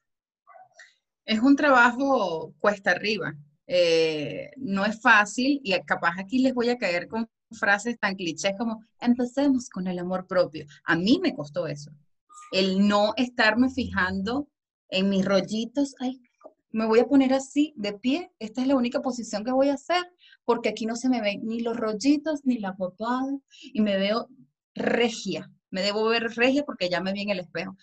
Es 1.27 1.41
un 1.41 1.57
trabajo 1.57 2.53
cuesta 2.57 2.91
arriba. 2.91 3.35
Eh, 3.67 4.49
no 4.55 4.85
es 4.85 5.01
fácil 5.01 5.59
y 5.61 5.77
capaz 5.81 6.13
aquí 6.17 6.39
les 6.39 6.53
voy 6.53 6.69
a 6.69 6.77
caer 6.77 7.09
con 7.09 7.29
frases 7.51 7.99
tan 7.99 8.15
clichés 8.15 8.53
como 8.57 8.81
empecemos 9.01 9.69
con 9.69 9.87
el 9.87 9.99
amor 9.99 10.25
propio. 10.25 10.65
A 10.85 10.95
mí 10.95 11.19
me 11.21 11.35
costó 11.35 11.67
eso. 11.67 11.91
El 12.53 12.87
no 12.87 13.13
estarme 13.17 13.69
fijando 13.69 14.47
en 14.87 15.09
mis 15.09 15.25
rollitos, 15.25 15.95
ay, 15.99 16.21
me 16.71 16.85
voy 16.85 16.99
a 16.99 17.07
poner 17.07 17.33
así 17.33 17.73
de 17.75 17.91
pie, 17.91 18.31
esta 18.39 18.61
es 18.61 18.67
la 18.67 18.77
única 18.77 19.01
posición 19.01 19.43
que 19.43 19.51
voy 19.51 19.67
a 19.67 19.73
hacer, 19.73 20.05
porque 20.45 20.69
aquí 20.69 20.85
no 20.85 20.95
se 20.95 21.09
me 21.09 21.21
ven 21.21 21.41
ni 21.43 21.59
los 21.59 21.75
rollitos 21.75 22.45
ni 22.45 22.59
la 22.59 22.77
papada 22.77 23.37
y 23.61 23.81
me 23.81 23.97
veo 23.97 24.29
regia. 24.75 25.51
Me 25.71 25.81
debo 25.81 26.05
ver 26.05 26.23
regia 26.37 26.63
porque 26.63 26.89
ya 26.89 27.01
me 27.01 27.11
vi 27.11 27.23
en 27.23 27.31
el 27.31 27.39
espejo. 27.39 27.75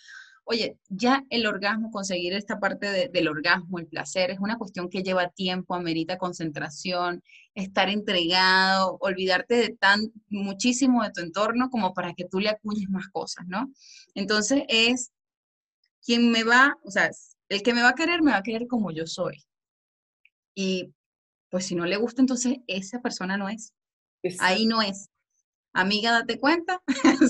Oye, 0.47 0.79
ya 0.91 1.25
el 1.31 1.47
orgasmo, 1.47 1.91
conseguir 1.91 2.35
esta 2.35 2.61
parte 2.61 3.09
del 3.09 3.29
orgasmo, 3.29 3.79
el 3.79 3.87
placer, 3.87 4.31
es 4.31 4.39
una 4.39 4.59
cuestión 4.59 4.91
que 4.91 5.03
lleva 5.03 5.31
tiempo, 5.31 5.75
amerita 5.75 6.19
concentración, 6.19 7.23
estar 7.55 7.89
entregado, 7.89 8.99
olvidarte 9.01 9.55
de 9.55 9.71
tan 9.71 10.13
muchísimo 10.29 11.03
de 11.03 11.13
tu 11.13 11.23
entorno 11.23 11.71
como 11.71 11.95
para 11.95 12.13
que 12.13 12.27
tú 12.27 12.41
le 12.41 12.51
acuñes 12.51 12.91
más 12.91 13.09
cosas, 13.09 13.47
¿no? 13.49 13.73
Entonces 14.15 14.65
es 14.69 15.13
quien 16.05 16.31
me 16.31 16.45
va, 16.45 16.77
o 16.85 16.91
sea, 16.91 17.11
el 17.49 17.63
que 17.63 17.73
me 17.73 17.83
va 17.83 17.91
a 17.91 17.95
querer, 17.95 18.21
me 18.23 18.33
va 18.33 18.39
a 18.39 18.43
querer 18.43 18.67
como 18.67 18.91
yo 18.91 19.07
soy. 19.07 19.43
Y 20.55 20.93
pues 21.49 21.67
si 21.67 21.75
no 21.75 21.87
le 21.87 21.97
gusta, 21.97 22.21
entonces 22.21 22.59
esa 22.67 23.01
persona 23.01 23.39
no 23.39 23.49
es. 23.49 23.73
Ahí 24.41 24.67
no 24.67 24.83
es 24.83 25.09
amiga, 25.75 26.13
date 26.13 26.41
cuenta. 26.41 26.83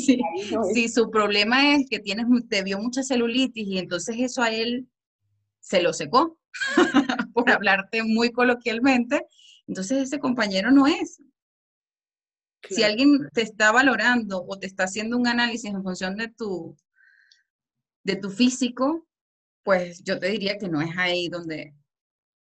si, 0.75 0.89
su 0.89 1.11
problema 1.11 1.75
es 1.75 1.87
que 1.89 1.99
tienes, 1.99 2.27
te 2.49 2.63
vio 2.63 2.79
mucha 2.79 3.03
celulitis 3.03 3.67
y 3.67 3.79
entonces 3.79 4.17
eso 4.21 4.43
a 4.43 4.51
él 4.51 4.89
se 5.61 5.83
lo 5.83 5.93
secó, 5.93 6.39
por 7.35 7.51
hablarte 7.51 8.05
muy 8.05 8.31
coloquialmente, 8.31 9.27
entonces 9.67 10.03
ese 10.03 10.19
compañero 10.19 10.71
no 10.71 10.87
es. 10.87 11.21
Si 12.69 12.83
alguien 12.83 13.29
te 13.33 13.43
está 13.43 13.73
valorando 13.73 14.45
o 14.47 14.59
te 14.59 14.67
está 14.67 14.85
haciendo 14.85 15.19
un 15.19 15.27
análisis 15.27 15.71
en 15.71 15.83
función 15.83 16.17
de 16.17 16.29
tu, 16.29 16.77
de 18.05 18.17
tu 18.17 18.31
físico, 18.31 19.07
pues 19.63 20.03
yo 20.03 20.19
te 20.19 20.29
diría 20.29 20.57
que 20.59 20.69
no 20.69 20.81
es 20.81 20.97
ahí 20.97 21.29
donde, 21.29 21.75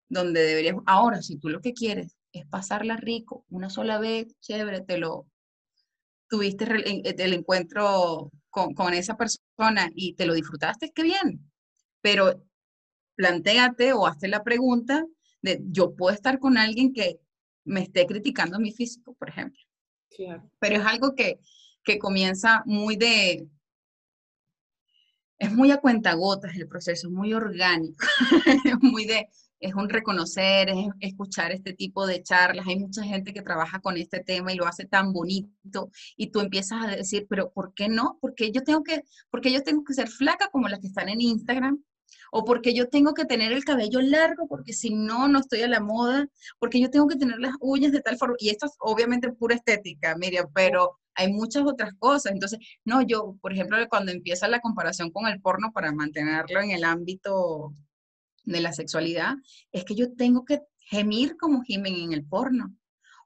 donde 0.08 0.40
deberías. 0.40 0.76
Ahora, 0.86 1.22
si 1.22 1.38
tú 1.38 1.48
lo 1.48 1.60
que 1.60 1.74
quieres 1.74 2.16
es 2.32 2.46
pasarla 2.46 2.96
rico 2.96 3.44
una 3.50 3.68
sola 3.68 3.98
vez, 3.98 4.34
chévere, 4.40 4.80
te 4.80 4.98
lo, 4.98 5.26
tuviste 6.34 6.64
el 6.64 7.32
encuentro 7.32 8.32
con, 8.50 8.92
esa 8.92 9.16
persona 9.16 9.88
y 9.94 10.14
te 10.14 10.26
lo 10.26 10.34
disfrutaste, 10.34 10.90
qué 10.92 11.04
bien. 11.04 11.48
Pero 12.00 12.44
planteate 13.14 13.92
o 13.92 14.08
hazte 14.08 14.26
la 14.26 14.42
pregunta 14.42 15.06
de, 15.42 15.60
yo 15.66 15.94
puedo 15.94 16.12
estar 16.12 16.40
con 16.40 16.58
alguien 16.58 16.92
que 16.92 17.20
me 17.64 17.82
esté 17.82 18.04
criticando 18.06 18.58
mi 18.58 18.72
físico, 18.72 19.14
por 19.14 19.28
ejemplo. 19.28 19.60
Pero 20.58 20.76
es 20.76 20.84
algo 20.84 21.14
que, 21.14 21.38
que 21.84 22.00
comienza 22.00 22.64
muy 22.66 22.96
de, 22.96 23.46
es 25.38 25.52
muy 25.52 25.70
a 25.70 25.78
cuentagotas 25.78 26.56
el 26.56 26.66
proceso, 26.66 27.10
muy 27.10 27.32
orgánico, 27.32 28.04
muy 28.82 29.04
de, 29.04 29.28
es 29.64 29.74
un 29.74 29.88
reconocer, 29.88 30.68
es 30.68 30.88
escuchar 31.00 31.50
este 31.52 31.72
tipo 31.72 32.06
de 32.06 32.22
charlas. 32.22 32.66
Hay 32.66 32.76
mucha 32.78 33.02
gente 33.02 33.32
que 33.32 33.40
trabaja 33.40 33.80
con 33.80 33.96
este 33.96 34.20
tema 34.20 34.52
y 34.52 34.56
lo 34.56 34.66
hace 34.66 34.84
tan 34.84 35.12
bonito 35.12 35.90
y 36.16 36.26
tú 36.28 36.40
empiezas 36.40 36.84
a 36.84 36.88
decir, 36.88 37.26
pero 37.30 37.50
¿por 37.50 37.72
qué 37.72 37.88
no? 37.88 38.18
Porque 38.20 38.52
yo 38.52 38.62
tengo 38.62 38.82
que, 38.82 39.02
porque 39.30 39.50
yo 39.50 39.62
tengo 39.62 39.82
que 39.82 39.94
ser 39.94 40.08
flaca 40.08 40.48
como 40.52 40.68
las 40.68 40.80
que 40.80 40.88
están 40.88 41.08
en 41.08 41.22
Instagram 41.22 41.82
o 42.30 42.44
porque 42.44 42.74
yo 42.74 42.88
tengo 42.90 43.14
que 43.14 43.24
tener 43.24 43.52
el 43.52 43.64
cabello 43.64 44.00
largo 44.02 44.46
porque 44.48 44.74
si 44.74 44.94
no, 44.94 45.28
no 45.28 45.38
estoy 45.38 45.62
a 45.62 45.68
la 45.68 45.80
moda, 45.80 46.26
porque 46.58 46.80
yo 46.80 46.90
tengo 46.90 47.08
que 47.08 47.16
tener 47.16 47.38
las 47.38 47.54
uñas 47.60 47.92
de 47.92 48.02
tal 48.02 48.18
forma, 48.18 48.36
y 48.38 48.50
esto 48.50 48.66
es 48.66 48.72
obviamente 48.80 49.32
pura 49.32 49.54
estética, 49.54 50.14
Miriam, 50.16 50.48
pero 50.54 50.98
hay 51.14 51.32
muchas 51.32 51.64
otras 51.64 51.94
cosas. 51.98 52.32
Entonces, 52.32 52.58
no, 52.84 53.02
yo, 53.02 53.36
por 53.40 53.52
ejemplo, 53.52 53.78
cuando 53.88 54.12
empieza 54.12 54.48
la 54.48 54.60
comparación 54.60 55.10
con 55.10 55.26
el 55.26 55.40
porno 55.40 55.72
para 55.72 55.92
mantenerlo 55.92 56.60
en 56.60 56.72
el 56.72 56.84
ámbito 56.84 57.72
de 58.44 58.60
la 58.60 58.72
sexualidad 58.72 59.34
es 59.72 59.84
que 59.84 59.94
yo 59.94 60.14
tengo 60.14 60.44
que 60.44 60.60
gemir 60.78 61.36
como 61.36 61.62
gimen 61.62 61.94
en 61.94 62.12
el 62.12 62.24
porno. 62.24 62.74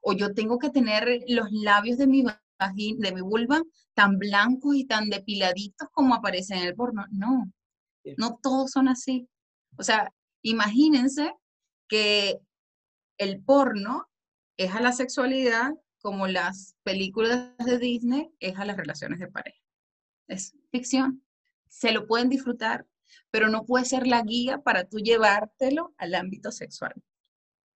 O 0.01 0.13
yo 0.13 0.33
tengo 0.33 0.59
que 0.59 0.69
tener 0.69 1.23
los 1.27 1.51
labios 1.51 1.97
de 1.97 2.07
mi 2.07 2.23
de 2.23 3.11
mi 3.13 3.21
vulva 3.21 3.61
tan 3.93 4.17
blancos 4.17 4.75
y 4.75 4.85
tan 4.85 5.09
depiladitos 5.09 5.87
como 5.91 6.13
aparecen 6.13 6.59
en 6.59 6.67
el 6.67 6.75
porno. 6.75 7.05
No, 7.11 7.51
no 8.17 8.39
todos 8.41 8.71
son 8.71 8.87
así. 8.87 9.27
O 9.77 9.83
sea, 9.83 10.11
imagínense 10.41 11.33
que 11.87 12.39
el 13.17 13.41
porno 13.41 14.07
es 14.57 14.73
a 14.73 14.81
la 14.81 14.91
sexualidad 14.91 15.71
como 16.01 16.27
las 16.27 16.75
películas 16.83 17.55
de 17.57 17.77
Disney 17.77 18.29
es 18.39 18.57
a 18.57 18.65
las 18.65 18.77
relaciones 18.77 19.19
de 19.19 19.27
pareja. 19.27 19.59
Es 20.27 20.55
ficción. 20.71 21.23
Se 21.67 21.91
lo 21.91 22.07
pueden 22.07 22.29
disfrutar 22.29 22.85
pero 23.31 23.49
no 23.49 23.65
puede 23.65 23.85
ser 23.85 24.07
la 24.07 24.21
guía 24.23 24.59
para 24.59 24.85
tú 24.85 24.97
llevártelo 24.99 25.93
al 25.97 26.15
ámbito 26.15 26.51
sexual. 26.51 26.93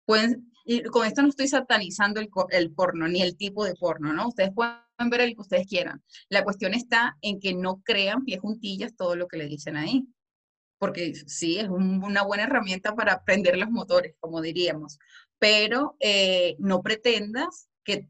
Con 0.06 1.06
esto 1.06 1.22
no 1.22 1.28
estoy 1.28 1.48
satanizando 1.48 2.20
el, 2.20 2.28
el 2.50 2.72
porno, 2.72 3.08
ni 3.08 3.22
el 3.22 3.36
tipo 3.36 3.64
de 3.64 3.74
porno, 3.74 4.12
¿no? 4.12 4.28
Ustedes 4.28 4.52
pueden 4.52 4.80
ver 5.10 5.22
el 5.22 5.34
que 5.34 5.40
ustedes 5.40 5.66
quieran. 5.66 6.02
La 6.28 6.44
cuestión 6.44 6.74
está 6.74 7.16
en 7.22 7.40
que 7.40 7.54
no 7.54 7.82
crean 7.82 8.24
pie 8.24 8.38
juntillas 8.38 8.94
todo 8.94 9.16
lo 9.16 9.28
que 9.28 9.38
le 9.38 9.46
dicen 9.46 9.76
ahí. 9.76 10.06
Porque 10.78 11.14
sí, 11.14 11.58
es 11.58 11.68
una 11.68 12.24
buena 12.24 12.44
herramienta 12.44 12.94
para 12.94 13.12
aprender 13.12 13.56
los 13.56 13.70
motores, 13.70 14.16
como 14.18 14.40
diríamos. 14.40 14.98
Pero 15.38 15.96
eh, 16.00 16.56
no 16.58 16.82
pretendas 16.82 17.68
que 17.84 18.08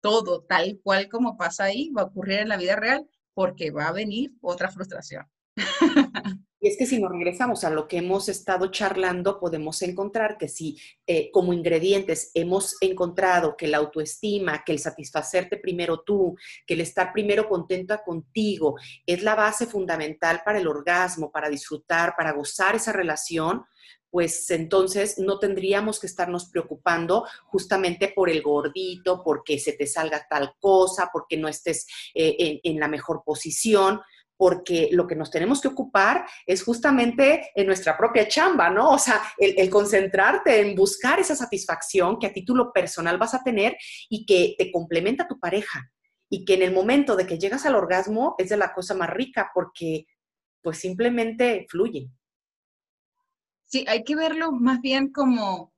todo 0.00 0.42
tal 0.42 0.80
cual 0.82 1.08
como 1.08 1.36
pasa 1.36 1.64
ahí 1.64 1.90
va 1.90 2.02
a 2.02 2.06
ocurrir 2.06 2.40
en 2.40 2.48
la 2.48 2.56
vida 2.56 2.76
real, 2.76 3.06
porque 3.34 3.70
va 3.70 3.88
a 3.88 3.92
venir 3.92 4.32
otra 4.40 4.70
frustración. 4.70 5.26
Y 6.64 6.68
es 6.68 6.78
que 6.78 6.86
si 6.86 6.98
nos 6.98 7.12
regresamos 7.12 7.62
a 7.64 7.68
lo 7.68 7.86
que 7.86 7.98
hemos 7.98 8.30
estado 8.30 8.68
charlando, 8.68 9.38
podemos 9.38 9.82
encontrar 9.82 10.38
que 10.38 10.48
si 10.48 10.80
eh, 11.06 11.30
como 11.30 11.52
ingredientes 11.52 12.30
hemos 12.32 12.78
encontrado 12.80 13.54
que 13.54 13.68
la 13.68 13.76
autoestima, 13.76 14.64
que 14.64 14.72
el 14.72 14.78
satisfacerte 14.78 15.58
primero 15.58 16.00
tú, 16.00 16.38
que 16.66 16.72
el 16.72 16.80
estar 16.80 17.12
primero 17.12 17.50
contenta 17.50 18.02
contigo, 18.02 18.76
es 19.04 19.22
la 19.22 19.34
base 19.34 19.66
fundamental 19.66 20.40
para 20.42 20.58
el 20.58 20.66
orgasmo, 20.66 21.30
para 21.30 21.50
disfrutar, 21.50 22.14
para 22.16 22.32
gozar 22.32 22.74
esa 22.74 22.94
relación, 22.94 23.66
pues 24.08 24.50
entonces 24.50 25.18
no 25.18 25.38
tendríamos 25.38 26.00
que 26.00 26.06
estarnos 26.06 26.46
preocupando 26.46 27.26
justamente 27.44 28.08
por 28.16 28.30
el 28.30 28.40
gordito, 28.40 29.22
porque 29.22 29.58
se 29.58 29.74
te 29.74 29.86
salga 29.86 30.26
tal 30.30 30.54
cosa, 30.58 31.10
porque 31.12 31.36
no 31.36 31.46
estés 31.46 31.86
eh, 32.14 32.62
en 32.64 32.80
la 32.80 32.88
mejor 32.88 33.22
posición 33.22 34.00
porque 34.36 34.88
lo 34.92 35.06
que 35.06 35.16
nos 35.16 35.30
tenemos 35.30 35.60
que 35.60 35.68
ocupar 35.68 36.26
es 36.46 36.62
justamente 36.62 37.50
en 37.54 37.66
nuestra 37.66 37.96
propia 37.96 38.26
chamba, 38.28 38.70
¿no? 38.70 38.90
O 38.90 38.98
sea, 38.98 39.20
el, 39.38 39.70
concentrarte 39.70 40.60
en 40.60 40.74
buscar 40.74 41.20
esa 41.20 41.36
satisfacción 41.36 42.18
que 42.18 42.26
a 42.26 42.32
título 42.32 42.72
personal 42.72 43.18
vas 43.18 43.34
a 43.34 43.42
tener 43.42 43.76
y 44.08 44.26
que 44.26 44.54
te 44.58 44.70
complementa 44.72 45.28
tu 45.28 45.38
pareja. 45.38 45.90
Y 46.28 46.44
que 46.44 46.54
en 46.54 46.62
el 46.62 46.72
momento 46.72 47.16
de 47.16 47.26
que 47.26 47.38
llegas 47.38 47.64
al 47.66 47.76
orgasmo 47.76 48.34
es 48.38 48.48
de 48.48 48.56
la 48.56 48.72
cosa 48.72 48.94
más 48.94 49.10
rica 49.10 49.50
porque 49.54 50.06
pues 50.62 50.78
simplemente 50.78 51.66
fluye. 51.68 52.10
Sí, 53.66 53.84
hay 53.86 54.02
que 54.02 54.16
verlo 54.16 54.52
más 54.52 54.80
bien 54.80 55.12
como 55.12 55.74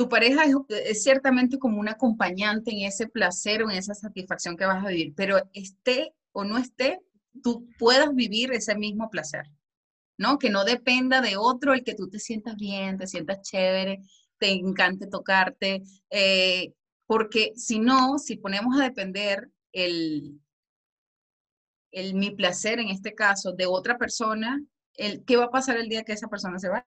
tu 0.00 0.08
pareja 0.08 0.44
es, 0.70 1.02
ciertamente 1.02 1.58
como 1.58 1.78
un 1.78 1.88
acompañante 1.88 2.70
en 2.70 2.86
ese 2.86 3.06
placer 3.06 3.62
o 3.62 3.70
en 3.70 3.76
esa 3.76 3.94
satisfacción 3.94 4.56
que 4.56 4.64
vas 4.64 4.82
a 4.82 4.88
vivir, 4.88 5.12
pero 5.14 5.36
esté 5.52 6.14
o 6.32 6.42
no 6.42 6.56
esté, 6.56 7.00
tú 7.42 7.68
puedas 7.78 8.14
vivir 8.14 8.52
ese 8.52 8.74
mismo 8.74 9.10
placer, 9.10 9.46
¿no? 10.18 10.38
Que 10.38 10.50
no 10.50 10.64
dependa 10.64 11.20
de 11.20 11.36
otro 11.36 11.74
el 11.74 11.84
que 11.84 11.94
tú 11.94 12.08
te 12.08 12.18
sientas 12.18 12.56
bien, 12.56 12.98
te 12.98 13.06
sientas 13.06 13.42
chévere. 13.42 14.00
te 14.38 14.52
encante 14.52 15.06
tocarte, 15.06 15.82
eh, 16.10 16.72
porque 17.06 17.52
si 17.56 17.78
no, 17.78 18.18
si 18.18 18.36
ponemos 18.36 18.80
a 18.80 18.84
depender 18.84 19.50
el, 19.72 20.40
el 21.92 22.14
mi 22.14 22.30
placer 22.30 22.78
en 22.80 22.88
este 22.88 23.14
caso 23.14 23.52
de 23.52 23.66
otra 23.66 23.98
persona, 23.98 24.62
el, 24.94 25.24
¿qué 25.24 25.36
va 25.36 25.44
a 25.46 25.50
pasar 25.50 25.76
el 25.76 25.88
día 25.88 26.04
que 26.04 26.12
esa 26.12 26.28
persona 26.28 26.58
se 26.58 26.68
vaya? 26.68 26.84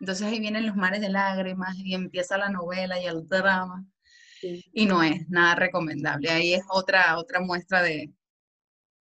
Entonces 0.00 0.26
ahí 0.26 0.40
vienen 0.40 0.66
los 0.66 0.76
mares 0.76 1.00
de 1.00 1.08
lágrimas 1.08 1.76
y 1.78 1.94
empieza 1.94 2.38
la 2.38 2.50
novela 2.50 3.00
y 3.00 3.06
el 3.06 3.26
drama. 3.26 3.84
Y 4.72 4.86
no 4.86 5.02
es 5.02 5.28
nada 5.28 5.54
recomendable. 5.54 6.30
Ahí 6.30 6.54
es 6.54 6.62
otra, 6.68 7.18
otra 7.18 7.40
muestra 7.40 7.82
de, 7.82 8.12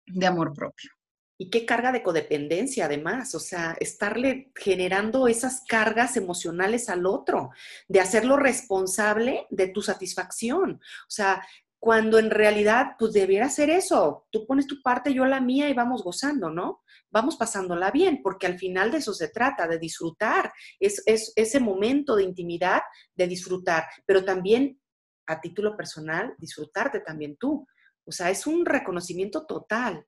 de 0.07 0.27
amor 0.27 0.53
propio. 0.53 0.91
Y 1.39 1.51
qué 1.51 1.67
carga 1.67 1.91
de 1.91 2.03
codependencia, 2.03 2.85
además, 2.85 3.35
o 3.35 3.41
sea, 3.41 3.77
estarle 3.81 4.53
generando 4.55 5.27
esas 5.27 5.63
cargas 5.67 6.17
emocionales 6.17 6.89
al 6.89 7.05
otro, 7.05 7.51
de 7.89 8.01
hacerlo 8.01 8.37
responsable 8.37 9.47
de 9.51 9.69
tu 9.69 9.83
satisfacción. 9.83 10.75
O 10.75 11.11
sea, 11.11 11.43
cuando 11.81 12.21
en 12.21 12.31
realidad, 12.31 12.93
pues 12.97 13.13
debiera 13.13 13.49
ser 13.49 13.71
eso. 13.71 14.29
Tú 14.31 14.47
pones 14.47 14.69
tu 14.69 14.81
parte, 14.83 15.13
yo 15.13 15.25
la 15.25 15.41
mía 15.41 15.69
y 15.69 15.75
vamos 15.75 16.05
gozando, 16.05 16.49
¿no? 16.49 16.83
Vamos 17.11 17.37
pasándola 17.37 17.91
bien, 17.91 18.21
porque 18.23 18.47
al 18.47 18.57
final 18.57 18.93
de 18.93 18.99
eso 18.99 19.13
se 19.13 19.27
trata, 19.27 19.67
de 19.67 19.81
disfrutar. 19.81 20.53
Es, 20.79 21.03
es 21.07 21.33
ese 21.35 21.59
momento 21.59 22.15
de 22.15 22.23
intimidad, 22.23 22.83
de 23.17 23.27
disfrutar, 23.27 23.87
pero 24.07 24.25
también 24.25 24.81
a 25.27 25.41
título 25.41 25.77
personal, 25.77 26.37
disfrutarte 26.39 27.01
también 27.01 27.37
tú. 27.37 27.67
O 28.05 28.13
sea, 28.13 28.31
es 28.31 28.47
un 28.47 28.65
reconocimiento 28.65 29.47
total. 29.47 30.07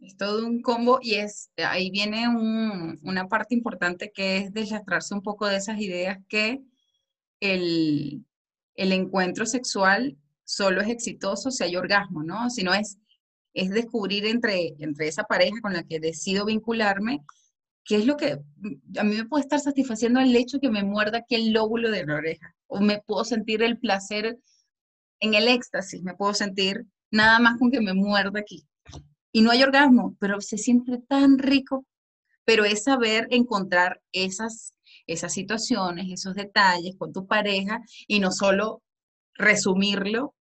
Es 0.00 0.16
todo 0.16 0.46
un 0.46 0.62
combo 0.62 0.98
y 1.00 1.14
es 1.14 1.50
ahí 1.56 1.90
viene 1.90 2.26
una 2.28 3.28
parte 3.28 3.54
importante 3.54 4.10
que 4.12 4.38
es 4.38 4.52
desastrarse 4.52 5.14
un 5.14 5.22
poco 5.22 5.46
de 5.46 5.56
esas 5.56 5.78
ideas 5.80 6.18
que 6.28 6.60
el, 7.40 8.24
el 8.74 8.92
encuentro 8.92 9.46
sexual 9.46 10.16
solo 10.44 10.80
es 10.80 10.88
exitoso 10.88 11.50
si 11.50 11.62
hay 11.64 11.76
orgasmo, 11.76 12.22
¿no? 12.24 12.50
Si 12.50 12.64
no 12.64 12.74
es, 12.74 12.98
es 13.54 13.70
descubrir 13.70 14.26
entre, 14.26 14.74
entre 14.78 15.08
esa 15.08 15.24
pareja 15.24 15.60
con 15.62 15.72
la 15.72 15.84
que 15.84 16.00
decido 16.00 16.46
vincularme 16.46 17.20
qué 17.84 17.96
es 17.96 18.06
lo 18.06 18.16
que 18.16 18.38
a 18.96 19.04
mí 19.04 19.16
me 19.16 19.24
puede 19.24 19.42
estar 19.42 19.60
satisfaciendo 19.60 20.20
el 20.20 20.34
hecho 20.36 20.60
que 20.60 20.70
me 20.70 20.84
muerda 20.84 21.18
aquí 21.18 21.34
el 21.34 21.52
lóbulo 21.52 21.90
de 21.90 22.06
la 22.06 22.14
oreja, 22.14 22.54
o 22.66 22.80
me 22.80 23.00
puedo 23.00 23.24
sentir 23.24 23.62
el 23.62 23.78
placer 23.78 24.38
en 25.20 25.34
el 25.34 25.48
éxtasis, 25.48 26.02
me 26.02 26.14
puedo 26.14 26.34
sentir 26.34 26.86
nada 27.12 27.38
más 27.38 27.58
con 27.58 27.70
que 27.70 27.80
me 27.80 27.94
muerda 27.94 28.40
aquí. 28.40 28.66
Y 29.30 29.42
no 29.42 29.52
hay 29.52 29.62
orgasmo, 29.62 30.16
pero 30.18 30.40
se 30.40 30.58
siente 30.58 30.98
tan 31.08 31.38
rico, 31.38 31.86
pero 32.44 32.64
es 32.64 32.84
saber 32.84 33.28
encontrar 33.30 34.02
esas, 34.10 34.74
esas 35.06 35.32
situaciones, 35.32 36.06
esos 36.10 36.34
detalles 36.34 36.96
con 36.98 37.12
tu 37.12 37.26
pareja 37.26 37.80
y 38.08 38.18
no 38.18 38.32
solo 38.32 38.82
resumirlo 39.34 40.34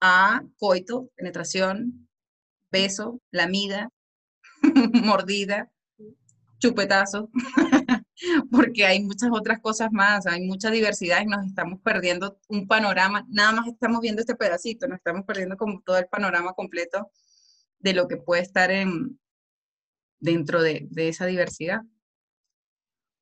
a 0.00 0.42
coito, 0.58 1.10
penetración, 1.16 2.08
beso, 2.70 3.20
lamida, 3.30 3.90
mordida, 4.92 5.70
chupetazo, 6.58 7.30
porque 8.50 8.84
hay 8.84 9.02
muchas 9.02 9.30
otras 9.32 9.60
cosas 9.60 9.90
más, 9.92 10.26
hay 10.26 10.42
mucha 10.42 10.70
diversidad 10.70 11.22
y 11.22 11.26
nos 11.26 11.46
estamos 11.46 11.80
perdiendo 11.80 12.38
un 12.48 12.66
panorama, 12.66 13.26
nada 13.28 13.52
más 13.52 13.68
estamos 13.68 14.00
viendo 14.00 14.20
este 14.20 14.34
pedacito, 14.34 14.86
nos 14.86 14.98
estamos 14.98 15.24
perdiendo 15.24 15.56
como 15.56 15.80
todo 15.82 15.98
el 15.98 16.06
panorama 16.06 16.52
completo 16.54 17.10
de 17.78 17.94
lo 17.94 18.08
que 18.08 18.16
puede 18.16 18.42
estar 18.42 18.70
en, 18.70 19.18
dentro 20.18 20.62
de, 20.62 20.86
de 20.90 21.08
esa 21.08 21.26
diversidad. 21.26 21.82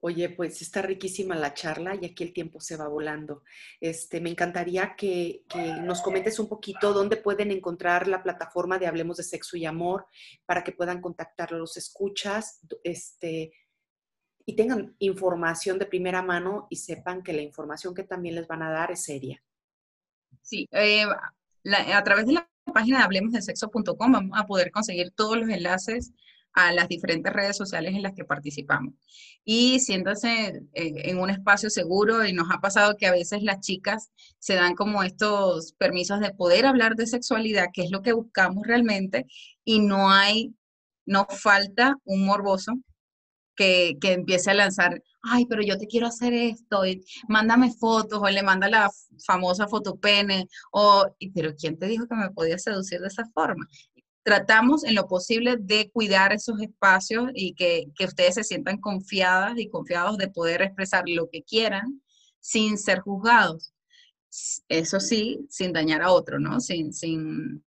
Oye, 0.01 0.29
pues 0.29 0.61
está 0.61 0.83
riquísima 0.83 1.35
la 1.35 1.55
charla 1.55 1.97
y 2.01 2.05
aquí 2.05 2.23
el 2.23 2.33
tiempo 2.33 2.61
se 2.61 2.77
va 2.77 2.87
volando. 2.87 3.43
Este, 3.81 4.21
me 4.21 4.31
encantaría 4.31 4.95
que, 4.95 5.45
nos 5.83 6.03
comentes 6.03 6.39
un 6.39 6.49
poquito 6.49 6.93
dónde 6.93 7.17
pueden 7.17 7.51
encontrar 7.51 8.07
la 8.07 8.23
plataforma 8.23 8.79
de 8.79 8.87
Hablemos 8.87 9.17
de 9.17 9.25
Sexo 9.25 9.57
y 9.57 9.65
Amor 9.65 10.07
para 10.45 10.63
que 10.63 10.73
puedan 10.73 11.01
contactar 11.01 11.55
a 11.55 11.57
los 11.57 11.77
escuchas 11.77 12.61
este, 12.85 13.53
y 14.47 14.55
tengan 14.55 14.95
información 15.01 15.79
de 15.79 15.87
primera 15.87 16.23
mano 16.23 16.69
y 16.71 16.77
sepan 16.77 17.23
que 17.23 17.33
la 17.33 17.43
información 17.43 17.95
que 17.95 18.05
también 18.05 18.37
les 18.37 18.47
van 18.47 18.63
a 18.63 18.71
dar 18.71 18.93
es 18.93 19.03
seria. 19.03 19.43
Sí, 20.41 20.69
eh, 20.71 21.05
a 21.93 22.05
través 22.05 22.27
de 22.27 22.35
la 22.35 22.49
página 22.73 22.99
de 22.99 23.05
hablemosdesexo.com 23.05 24.13
vamos 24.13 24.39
a 24.39 24.47
poder 24.47 24.71
conseguir 24.71 25.11
todos 25.11 25.37
los 25.37 25.49
enlaces 25.49 26.13
a 26.53 26.73
las 26.73 26.89
diferentes 26.89 27.31
redes 27.33 27.57
sociales 27.57 27.95
en 27.95 28.03
las 28.03 28.15
que 28.15 28.25
participamos. 28.25 28.95
Y 29.45 29.81
siéntase 29.81 30.63
en 30.73 31.19
un 31.19 31.29
espacio 31.29 31.69
seguro 31.69 32.25
y 32.25 32.33
nos 32.33 32.49
ha 32.51 32.61
pasado 32.61 32.97
que 32.97 33.07
a 33.07 33.13
veces 33.13 33.43
las 33.43 33.61
chicas 33.61 34.11
se 34.39 34.55
dan 34.55 34.75
como 34.75 35.03
estos 35.03 35.75
permisos 35.75 36.21
de 36.21 36.33
poder 36.33 36.65
hablar 36.65 36.95
de 36.95 37.07
sexualidad, 37.07 37.67
que 37.75 37.83
es 37.83 37.91
lo 37.91 38.01
que 38.01 38.13
buscamos 38.13 38.67
realmente, 38.67 39.27
y 39.65 39.81
no 39.81 40.11
hay, 40.11 40.55
no 41.05 41.27
falta 41.29 41.97
un 42.05 42.25
morboso 42.25 42.73
que, 43.57 43.97
que, 44.01 44.13
empiece 44.13 44.51
a 44.51 44.55
lanzar, 44.55 45.03
ay, 45.23 45.47
pero 45.47 45.63
yo 45.63 45.79
te 45.79 45.87
quiero 45.87 46.07
hacer 46.07 46.33
esto, 46.35 46.87
y 46.87 47.03
mándame 47.29 47.73
fotos, 47.73 48.21
o 48.23 48.29
le 48.29 48.43
manda 48.43 48.69
la 48.69 48.91
famosa 49.27 49.67
fotopene, 49.69 50.49
o, 50.73 51.07
pero 51.35 51.55
¿quién 51.57 51.79
te 51.79 51.87
dijo 51.87 52.07
que 52.07 52.15
me 52.17 52.31
podía 52.31 52.59
seducir 52.59 53.01
de 53.01 53.09
esa 53.09 53.25
forma? 53.35 53.67
tratamos 54.27 54.83
en 54.83 54.97
lo 54.97 55.07
posible 55.07 55.57
de 55.57 55.89
cuidar 55.93 56.33
esos 56.33 56.61
espacios 56.61 57.31
y 57.33 57.55
que, 57.55 57.93
ustedes 58.05 58.35
se 58.35 58.43
sientan 58.43 58.79
confiadas 58.79 59.57
y 59.57 59.71
confiados 59.71 60.19
de 60.19 60.27
poder 60.27 60.63
expresar 60.63 61.05
lo 61.07 61.31
que 61.31 61.45
quieran 61.45 62.03
sin 62.41 62.77
ser 62.77 62.99
juzgados. 62.99 63.73
Eso 64.69 64.99
sí, 64.99 65.47
sin 65.49 65.73
dañar 65.73 66.03
a 66.03 66.11
otro, 66.11 66.41
¿no? 66.41 66.59
Sin, 66.59 66.93
sin, 66.93 67.65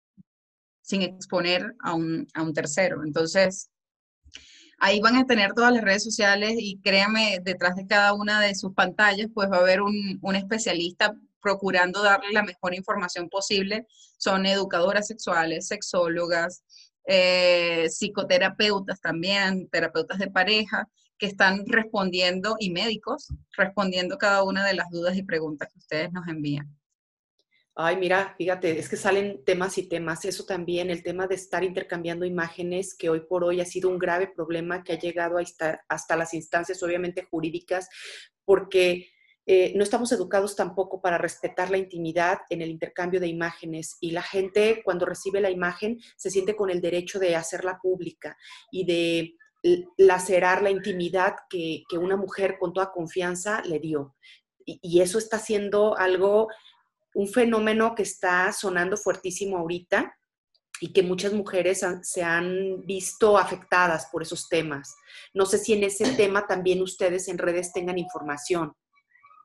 sin 0.82 1.04
exponer 1.04 1.76
a 1.80 1.94
un, 1.94 2.28
tercero. 2.56 3.04
Entonces, 3.04 3.70
ahí 4.78 5.00
van 5.00 5.16
a 5.16 5.26
tener 5.26 5.54
todas 5.54 5.74
las 5.74 5.84
redes 5.84 6.04
sociales 6.04 6.56
y 6.58 6.80
créanme, 6.82 7.40
detrás 7.44 7.76
de 7.76 7.88
cada 7.88 8.14
una 8.14 8.42
de 8.42 8.56
sus 8.56 8.74
pantallas, 8.74 9.28
pues 9.34 9.50
va 9.52 9.58
a 9.58 9.62
haber 9.62 9.82
un, 9.82 10.20
un 10.22 10.36
especialista 10.36 11.16
procurando 11.42 12.04
darle 12.04 12.32
la 12.32 12.44
mejor 12.44 12.74
información 12.76 13.30
posible. 13.30 13.88
Son 14.18 14.46
educadoras 14.46 15.08
sexuales, 15.08 15.68
sexólogas, 15.68 16.64
eh, 17.06 17.88
psicoterapeutas 17.90 19.00
también, 19.00 19.70
terapeutas 19.70 20.20
de 20.20 20.30
pareja, 20.30 20.88
que 21.18 21.26
están 21.26 21.66
respondiendo, 21.66 22.58
y 22.60 22.70
médicos, 22.70 23.34
respondiendo 23.56 24.18
cada 24.18 24.44
una 24.44 24.66
de 24.66 24.76
las 24.76 24.90
dudas 24.92 25.16
y 25.16 25.24
preguntas 25.24 25.70
que 25.72 25.80
ustedes 25.80 26.12
nos 26.12 26.28
envían. 26.28 26.77
Ay, 27.80 27.98
mira, 27.98 28.34
fíjate, 28.36 28.80
es 28.80 28.90
que 28.90 28.96
salen 28.96 29.44
temas 29.46 29.78
y 29.78 29.88
temas. 29.88 30.26
Eso 30.26 30.46
también, 30.46 30.90
el 30.90 31.04
tema 31.04 31.28
de 31.28 31.36
estar 31.36 31.64
intercambiando 31.64 32.26
imágenes, 32.26 32.96
que 32.96 33.10
hoy 33.10 33.20
por 33.22 33.44
hoy 33.44 33.62
ha 33.62 33.66
sido 33.66 33.90
un 33.90 34.00
grave 34.00 34.32
problema 34.36 34.84
que 34.84 34.94
ha 34.94 35.00
llegado 35.00 35.38
hasta, 35.38 35.86
hasta 35.88 36.16
las 36.16 36.34
instancias, 36.34 36.82
obviamente, 36.82 37.28
jurídicas, 37.30 37.88
porque 38.46 39.10
eh, 39.46 39.74
no 39.76 39.84
estamos 39.84 40.12
educados 40.12 40.56
tampoco 40.56 41.02
para 41.02 41.20
respetar 41.20 41.70
la 41.70 41.78
intimidad 41.78 42.40
en 42.50 42.64
el 42.64 42.70
intercambio 42.72 43.20
de 43.20 43.28
imágenes 43.28 43.98
y 44.02 44.10
la 44.10 44.24
gente 44.24 44.82
cuando 44.84 45.06
recibe 45.06 45.40
la 45.40 45.52
imagen 45.52 46.00
se 46.18 46.32
siente 46.32 46.56
con 46.56 46.70
el 46.70 46.82
derecho 46.82 47.20
de 47.20 47.36
hacerla 47.36 47.80
pública 47.82 48.36
y 48.72 48.86
de 48.86 49.36
lacerar 49.98 50.64
la 50.64 50.70
intimidad 50.70 51.36
que, 51.50 51.84
una 51.94 52.18
mujer 52.18 52.58
con 52.60 52.74
toda 52.74 52.92
confianza 52.92 53.62
le 53.66 53.80
dio. 53.80 54.16
Y, 54.66 55.00
eso 55.00 55.18
está 55.18 55.40
siendo 55.40 55.98
algo, 55.98 56.50
un 57.18 57.28
fenómeno 57.28 57.96
que 57.96 58.04
está 58.04 58.54
sonando 58.54 58.96
fuertísimo 58.96 59.58
ahorita 59.58 60.16
y 60.80 60.94
que 60.94 61.02
muchas 61.02 61.34
mujeres 61.34 61.84
se 62.04 62.24
han 62.24 62.86
visto 62.86 63.40
afectadas 63.40 64.08
por 64.12 64.22
esos 64.22 64.48
temas. 64.48 64.96
No 65.34 65.48
sé 65.48 65.58
si 65.58 65.74
en 65.74 65.84
ese 65.84 66.06
tema 66.16 66.46
también 66.46 66.80
ustedes 66.80 67.28
en 67.28 67.40
redes 67.40 67.74
tengan 67.74 67.98
información. 67.98 68.72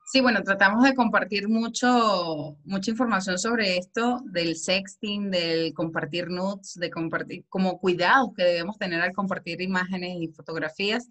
Sí, 0.05 0.21
bueno, 0.21 0.43
tratamos 0.43 0.83
de 0.83 0.93
compartir 0.93 1.49
mucho, 1.49 2.57
mucha 2.63 2.91
información 2.91 3.39
sobre 3.39 3.77
esto, 3.77 4.21
del 4.25 4.55
sexting, 4.55 5.31
del 5.31 5.73
compartir 5.73 6.27
nudes, 6.27 6.75
de 6.75 6.91
compartir, 6.91 7.43
como 7.49 7.79
cuidados 7.79 8.33
que 8.37 8.43
debemos 8.43 8.77
tener 8.77 9.01
al 9.01 9.13
compartir 9.13 9.61
imágenes 9.61 10.17
y 10.21 10.27
fotografías, 10.27 11.09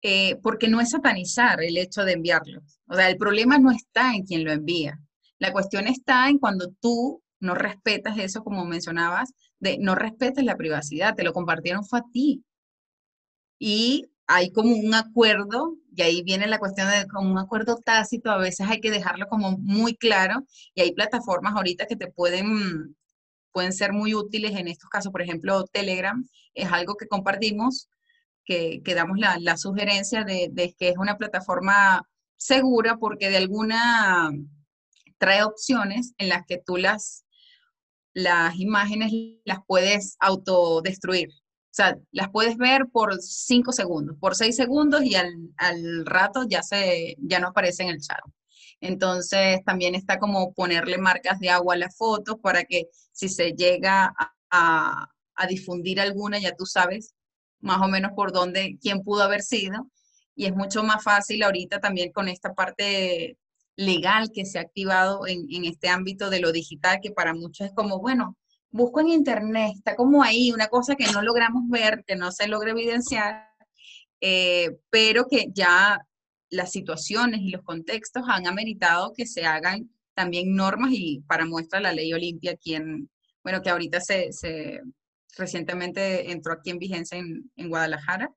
eh, 0.00 0.36
porque 0.36 0.68
no 0.68 0.80
es 0.80 0.88
satanizar 0.88 1.62
el 1.62 1.76
hecho 1.76 2.02
de 2.06 2.12
enviarlos. 2.12 2.80
O 2.86 2.94
sea, 2.94 3.10
el 3.10 3.18
problema 3.18 3.58
no 3.58 3.70
está 3.70 4.14
en 4.14 4.24
quien 4.24 4.44
lo 4.44 4.52
envía. 4.52 4.98
La 5.42 5.52
cuestión 5.52 5.88
está 5.88 6.28
en 6.28 6.38
cuando 6.38 6.68
tú 6.80 7.20
no 7.40 7.56
respetas 7.56 8.16
eso, 8.16 8.44
como 8.44 8.64
mencionabas, 8.64 9.34
de 9.58 9.76
no 9.76 9.96
respetas 9.96 10.44
la 10.44 10.56
privacidad, 10.56 11.16
te 11.16 11.24
lo 11.24 11.32
compartieron 11.32 11.84
fue 11.84 11.98
a 11.98 12.04
ti. 12.12 12.44
Y 13.58 14.06
hay 14.28 14.52
como 14.52 14.76
un 14.76 14.94
acuerdo, 14.94 15.78
y 15.96 16.02
ahí 16.02 16.22
viene 16.22 16.46
la 16.46 16.60
cuestión 16.60 16.88
de 16.88 17.08
como 17.08 17.28
un 17.28 17.38
acuerdo 17.38 17.76
tácito, 17.84 18.30
a 18.30 18.36
veces 18.38 18.68
hay 18.70 18.80
que 18.80 18.92
dejarlo 18.92 19.26
como 19.26 19.58
muy 19.58 19.96
claro, 19.96 20.46
y 20.76 20.82
hay 20.82 20.92
plataformas 20.92 21.56
ahorita 21.56 21.86
que 21.86 21.96
te 21.96 22.06
pueden, 22.06 22.96
pueden 23.50 23.72
ser 23.72 23.92
muy 23.92 24.14
útiles 24.14 24.52
en 24.54 24.68
estos 24.68 24.88
casos, 24.90 25.10
por 25.10 25.22
ejemplo, 25.22 25.64
Telegram 25.64 26.24
es 26.54 26.70
algo 26.70 26.94
que 26.94 27.08
compartimos, 27.08 27.88
que, 28.44 28.80
que 28.84 28.94
damos 28.94 29.18
la, 29.18 29.38
la 29.40 29.56
sugerencia 29.56 30.22
de, 30.22 30.50
de, 30.52 30.72
que 30.74 30.90
es 30.90 30.98
una 30.98 31.18
plataforma 31.18 32.08
segura 32.36 32.96
porque 32.98 33.28
de 33.28 33.38
alguna 33.38 34.30
trae 35.22 35.44
opciones 35.44 36.14
en 36.18 36.28
las 36.28 36.44
que 36.46 36.58
tú 36.58 36.76
las, 36.78 37.24
las 38.12 38.58
imágenes 38.58 39.12
las 39.44 39.60
puedes 39.68 40.16
autodestruir. 40.18 41.28
O 41.28 41.74
sea, 41.74 41.96
las 42.10 42.28
puedes 42.30 42.56
ver 42.56 42.88
por 42.92 43.16
cinco 43.22 43.70
segundos, 43.70 44.16
por 44.18 44.34
seis 44.34 44.56
segundos 44.56 45.04
y 45.04 45.14
al, 45.14 45.32
al 45.58 46.04
rato 46.06 46.44
ya, 46.48 46.64
se, 46.64 47.14
ya 47.20 47.38
no 47.38 47.48
aparece 47.48 47.84
en 47.84 47.90
el 47.90 48.00
chat. 48.00 48.18
Entonces, 48.80 49.60
también 49.64 49.94
está 49.94 50.18
como 50.18 50.52
ponerle 50.54 50.98
marcas 50.98 51.38
de 51.38 51.50
agua 51.50 51.74
a 51.74 51.78
las 51.78 51.96
fotos 51.96 52.38
para 52.42 52.64
que 52.64 52.88
si 53.12 53.28
se 53.28 53.52
llega 53.52 54.12
a, 54.50 55.06
a, 55.36 55.46
difundir 55.46 56.00
alguna, 56.00 56.40
ya 56.40 56.56
tú 56.56 56.66
sabes 56.66 57.14
más 57.60 57.80
o 57.80 57.86
menos 57.86 58.10
por 58.16 58.32
dónde, 58.32 58.76
quién 58.82 59.04
pudo 59.04 59.22
haber 59.22 59.42
sido. 59.42 59.88
Y 60.34 60.46
es 60.46 60.52
mucho 60.56 60.82
más 60.82 61.04
fácil 61.04 61.44
ahorita 61.44 61.78
también 61.78 62.10
con 62.10 62.28
esta 62.28 62.54
parte 62.54 63.38
legal 63.76 64.30
que 64.32 64.44
se 64.44 64.58
ha 64.58 64.62
activado 64.62 65.26
en, 65.26 65.46
en 65.50 65.64
este 65.64 65.88
ámbito 65.88 66.30
de 66.30 66.40
lo 66.40 66.52
digital, 66.52 67.00
que 67.02 67.10
para 67.10 67.34
muchos 67.34 67.68
es 67.68 67.72
como, 67.74 67.98
bueno, 68.00 68.36
busco 68.72 69.00
en 69.00 69.08
internet, 69.08 69.72
está 69.76 69.94
como 69.94 70.22
ahí, 70.22 70.50
una 70.50 70.68
cosa 70.68 70.96
que 70.96 71.06
no 71.12 71.22
logramos 71.22 71.68
ver, 71.68 72.04
que 72.06 72.16
no 72.16 72.32
se 72.32 72.48
logra 72.48 72.70
evidenciar, 72.70 73.46
eh, 74.20 74.78
pero 74.90 75.26
que 75.28 75.46
ya 75.52 76.00
las 76.50 76.72
situaciones 76.72 77.40
y 77.40 77.50
los 77.50 77.62
contextos 77.62 78.24
han 78.28 78.46
ameritado 78.46 79.12
que 79.14 79.26
se 79.26 79.44
hagan 79.44 79.90
también 80.14 80.54
normas 80.54 80.90
y 80.92 81.22
para 81.26 81.44
muestra 81.46 81.80
la 81.80 81.92
ley 81.92 82.12
Olimpia, 82.12 82.56
quien, 82.56 83.10
bueno, 83.42 83.62
que 83.62 83.70
ahorita 83.70 84.00
se, 84.00 84.32
se 84.32 84.80
recientemente 85.36 86.30
entró 86.30 86.52
aquí 86.52 86.70
en 86.70 86.78
vigencia 86.78 87.18
en, 87.18 87.50
en, 87.56 87.68
Guadalajara. 87.68 88.30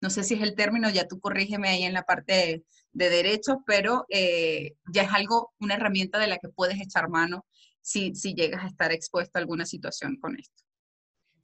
No 0.00 0.10
sé 0.10 0.22
si 0.24 0.34
es 0.34 0.42
el 0.42 0.54
término, 0.54 0.90
ya 0.90 1.08
tú 1.08 1.20
corrígeme 1.20 1.68
ahí 1.68 1.82
en 1.82 1.94
la 1.94 2.02
parte 2.02 2.64
de, 2.98 3.04
de 3.04 3.10
derechos, 3.10 3.56
pero 3.66 4.04
eh, 4.08 4.74
ya 4.92 5.02
es 5.02 5.12
algo, 5.12 5.52
una 5.60 5.74
herramienta 5.74 6.18
de 6.18 6.26
la 6.26 6.38
que 6.38 6.48
puedes 6.48 6.80
echar 6.80 7.08
mano 7.08 7.46
si, 7.80 8.14
si 8.14 8.34
llegas 8.34 8.64
a 8.64 8.68
estar 8.68 8.92
expuesto 8.92 9.38
a 9.38 9.40
alguna 9.40 9.64
situación 9.64 10.16
con 10.20 10.36
esto. 10.38 10.62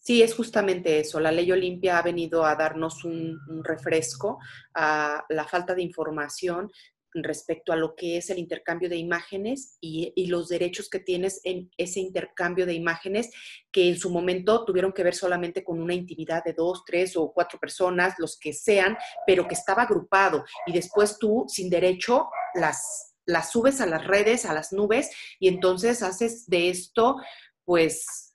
Sí, 0.05 0.23
es 0.23 0.35
justamente 0.35 1.01
eso. 1.01 1.19
La 1.19 1.33
ley 1.33 1.51
Olimpia 1.51 1.97
ha 1.97 2.03
venido 2.03 2.45
a 2.45 2.57
darnos 2.57 3.05
un, 3.05 3.41
refresco 3.65 4.39
a 4.75 5.25
la 5.31 5.47
falta 5.47 5.75
de 5.75 5.81
información 5.81 6.71
respecto 7.15 7.73
a 7.73 7.77
lo 7.77 7.95
que 7.95 8.17
es 8.17 8.29
el 8.31 8.39
intercambio 8.39 8.89
de 8.89 8.97
imágenes 8.97 9.79
y, 9.81 10.13
los 10.27 10.49
derechos 10.49 10.89
que 10.89 10.99
tienes 10.99 11.41
en 11.45 11.71
ese 11.77 12.01
intercambio 12.01 12.67
de 12.67 12.75
imágenes 12.75 13.31
que 13.71 13.89
en 13.89 13.97
su 13.97 14.11
momento 14.11 14.65
tuvieron 14.65 14.93
que 14.93 15.05
ver 15.05 15.15
solamente 15.15 15.63
con 15.63 15.81
una 15.81 15.95
intimidad 15.95 16.43
de 16.43 16.55
dos, 16.55 16.83
tres 16.85 17.17
o 17.17 17.33
cuatro 17.33 17.61
personas, 17.61 18.15
los 18.19 18.39
que 18.39 18.53
sean, 18.53 18.97
pero 19.27 19.47
que 19.47 19.55
estaba 19.55 19.83
agrupado 19.83 20.45
y 20.67 20.73
después 20.73 21.19
tú 21.19 21.45
sin 21.47 21.71
derecho 21.71 22.29
las, 22.55 23.15
las 23.27 23.53
subes 23.53 23.81
a 23.81 23.87
las 23.87 24.05
redes, 24.07 24.45
a 24.45 24.55
las 24.55 24.73
nubes 24.73 25.11
y 25.39 25.49
entonces 25.49 26.03
haces 26.03 26.47
de 26.47 26.71
esto 26.71 27.17
pues 27.65 28.35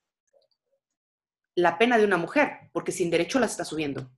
la 1.55 1.77
pena 1.77 1.97
de 1.97 2.05
una 2.05 2.17
mujer, 2.17 2.69
porque 2.71 2.91
sin 2.91 3.09
derecho 3.09 3.39
las 3.39 3.51
está 3.51 3.65
subiendo. 3.65 4.09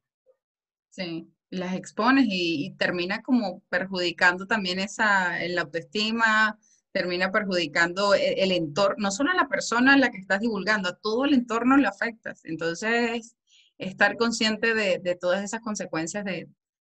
Sí, 0.90 1.34
las 1.52 1.76
expones 1.76 2.26
y, 2.28 2.66
y 2.66 2.72
termina 2.72 3.22
como 3.22 3.62
perjudicando 3.70 4.48
también 4.48 4.80
esa, 4.80 5.38
la 5.48 5.62
autoestima, 5.62 6.58
termina 6.92 7.32
perjudicando 7.32 8.14
el, 8.14 8.40
el, 8.40 8.52
entorno, 8.52 8.96
no 8.98 9.12
solo 9.12 9.32
a 9.32 9.36
la 9.36 9.48
persona 9.48 9.94
a 9.94 9.98
la 9.98 10.12
que 10.12 10.18
estás 10.18 10.40
divulgando, 10.40 10.90
a 10.90 10.96
todo 10.96 11.26
el 11.26 11.34
entorno 11.34 11.78
le 11.78 11.88
afectas. 11.88 12.44
Entonces, 12.46 13.36
estar 13.78 14.18
consciente 14.18 14.74
de, 14.74 15.00
de 15.00 15.16
todas 15.16 15.44
esas 15.44 15.62
consecuencias 15.62 16.24
de, 16.26 16.48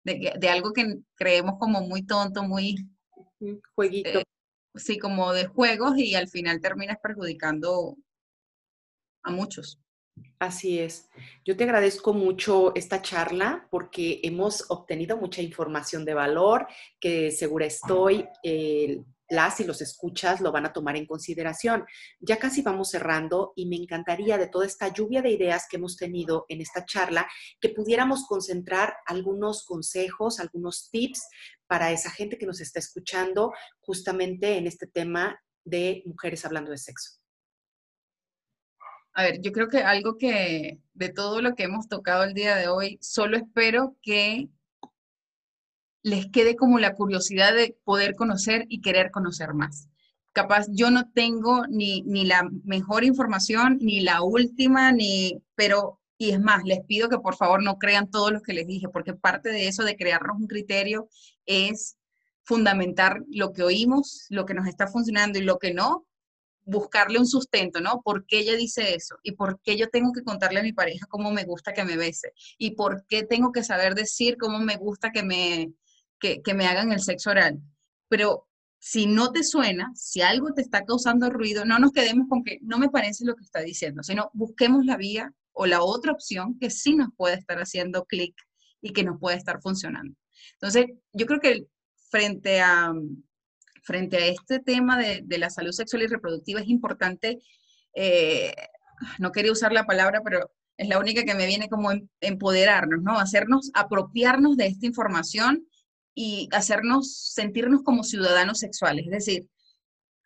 de, 0.04 0.32
de, 0.38 0.48
algo 0.48 0.72
que 0.72 0.98
creemos 1.14 1.54
como 1.58 1.80
muy 1.82 2.02
tonto, 2.02 2.42
muy... 2.42 2.76
Jueguito. 3.74 4.20
Eh, 4.20 4.24
sí, 4.74 4.98
como 4.98 5.32
de 5.32 5.46
juegos 5.46 5.96
y 5.96 6.16
al 6.16 6.28
final 6.28 6.60
terminas 6.60 6.98
perjudicando 7.00 7.96
a 9.22 9.30
muchos. 9.30 9.78
Así 10.38 10.78
es. 10.78 11.08
Yo 11.44 11.56
te 11.56 11.64
agradezco 11.64 12.12
mucho 12.14 12.74
esta 12.74 13.02
charla 13.02 13.66
porque 13.70 14.20
hemos 14.22 14.64
obtenido 14.70 15.16
mucha 15.16 15.42
información 15.42 16.04
de 16.04 16.14
valor 16.14 16.66
que 17.00 17.30
segura 17.30 17.66
estoy. 17.66 18.26
Eh, 18.42 19.02
las 19.28 19.60
y 19.60 19.64
los 19.64 19.82
escuchas 19.82 20.40
lo 20.40 20.52
van 20.52 20.66
a 20.66 20.72
tomar 20.72 20.96
en 20.96 21.06
consideración. 21.06 21.84
Ya 22.20 22.38
casi 22.38 22.62
vamos 22.62 22.90
cerrando 22.90 23.52
y 23.56 23.66
me 23.66 23.76
encantaría 23.76 24.38
de 24.38 24.48
toda 24.48 24.66
esta 24.66 24.88
lluvia 24.92 25.22
de 25.22 25.30
ideas 25.30 25.66
que 25.68 25.76
hemos 25.76 25.96
tenido 25.96 26.46
en 26.48 26.60
esta 26.60 26.84
charla 26.84 27.28
que 27.60 27.68
pudiéramos 27.68 28.26
concentrar 28.26 28.94
algunos 29.06 29.64
consejos, 29.66 30.40
algunos 30.40 30.88
tips 30.90 31.28
para 31.66 31.92
esa 31.92 32.10
gente 32.10 32.38
que 32.38 32.46
nos 32.46 32.60
está 32.60 32.78
escuchando 32.78 33.52
justamente 33.80 34.56
en 34.56 34.66
este 34.66 34.86
tema 34.86 35.38
de 35.64 36.02
mujeres 36.06 36.44
hablando 36.44 36.70
de 36.70 36.78
sexo. 36.78 37.17
A 39.18 39.24
ver, 39.24 39.40
yo 39.40 39.50
creo 39.50 39.66
que 39.66 39.78
algo 39.78 40.16
que 40.16 40.78
de 40.94 41.08
todo 41.08 41.42
lo 41.42 41.56
que 41.56 41.64
hemos 41.64 41.88
tocado 41.88 42.22
el 42.22 42.34
día 42.34 42.54
de 42.54 42.68
hoy, 42.68 42.98
solo 43.00 43.36
espero 43.36 43.96
que 44.00 44.48
les 46.04 46.30
quede 46.30 46.54
como 46.54 46.78
la 46.78 46.94
curiosidad 46.94 47.52
de 47.52 47.76
poder 47.82 48.14
conocer 48.14 48.66
y 48.68 48.80
querer 48.80 49.10
conocer 49.10 49.54
más. 49.54 49.88
Capaz 50.32 50.66
yo 50.70 50.92
no 50.92 51.10
tengo 51.10 51.66
ni, 51.66 52.02
ni 52.02 52.26
la 52.26 52.48
mejor 52.62 53.02
información, 53.02 53.78
ni 53.80 54.02
la 54.02 54.22
última, 54.22 54.92
ni, 54.92 55.42
pero, 55.56 56.00
y 56.16 56.30
es 56.30 56.40
más, 56.40 56.62
les 56.62 56.84
pido 56.84 57.08
que 57.08 57.18
por 57.18 57.34
favor 57.34 57.60
no 57.60 57.76
crean 57.76 58.12
todo 58.12 58.30
lo 58.30 58.40
que 58.40 58.52
les 58.52 58.68
dije, 58.68 58.88
porque 58.88 59.14
parte 59.14 59.48
de 59.48 59.66
eso 59.66 59.82
de 59.82 59.96
crearnos 59.96 60.36
un 60.36 60.46
criterio 60.46 61.08
es 61.44 61.98
fundamentar 62.44 63.24
lo 63.32 63.52
que 63.52 63.64
oímos, 63.64 64.26
lo 64.30 64.46
que 64.46 64.54
nos 64.54 64.68
está 64.68 64.86
funcionando 64.86 65.40
y 65.40 65.42
lo 65.42 65.58
que 65.58 65.74
no, 65.74 66.06
buscarle 66.68 67.18
un 67.18 67.26
sustento, 67.26 67.80
¿no? 67.80 68.02
¿Por 68.02 68.26
qué 68.26 68.40
ella 68.40 68.54
dice 68.54 68.94
eso? 68.94 69.16
¿Y 69.22 69.32
por 69.32 69.58
qué 69.62 69.78
yo 69.78 69.88
tengo 69.88 70.12
que 70.12 70.22
contarle 70.22 70.60
a 70.60 70.62
mi 70.62 70.74
pareja 70.74 71.06
cómo 71.08 71.30
me 71.30 71.44
gusta 71.44 71.72
que 71.72 71.82
me 71.82 71.96
bese? 71.96 72.32
¿Y 72.58 72.72
por 72.72 73.06
qué 73.06 73.22
tengo 73.22 73.52
que 73.52 73.64
saber 73.64 73.94
decir 73.94 74.36
cómo 74.36 74.58
me 74.58 74.76
gusta 74.76 75.10
que 75.10 75.22
me, 75.22 75.72
que, 76.20 76.42
me 76.54 76.66
hagan 76.66 76.92
el 76.92 77.00
sexo 77.00 77.30
oral? 77.30 77.58
Pero 78.08 78.46
si 78.78 79.06
no 79.06 79.32
te 79.32 79.44
suena, 79.44 79.90
si 79.94 80.20
algo 80.20 80.52
te 80.52 80.60
está 80.60 80.84
causando 80.84 81.30
ruido, 81.30 81.64
no 81.64 81.78
nos 81.78 81.92
quedemos 81.92 82.28
con 82.28 82.44
que 82.44 82.58
no 82.60 82.78
me 82.78 82.90
parece 82.90 83.24
lo 83.24 83.34
que 83.34 83.44
está 83.44 83.60
diciendo, 83.60 84.02
sino 84.02 84.30
busquemos 84.34 84.84
la 84.84 84.98
vía 84.98 85.32
o 85.52 85.64
la 85.64 85.82
otra 85.82 86.12
opción 86.12 86.58
que 86.58 86.68
sí 86.68 86.94
nos 86.94 87.08
puede 87.16 87.36
estar 87.36 87.58
haciendo 87.58 88.04
clic 88.04 88.34
y 88.82 88.92
que 88.92 89.04
nos 89.04 89.18
puede 89.18 89.38
estar 89.38 89.62
funcionando. 89.62 90.14
Entonces, 90.52 90.86
yo 91.14 91.24
creo 91.24 91.40
que 91.40 91.66
frente 92.10 92.60
a, 92.60 92.92
frente 93.88 94.18
a 94.18 94.26
este 94.26 94.60
tema 94.60 94.98
de, 94.98 95.22
de, 95.24 95.38
la 95.38 95.48
salud 95.48 95.72
sexual 95.72 96.02
y 96.02 96.08
reproductiva 96.08 96.60
es 96.60 96.68
importante, 96.68 97.40
eh, 97.94 98.54
no 99.18 99.32
quería 99.32 99.50
usar 99.50 99.72
la 99.72 99.86
palabra, 99.86 100.20
pero 100.22 100.50
es 100.76 100.88
la 100.88 100.98
única 100.98 101.24
que 101.24 101.34
me 101.34 101.46
viene 101.46 101.70
como 101.70 101.90
empoderarnos, 102.20 103.02
¿no? 103.02 103.18
Hacernos, 103.18 103.70
apropiarnos 103.72 104.58
de 104.58 104.66
esta 104.66 104.84
información 104.84 105.66
y 106.14 106.50
hacernos 106.52 107.32
sentirnos 107.32 107.82
como 107.82 108.04
ciudadanos 108.04 108.58
sexuales. 108.58 109.06
Es 109.06 109.10
decir, 109.10 109.48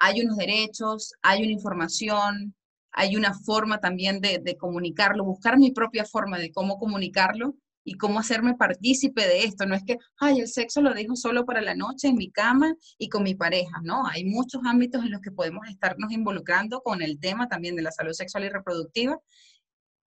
hay 0.00 0.22
unos 0.22 0.38
derechos, 0.38 1.12
hay 1.22 1.44
una 1.44 1.52
información, 1.52 2.56
hay 2.90 3.14
una 3.14 3.32
forma 3.32 3.78
también 3.78 4.20
de, 4.20 4.40
de 4.42 4.56
comunicarlo, 4.56 5.24
buscar 5.24 5.56
mi 5.56 5.70
propia 5.70 6.04
forma 6.04 6.36
de 6.38 6.50
cómo 6.50 6.78
comunicarlo 6.78 7.54
y 7.84 7.94
cómo 7.94 8.20
hacerme 8.20 8.54
partícipe 8.54 9.26
de 9.26 9.44
esto. 9.44 9.66
No 9.66 9.74
es 9.74 9.82
que, 9.84 9.98
ay, 10.18 10.40
el 10.40 10.48
sexo 10.48 10.80
lo 10.80 10.94
dejo 10.94 11.16
solo 11.16 11.44
para 11.44 11.60
la 11.60 11.74
noche 11.74 12.08
en 12.08 12.16
mi 12.16 12.30
cama 12.30 12.74
y 12.98 13.08
con 13.08 13.22
mi 13.22 13.34
pareja. 13.34 13.80
No, 13.82 14.06
hay 14.06 14.24
muchos 14.24 14.62
ámbitos 14.64 15.04
en 15.04 15.10
los 15.12 15.20
que 15.20 15.32
podemos 15.32 15.66
estarnos 15.68 16.12
involucrando 16.12 16.80
con 16.82 17.02
el 17.02 17.18
tema 17.18 17.48
también 17.48 17.76
de 17.76 17.82
la 17.82 17.92
salud 17.92 18.12
sexual 18.12 18.44
y 18.44 18.48
reproductiva 18.48 19.18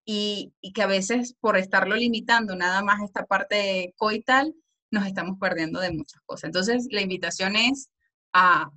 y, 0.06 0.54
y 0.62 0.72
que 0.72 0.84
a 0.84 0.88
veces 0.88 1.36
por 1.40 1.58
estarlo 1.58 1.96
limitando 1.96 2.56
nada 2.56 2.84
más 2.84 3.02
esta 3.02 3.26
parte 3.26 3.94
coital, 3.98 4.54
nos 4.92 5.08
estamos 5.08 5.38
perdiendo 5.40 5.80
de 5.80 5.92
muchas 5.92 6.22
cosas. 6.26 6.46
Entonces, 6.46 6.88
la 6.92 7.02
invitación 7.02 7.56
es 7.56 7.90
a, 8.34 8.72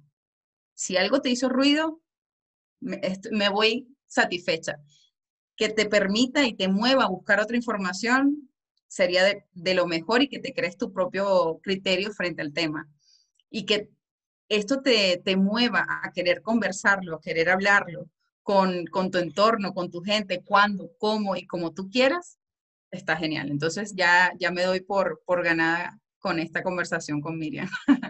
si 0.74 0.96
algo 0.96 1.20
te 1.20 1.30
hizo 1.30 1.48
ruido, 1.48 2.00
me, 2.80 3.00
me 3.30 3.48
voy 3.50 3.88
satisfecha. 4.06 4.80
Que 5.56 5.68
te 5.68 5.86
permita 5.86 6.46
y 6.46 6.54
te 6.54 6.68
mueva 6.68 7.04
a 7.04 7.08
buscar 7.08 7.40
otra 7.40 7.56
información, 7.56 8.47
sería 8.88 9.22
de, 9.24 9.44
de, 9.52 9.74
lo 9.74 9.86
mejor 9.86 10.22
y 10.22 10.28
que 10.28 10.40
te 10.40 10.52
crees 10.52 10.76
tu 10.76 10.92
propio 10.92 11.60
criterio 11.62 12.10
frente 12.12 12.42
al 12.42 12.52
tema. 12.52 12.88
Y 13.50 13.64
que 13.64 13.90
esto 14.48 14.80
te, 14.80 15.20
te 15.24 15.36
mueva 15.36 15.86
a 16.02 16.12
querer 16.12 16.42
conversarlo, 16.42 17.16
a 17.16 17.20
querer 17.20 17.50
hablarlo 17.50 18.08
con, 18.42 18.86
con, 18.86 19.10
tu 19.10 19.18
entorno, 19.18 19.74
con 19.74 19.90
tu 19.90 20.00
gente, 20.02 20.42
cuando, 20.42 20.90
cómo 20.98 21.36
y 21.36 21.46
como 21.46 21.72
tú 21.72 21.90
quieras, 21.90 22.38
está 22.90 23.16
genial. 23.16 23.50
Entonces 23.50 23.94
ya, 23.94 24.32
ya 24.38 24.50
me 24.50 24.62
doy 24.62 24.80
por, 24.80 25.22
por 25.26 25.44
ganada 25.44 25.98
con 26.18 26.38
esta 26.38 26.62
conversación 26.62 27.20
con 27.20 27.38
Miriam. 27.38 27.68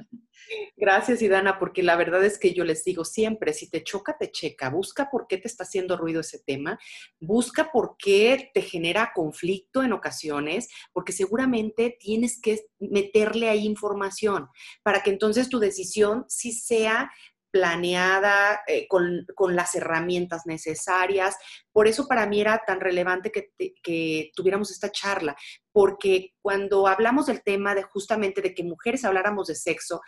Gracias, 0.80 1.22
Idana, 1.22 1.58
porque 1.58 1.82
la 1.82 1.96
verdad 1.96 2.24
es 2.24 2.38
que 2.38 2.54
yo 2.54 2.62
les 2.62 2.84
digo 2.84 3.04
siempre, 3.04 3.52
si 3.52 3.68
te 3.68 3.82
choca, 3.82 4.16
te 4.16 4.30
checa, 4.30 4.70
busca 4.70 5.10
por 5.10 5.26
qué 5.26 5.36
te 5.36 5.48
está 5.48 5.64
haciendo 5.64 5.96
ruido 5.96 6.20
ese 6.20 6.38
tema, 6.38 6.78
busca 7.18 7.72
por 7.72 7.96
qué 7.98 8.52
te 8.54 8.62
genera 8.62 9.10
conflicto 9.12 9.82
en 9.82 9.92
ocasiones, 9.92 10.68
porque 10.92 11.10
seguramente 11.10 11.96
tienes 11.98 12.40
que 12.40 12.60
meterle 12.78 13.48
ahí 13.48 13.66
información 13.66 14.50
para 14.84 15.02
que 15.02 15.10
entonces 15.10 15.48
tu 15.48 15.58
decisión 15.58 16.24
sí 16.28 16.52
sea 16.52 17.10
planeada, 17.50 18.60
eh, 18.68 18.86
con, 18.86 19.26
las 19.56 19.74
herramientas 19.74 20.42
necesarias. 20.46 21.36
Por 21.72 21.88
eso 21.88 22.06
para 22.06 22.26
mí 22.26 22.40
era 22.40 22.62
tan 22.66 22.80
relevante 22.80 23.32
que, 23.32 23.50
que, 23.82 24.30
tuviéramos 24.34 24.70
esta 24.70 24.92
charla, 24.92 25.36
porque 25.72 26.34
cuando 26.40 26.86
hablamos 26.86 27.26
del 27.26 27.42
tema 27.42 27.74
de 27.74 27.82
justamente 27.82 28.42
de 28.42 28.54
que 28.54 28.62
mujeres 28.64 29.04
habláramos 29.04 29.48
de 29.48 29.54
sexo, 29.54 30.00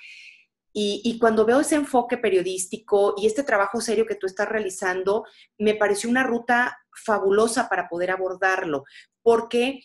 y, 0.72 1.18
cuando 1.18 1.44
veo 1.44 1.60
ese 1.60 1.74
enfoque 1.74 2.16
periodístico 2.16 3.14
y 3.16 3.26
este 3.26 3.42
trabajo 3.42 3.80
serio 3.80 4.06
que 4.06 4.14
tú 4.14 4.26
estás 4.26 4.48
realizando, 4.48 5.24
me 5.58 5.74
pareció 5.74 6.08
una 6.08 6.22
ruta 6.22 6.78
fabulosa 7.04 7.68
para 7.68 7.88
poder 7.88 8.12
abordarlo, 8.12 8.84
porque 9.22 9.80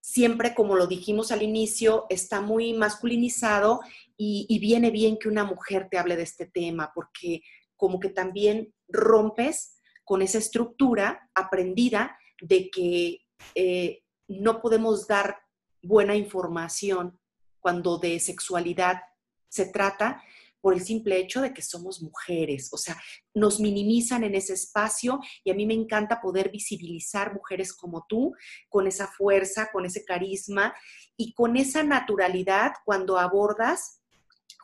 siempre, 0.00 0.54
como 0.54 0.74
lo 0.74 0.86
dijimos 0.86 1.32
al 1.32 1.42
inicio, 1.42 2.06
está 2.08 2.40
muy 2.40 2.72
masculinizado 2.72 3.80
y, 4.16 4.58
viene 4.58 4.90
bien 4.90 5.18
que 5.18 5.28
una 5.28 5.44
mujer 5.44 5.88
te 5.90 5.98
hable 5.98 6.16
de 6.16 6.22
este 6.22 6.46
tema, 6.46 6.90
porque 6.94 7.42
como 7.76 8.00
que 8.00 8.08
también 8.08 8.72
rompes 8.88 9.76
con 10.04 10.22
esa 10.22 10.38
estructura 10.38 11.30
aprendida 11.34 12.18
de 12.40 12.70
que 12.70 13.18
eh, 13.54 14.02
no 14.28 14.62
podemos 14.62 15.06
dar 15.06 15.40
buena 15.82 16.16
información 16.16 17.20
cuando 17.60 17.98
de 17.98 18.18
sexualidad 18.18 19.02
se 19.48 19.66
trata 19.66 20.22
por 20.60 20.74
el 20.74 20.80
simple 20.80 21.18
hecho 21.18 21.40
de 21.40 21.54
que 21.54 21.62
somos 21.62 22.02
mujeres, 22.02 22.70
o 22.72 22.76
sea, 22.76 23.00
nos 23.32 23.60
minimizan 23.60 24.24
en 24.24 24.34
ese 24.34 24.54
espacio 24.54 25.20
y 25.44 25.50
a 25.50 25.54
mí 25.54 25.66
me 25.66 25.74
encanta 25.74 26.20
poder 26.20 26.50
visibilizar 26.50 27.32
mujeres 27.32 27.72
como 27.72 28.06
tú, 28.08 28.34
con 28.68 28.86
esa 28.86 29.06
fuerza, 29.06 29.70
con 29.72 29.86
ese 29.86 30.04
carisma 30.04 30.74
y 31.16 31.32
con 31.34 31.56
esa 31.56 31.82
naturalidad 31.84 32.72
cuando 32.84 33.18
abordas 33.18 34.02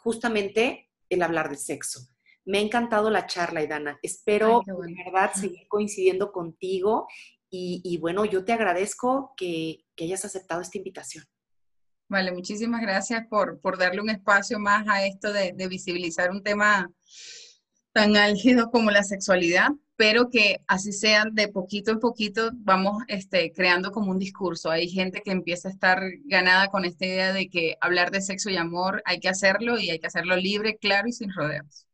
justamente 0.02 0.90
el 1.08 1.22
hablar 1.22 1.48
de 1.48 1.56
sexo. 1.56 2.00
Me 2.44 2.58
ha 2.58 2.62
encantado 2.62 3.08
la 3.08 3.26
charla, 3.26 3.62
Idana. 3.62 3.98
Espero, 4.02 4.62
de 4.66 4.94
verdad, 5.04 5.32
seguir 5.32 5.66
coincidiendo 5.68 6.32
contigo 6.32 7.06
y, 7.48 7.96
bueno, 7.98 8.24
yo 8.24 8.44
te 8.44 8.52
agradezco 8.52 9.32
que 9.36 9.84
hayas 9.98 10.24
aceptado 10.24 10.60
esta 10.60 10.76
invitación. 10.76 11.24
Vale, 12.08 12.32
muchísimas 12.32 12.82
gracias 12.82 13.26
por, 13.28 13.60
darle 13.78 14.00
un 14.00 14.10
espacio 14.10 14.58
más 14.58 14.86
a 14.88 15.06
esto 15.06 15.32
de, 15.32 15.52
visibilizar 15.68 16.30
un 16.30 16.42
tema 16.42 16.90
tan 17.92 18.16
álgido 18.16 18.70
como 18.70 18.90
la 18.90 19.04
sexualidad, 19.04 19.68
pero 19.96 20.28
que 20.28 20.60
así 20.66 20.92
sean 20.92 21.34
de 21.34 21.48
poquito 21.48 21.92
en 21.92 22.00
poquito 22.00 22.50
vamos 22.54 23.02
este, 23.08 23.52
creando 23.52 23.90
como 23.90 24.10
un 24.10 24.18
discurso. 24.18 24.70
Hay 24.70 24.88
gente 24.88 25.22
que 25.22 25.30
empieza 25.30 25.68
a 25.68 25.72
estar 25.72 26.02
ganada 26.24 26.68
con 26.68 26.84
esta 26.84 27.06
idea 27.06 27.32
de 27.32 27.48
que 27.48 27.76
hablar 27.80 28.10
de 28.10 28.20
sexo 28.20 28.50
y 28.50 28.56
amor 28.56 29.02
hay 29.06 29.20
que 29.20 29.28
hacerlo 29.28 29.78
y 29.78 29.90
hay 29.90 29.98
que 29.98 30.08
hacerlo 30.08 30.36
libre, 30.36 30.76
claro 30.76 31.08
y 31.08 31.12
sin 31.12 31.32
rodeos. 31.32 31.86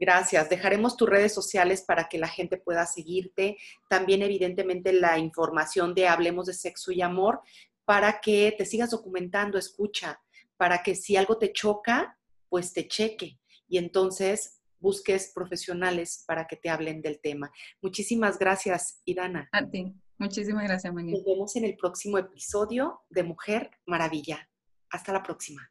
Gracias. 0.00 0.48
Dejaremos 0.48 0.96
tus 0.96 1.10
redes 1.10 1.34
sociales 1.34 1.82
para 1.82 2.08
que 2.08 2.16
la 2.16 2.28
gente 2.28 2.56
pueda 2.56 2.86
seguirte. 2.86 3.58
También, 3.90 4.22
evidentemente, 4.22 4.94
la 4.94 5.18
información 5.18 5.94
de 5.94 6.08
Hablemos 6.08 6.46
de 6.46 6.54
Sexo 6.54 6.90
y 6.90 7.02
Amor 7.02 7.42
para 7.90 8.20
que 8.20 8.54
te 8.56 8.64
sigas 8.64 8.90
documentando, 8.90 9.58
escucha, 9.58 10.22
para 10.56 10.80
que 10.80 10.94
si 10.94 11.16
algo 11.16 11.38
te 11.38 11.52
choca, 11.52 12.16
pues 12.48 12.72
te 12.72 12.86
cheque 12.86 13.40
y 13.66 13.78
entonces 13.78 14.60
busques 14.78 15.32
profesionales 15.34 16.22
para 16.24 16.46
que 16.46 16.54
te 16.54 16.70
hablen 16.70 17.02
del 17.02 17.20
tema. 17.20 17.50
Muchísimas 17.82 18.38
gracias, 18.38 19.02
Irana. 19.06 19.48
A 19.50 19.68
ti. 19.68 19.92
Muchísimas 20.18 20.62
gracias, 20.68 20.94
Mañana. 20.94 21.16
Nos 21.18 21.26
vemos 21.26 21.56
en 21.56 21.64
el 21.64 21.76
próximo 21.76 22.16
episodio 22.16 23.00
de 23.10 23.24
Mujer 23.24 23.72
Maravilla. 23.86 24.48
Hasta 24.88 25.12
la 25.12 25.24
próxima. 25.24 25.68